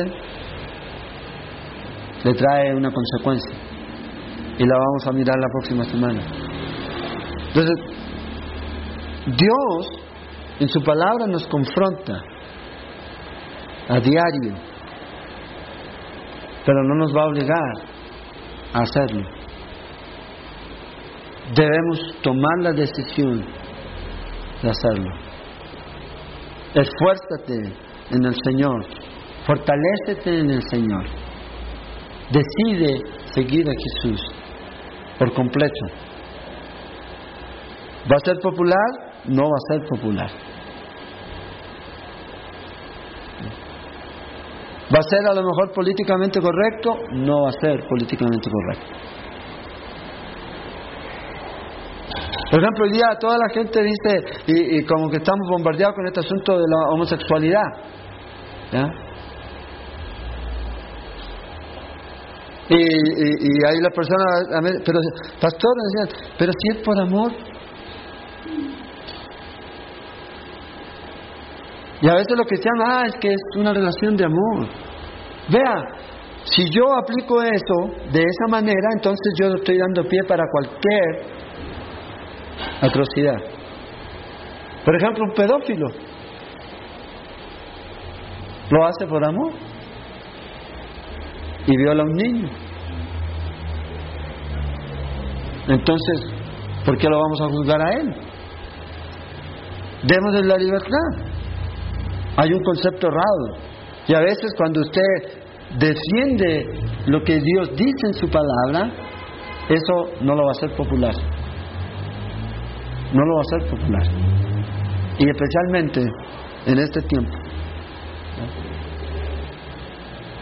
le 2.24 2.34
trae 2.34 2.74
una 2.74 2.90
consecuencia. 2.90 3.56
Y 4.58 4.64
la 4.64 4.76
vamos 4.76 5.06
a 5.06 5.12
mirar 5.12 5.36
la 5.38 5.48
próxima 5.48 5.84
semana. 5.84 6.20
Entonces, 7.48 7.76
Dios 9.26 9.88
en 10.60 10.68
su 10.68 10.82
palabra 10.82 11.26
nos 11.26 11.46
confronta 11.48 12.22
a 13.88 14.00
diario, 14.00 14.54
pero 16.64 16.82
no 16.84 16.94
nos 16.94 17.14
va 17.14 17.22
a 17.22 17.26
obligar 17.26 17.72
a 18.72 18.82
hacerlo 18.82 19.22
debemos 21.52 21.98
tomar 22.22 22.58
la 22.60 22.72
decisión 22.72 23.44
de 24.62 24.70
hacerlo. 24.70 25.10
Esfuérzate 26.74 27.83
en 28.10 28.24
el 28.24 28.34
Señor, 28.44 28.84
fortalécete 29.46 30.40
en 30.40 30.50
el 30.50 30.62
Señor. 30.70 31.04
Decide 32.30 33.00
seguir 33.34 33.66
a 33.68 33.72
Jesús 33.72 34.20
por 35.18 35.32
completo. 35.34 35.86
¿Va 38.10 38.16
a 38.16 38.24
ser 38.24 38.38
popular? 38.40 39.22
No 39.26 39.42
va 39.42 39.56
a 39.56 39.74
ser 39.74 39.88
popular. 39.88 40.30
¿Va 44.94 44.98
a 44.98 45.02
ser 45.02 45.26
a 45.26 45.34
lo 45.34 45.42
mejor 45.42 45.72
políticamente 45.72 46.40
correcto? 46.40 46.96
No 47.12 47.42
va 47.42 47.48
a 47.48 47.52
ser 47.52 47.86
políticamente 47.88 48.50
correcto. 48.50 49.13
Por 52.54 52.62
ejemplo, 52.62 52.84
hoy 52.84 52.92
día 52.92 53.18
toda 53.18 53.36
la 53.36 53.52
gente 53.52 53.80
dice, 53.82 54.44
y, 54.46 54.84
como 54.84 55.10
que 55.10 55.16
estamos 55.16 55.44
bombardeados 55.50 55.96
con 55.96 56.06
este 56.06 56.20
asunto 56.20 56.52
de 56.52 56.62
la 56.68 56.94
homosexualidad. 56.94 57.64
¿ya? 58.70 58.84
Y, 62.68 62.76
y, 62.76 62.78
y, 62.78 63.50
ahí 63.66 63.80
las 63.82 63.92
personas, 63.92 64.78
pero 64.86 65.00
pastor, 65.40 65.72
decían, 65.82 66.28
pero 66.38 66.52
si 66.52 66.78
es 66.78 66.84
por 66.84 66.96
amor. 67.00 67.32
Y 72.02 72.08
a 72.08 72.14
veces 72.14 72.36
los 72.36 72.46
cristianos, 72.46 72.84
ah, 72.88 73.02
es 73.08 73.16
que 73.16 73.32
es 73.32 73.42
una 73.56 73.72
relación 73.72 74.16
de 74.16 74.26
amor. 74.26 74.68
Vea, 75.50 75.74
si 76.44 76.70
yo 76.70 76.84
aplico 77.02 77.42
eso 77.42 78.12
de 78.12 78.20
esa 78.20 78.46
manera, 78.48 78.90
entonces 78.94 79.34
yo 79.42 79.48
estoy 79.56 79.76
dando 79.76 80.04
pie 80.04 80.20
para 80.28 80.44
cualquier 80.52 81.43
atrocidad. 82.80 83.36
Por 84.84 84.96
ejemplo, 84.96 85.24
un 85.24 85.34
pedófilo 85.34 85.86
lo 88.70 88.84
hace 88.86 89.06
por 89.06 89.24
amor 89.24 89.52
y 91.66 91.76
viola 91.76 92.02
a 92.02 92.06
un 92.06 92.12
niño. 92.12 92.48
Entonces, 95.68 96.20
¿por 96.84 96.98
qué 96.98 97.08
lo 97.08 97.18
vamos 97.18 97.40
a 97.40 97.48
juzgar 97.48 97.80
a 97.80 97.92
él? 98.00 98.14
Demos 100.02 100.44
la 100.44 100.56
libertad. 100.56 101.32
Hay 102.36 102.52
un 102.52 102.62
concepto 102.62 103.06
errado. 103.06 103.64
Y 104.06 104.14
a 104.14 104.20
veces 104.20 104.52
cuando 104.58 104.82
usted 104.82 105.00
defiende 105.78 106.66
lo 107.06 107.22
que 107.22 107.40
Dios 107.40 107.70
dice 107.74 108.06
en 108.08 108.14
su 108.14 108.28
palabra, 108.28 108.92
eso 109.68 110.10
no 110.20 110.34
lo 110.34 110.42
va 110.42 110.50
a 110.50 110.52
hacer 110.52 110.76
popular. 110.76 111.14
No 113.14 113.24
lo 113.24 113.34
va 113.34 113.40
a 113.40 113.56
hacer 113.56 113.70
popular. 113.70 114.02
Y 115.18 115.28
especialmente 115.30 116.02
en 116.66 116.78
este 116.78 117.00
tiempo. 117.02 117.32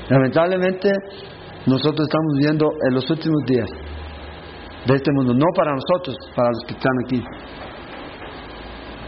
Lamentablemente, 0.09 0.91
nosotros 1.67 2.09
estamos 2.09 2.33
viviendo 2.39 2.67
en 2.89 2.95
los 2.95 3.11
últimos 3.11 3.43
días 3.47 3.69
de 4.87 4.95
este 4.95 5.11
mundo, 5.13 5.35
no 5.35 5.47
para 5.55 5.73
nosotros, 5.73 6.17
para 6.35 6.49
los 6.49 6.65
que 6.67 6.73
están 6.73 6.93
aquí. 7.05 7.23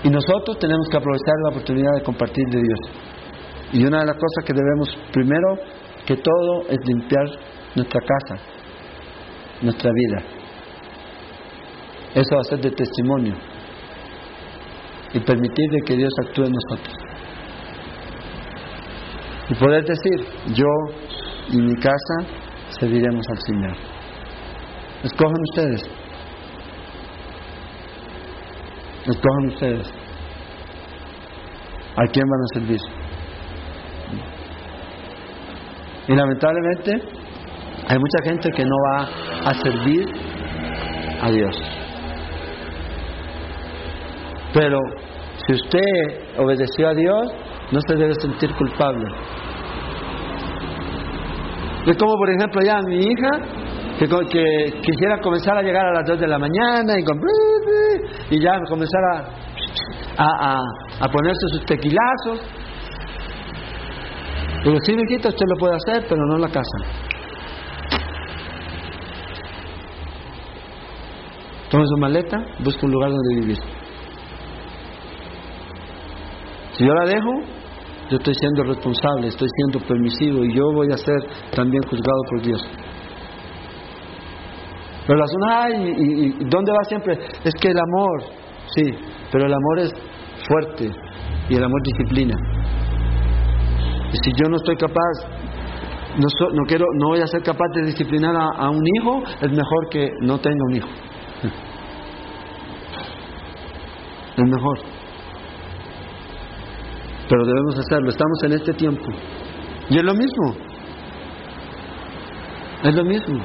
Y 0.05 0.11
nosotros 0.11 0.59
tenemos 0.59 0.87
que 0.91 0.99
aprovechar 0.99 1.35
la 1.45 1.51
oportunidad 1.53 1.93
de 1.97 2.03
compartir 2.03 2.47
de 2.49 2.61
Dios. 2.61 2.81
Y 3.73 3.87
una 3.87 4.01
de 4.01 4.07
las 4.07 4.17
cosas 4.17 4.45
que 4.45 4.53
debemos, 4.53 4.95
primero, 5.11 5.57
que 6.07 6.17
todo 6.17 6.69
es 6.69 6.79
limpiar 6.85 7.25
nuestra 7.75 8.01
casa, 8.01 8.43
nuestra 9.63 9.91
vida. 9.91 10.23
Eso 12.15 12.35
va 12.35 12.41
a 12.43 12.45
ser 12.45 12.61
de 12.61 12.71
testimonio 12.71 13.54
y 15.15 15.21
permitir 15.21 15.71
que 15.87 15.97
Dios 15.97 16.13
actúe 16.27 16.45
en 16.45 16.53
nosotros. 16.53 16.95
Y 19.49 19.55
poder 19.55 19.85
decir, 19.85 20.27
yo 20.55 20.67
y 21.51 21.59
mi 21.59 21.75
casa 21.77 22.27
serviremos 22.81 23.25
al 23.31 23.39
Señor. 23.47 23.77
Escojan 25.05 25.41
ustedes. 25.51 25.83
Escojan 29.07 29.47
ustedes. 29.47 29.93
¿A 31.97 32.07
quién 32.11 32.25
van 32.27 32.41
a 32.41 32.55
servir? 32.55 32.81
Y 36.09 36.15
lamentablemente 36.15 36.93
hay 37.87 37.99
mucha 37.99 38.25
gente 38.25 38.51
que 38.51 38.65
no 38.65 38.75
va 38.91 39.09
a 39.51 39.55
servir 39.55 40.07
a 41.21 41.31
Dios. 41.31 41.74
Pero 44.55 44.79
si 45.47 45.53
usted 45.53 46.39
obedeció 46.39 46.89
a 46.89 46.95
Dios, 46.95 47.35
no 47.73 47.81
se 47.81 47.97
debe 47.97 48.15
sentir 48.15 48.55
culpable. 48.55 49.05
Es 51.87 51.97
como, 51.99 52.17
por 52.17 52.31
ejemplo, 52.31 52.63
ya 52.65 52.81
mi 52.87 52.97
hija, 52.99 53.31
que, 53.99 54.81
quisiera 54.81 55.21
comenzar 55.21 55.59
a 55.59 55.63
llegar 55.63 55.85
a 55.87 55.93
las 55.93 56.09
2 56.09 56.21
de 56.21 56.27
la 56.29 56.39
mañana 56.39 56.95
y, 56.99 57.05
con, 57.05 57.21
y 58.31 58.41
ya 58.41 58.61
comenzar 58.69 59.03
a, 60.17 61.07
ponerse 61.13 61.49
sus 61.49 61.67
tequilazos. 61.67 62.41
Digo, 64.65 64.79
sí, 64.83 64.95
viejita, 64.95 65.29
usted 65.29 65.47
lo 65.47 65.57
puede 65.57 65.75
hacer, 65.77 66.07
pero 66.09 66.25
no 66.27 66.37
en 66.37 66.41
la 66.41 66.49
casa. 66.49 66.79
Tome 71.71 71.85
su 71.87 72.01
maleta, 72.01 72.39
busque 72.61 72.87
un 72.87 72.93
lugar 72.93 73.11
donde 73.11 73.41
vivir. 73.41 73.59
Si 76.77 76.85
yo 76.85 76.93
la 76.93 77.05
dejo, 77.07 77.31
yo 78.11 78.17
estoy 78.17 78.35
siendo 78.35 78.65
responsable, 78.65 79.29
estoy 79.29 79.49
siendo 79.49 79.87
permisivo 79.87 80.45
y 80.45 80.55
yo 80.55 80.73
voy 80.73 80.89
a 80.93 80.97
ser 80.97 81.17
también 81.55 81.83
juzgado 81.85 82.21
por 82.31 82.43
Dios. 82.43 82.63
Pero 85.07 85.19
la 85.19 85.27
zona, 85.27 85.63
ay, 85.63 85.95
y, 85.97 86.27
y, 86.27 86.49
¿dónde 86.49 86.73
va 86.73 86.85
siempre? 86.89 87.19
Es 87.45 87.55
que 87.61 87.69
el 87.69 87.79
amor, 87.79 88.23
sí, 88.75 88.83
pero 89.31 89.47
el 89.47 89.53
amor 89.53 89.79
es 89.81 89.93
fuerte 90.49 90.91
y 91.49 91.55
el 91.55 91.63
amor 91.63 91.81
disciplina. 91.85 92.35
Y 94.13 94.17
si 94.17 94.31
yo 94.43 94.49
no 94.49 94.57
estoy 94.57 94.77
capaz, 94.77 95.13
no, 96.19 96.29
so, 96.29 96.51
no 96.51 96.65
quiero, 96.67 96.87
no 96.99 97.09
voy 97.09 97.21
a 97.21 97.27
ser 97.27 97.43
capaz 97.43 97.69
de 97.75 97.83
disciplinar 97.83 98.35
a, 98.35 98.49
a 98.57 98.71
un 98.71 98.83
hijo, 98.97 99.23
es 99.41 99.51
mejor 99.51 99.89
que 99.91 100.11
no 100.23 100.39
tenga 100.41 100.65
un 100.71 100.77
hijo. 100.77 100.89
Es 104.37 104.43
mejor. 104.51 105.04
Pero 107.29 107.45
debemos 107.45 107.79
hacerlo, 107.79 108.11
estamos 108.11 108.39
en 108.45 108.53
este 108.53 108.73
tiempo. 108.75 109.05
Y 109.89 109.99
es 109.99 110.05
lo 110.05 110.15
mismo. 110.15 110.57
Es 112.83 112.95
lo 112.95 113.05
mismo. 113.05 113.43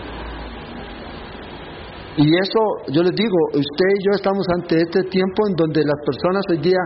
Y 2.18 2.26
eso, 2.26 2.92
yo 2.92 3.02
les 3.02 3.16
digo, 3.16 3.38
usted 3.54 3.90
y 3.98 4.06
yo 4.06 4.12
estamos 4.16 4.46
ante 4.54 4.82
este 4.82 5.04
tiempo 5.04 5.48
en 5.48 5.56
donde 5.56 5.82
las 5.86 5.96
personas 6.06 6.44
hoy 6.50 6.58
día 6.58 6.80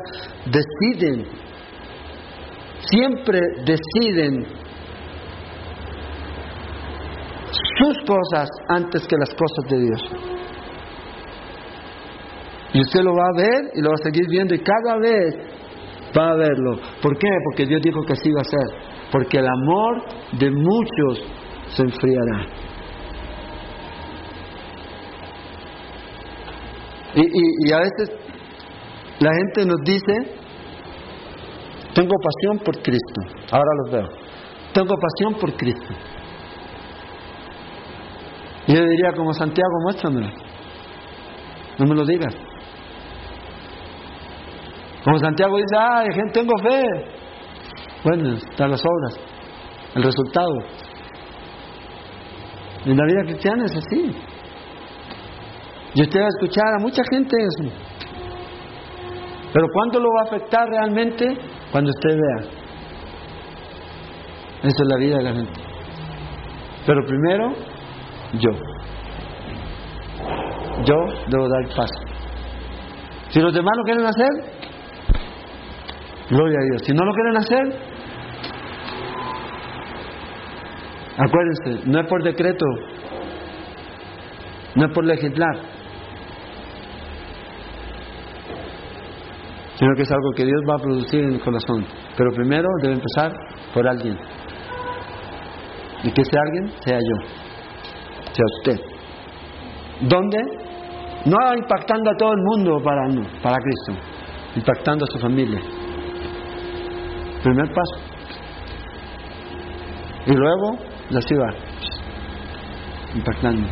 deciden, 0.46 1.26
siempre 2.80 3.40
deciden 3.66 4.46
sus 7.80 7.98
cosas 8.06 8.48
antes 8.70 9.08
que 9.08 9.16
las 9.18 9.30
cosas 9.30 9.72
de 9.72 9.80
Dios. 9.80 10.02
Y 12.74 12.82
usted 12.82 13.02
lo 13.02 13.14
va 13.14 13.24
a 13.24 13.42
ver 13.42 13.72
y 13.76 13.82
lo 13.82 13.90
va 13.90 13.96
a 14.00 14.04
seguir 14.04 14.28
viendo 14.30 14.54
y 14.54 14.60
cada 14.60 15.00
vez 15.00 15.36
va 16.18 16.32
a 16.32 16.36
verlo. 16.36 16.78
¿Por 17.02 17.18
qué? 17.18 17.28
Porque 17.46 17.66
Dios 17.66 17.82
dijo 17.82 18.02
que 18.06 18.14
así 18.14 18.30
va 18.32 18.42
a 18.42 18.44
ser. 18.44 19.10
Porque 19.12 19.38
el 19.38 19.48
amor 19.48 20.04
de 20.40 20.52
muchos 20.52 21.24
se 21.76 21.84
enfriará. 21.84 22.48
Y, 27.16 27.22
y, 27.22 27.72
a 27.72 27.78
veces 27.78 28.12
la 29.20 29.30
gente 29.36 29.66
nos 29.66 29.80
dice, 29.86 30.14
tengo 31.94 32.16
pasión 32.18 32.60
por 32.66 32.82
Cristo. 32.82 33.22
Ahora 33.52 33.70
los 33.84 33.92
veo. 33.92 34.10
Tengo 34.74 34.96
pasión 34.96 35.40
por 35.40 35.54
Cristo. 35.56 35.94
Yo 38.68 38.84
diría 38.84 39.12
como 39.16 39.34
Santiago, 39.34 39.70
muéstramelo. 39.84 40.30
No 41.78 41.86
me 41.86 41.96
lo 41.96 42.06
digas. 42.06 42.34
Como 45.04 45.18
Santiago 45.18 45.58
dice, 45.58 45.76
ah, 45.78 46.04
tengo 46.32 46.54
fe. 46.64 46.84
Bueno, 48.04 48.34
están 48.36 48.72
las 48.72 48.82
obras, 48.82 49.20
el 49.96 50.04
resultado. 50.04 50.54
En 52.86 52.98
la 52.98 53.06
vida 53.06 53.24
cristiana 53.24 53.66
es 53.66 53.76
así. 53.76 54.16
Y 55.96 56.02
usted 56.02 56.20
va 56.20 56.26
a 56.26 56.30
escuchar 56.30 56.74
a 56.78 56.80
mucha 56.80 57.02
gente 57.10 57.36
eso. 57.38 57.72
Pero 59.54 59.68
¿cuándo 59.72 60.00
lo 60.00 60.08
va 60.10 60.22
a 60.22 60.36
afectar 60.36 60.68
realmente? 60.68 61.38
Cuando 61.72 61.92
usted 61.92 62.18
vea. 62.18 62.50
Esa 64.64 64.84
es 64.84 64.88
la 64.88 64.98
vida 64.98 65.18
de 65.18 65.24
la 65.24 65.34
gente. 65.34 65.62
Pero 66.86 67.06
primero, 67.06 67.54
yo. 68.34 68.52
Yo 70.86 70.96
debo 71.30 71.48
dar 71.48 71.76
paso. 71.76 72.00
Si 73.30 73.40
los 73.40 73.54
demás 73.54 73.74
lo 73.78 73.84
quieren 73.84 74.06
hacer, 74.06 74.53
gloria 76.30 76.58
a 76.60 76.64
Dios. 76.64 76.82
Si 76.86 76.94
no 76.94 77.06
lo 77.06 77.14
quieren 77.14 77.38
hacer, 77.38 77.64
acuérdense, 81.18 81.90
no 81.90 82.00
es 82.00 82.08
por 82.08 82.24
decreto, 82.24 82.66
no 84.76 84.86
es 84.86 84.92
por 84.94 85.06
legislar, 85.06 85.56
sino 89.76 89.96
que 89.96 90.04
es 90.04 90.12
algo 90.12 90.32
que 90.36 90.46
Dios 90.46 90.62
va 90.70 90.76
a 90.76 90.80
producir 90.80 91.24
en 91.24 91.34
el 91.34 91.42
corazón. 91.42 91.86
Pero 92.16 92.32
primero 92.32 92.68
debe 92.82 92.94
empezar 92.94 93.34
por 93.74 93.88
alguien. 93.88 94.18
Y 96.04 96.12
que 96.12 96.22
ese 96.22 96.38
alguien 96.38 96.72
sea 96.84 97.00
yo, 97.00 97.28
sea 98.32 98.46
usted. 98.58 98.80
¿Dónde? 100.02 100.38
No 101.26 101.38
impactando 101.56 102.12
a 102.12 102.18
todo 102.18 102.32
el 102.34 102.42
mundo 102.44 102.82
para, 102.84 103.02
para 103.42 103.58
Cristo, 103.58 103.94
impactando 104.56 105.06
a 105.06 105.08
su 105.08 105.20
familia. 105.20 105.60
Primer 107.44 107.68
paso. 107.68 107.96
Y 110.26 110.34
luego 110.34 110.78
la 111.10 111.22
ciudad. 111.22 111.54
impactando. 113.14 113.68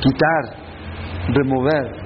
Quitar, 0.00 0.56
remover, 1.28 2.02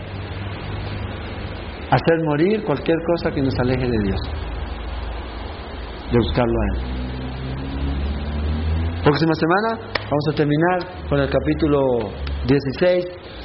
hacer 1.91 2.25
morir 2.25 2.65
cualquier 2.65 2.99
cosa 3.07 3.31
que 3.35 3.43
nos 3.43 3.59
aleje 3.59 3.89
de 3.89 3.99
Dios, 4.03 4.21
de 6.11 6.19
buscarlo 6.19 6.53
a 6.53 6.67
Él. 6.75 6.81
Próxima 9.05 9.35
semana 9.35 9.79
vamos 9.95 10.25
a 10.33 10.35
terminar 10.35 11.09
con 11.09 11.21
el 11.21 11.31
capítulo 11.31 11.81
16 12.47 13.05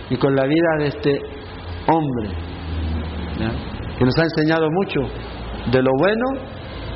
y 0.10 0.18
con 0.18 0.36
la 0.36 0.46
vida 0.46 0.78
de 0.80 0.88
este 0.88 1.20
hombre, 1.88 2.30
que 3.98 4.06
nos 4.06 4.18
ha 4.18 4.24
enseñado 4.24 4.68
mucho 4.72 5.02
de 5.72 5.82
lo 5.84 5.92
bueno 6.00 6.26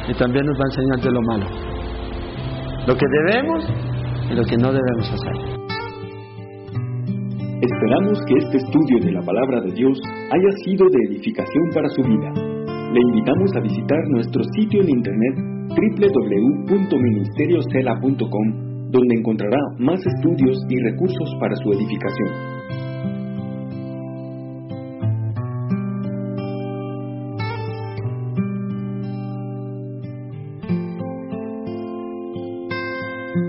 y 0.07 0.13
también 0.13 0.45
nos 0.45 0.57
va 0.57 0.63
a 0.63 0.69
enseñar 0.71 1.01
de 1.01 1.11
lo 1.11 1.21
malo. 1.21 1.45
Lo 2.87 2.95
que 2.95 3.05
debemos 3.07 3.67
y 4.29 4.35
lo 4.35 4.43
que 4.43 4.55
no 4.57 4.71
debemos 4.71 5.11
hacer. 5.11 5.33
Esperamos 7.61 8.21
que 8.27 8.35
este 8.37 8.57
estudio 8.57 8.99
de 9.05 9.13
la 9.13 9.21
palabra 9.21 9.61
de 9.61 9.71
Dios 9.71 9.97
haya 10.31 10.51
sido 10.63 10.87
de 10.89 10.97
edificación 11.09 11.69
para 11.73 11.87
su 11.89 12.03
vida. 12.03 12.31
Le 12.93 13.01
invitamos 13.01 13.55
a 13.55 13.61
visitar 13.61 13.99
nuestro 14.09 14.43
sitio 14.55 14.81
en 14.81 14.89
internet 14.89 15.55
www.ministeriosela.com 15.69 18.65
donde 18.91 19.15
encontrará 19.15 19.57
más 19.79 19.99
estudios 20.05 20.63
y 20.69 20.77
recursos 20.79 21.33
para 21.39 21.55
su 21.55 21.71
edificación. 21.73 22.29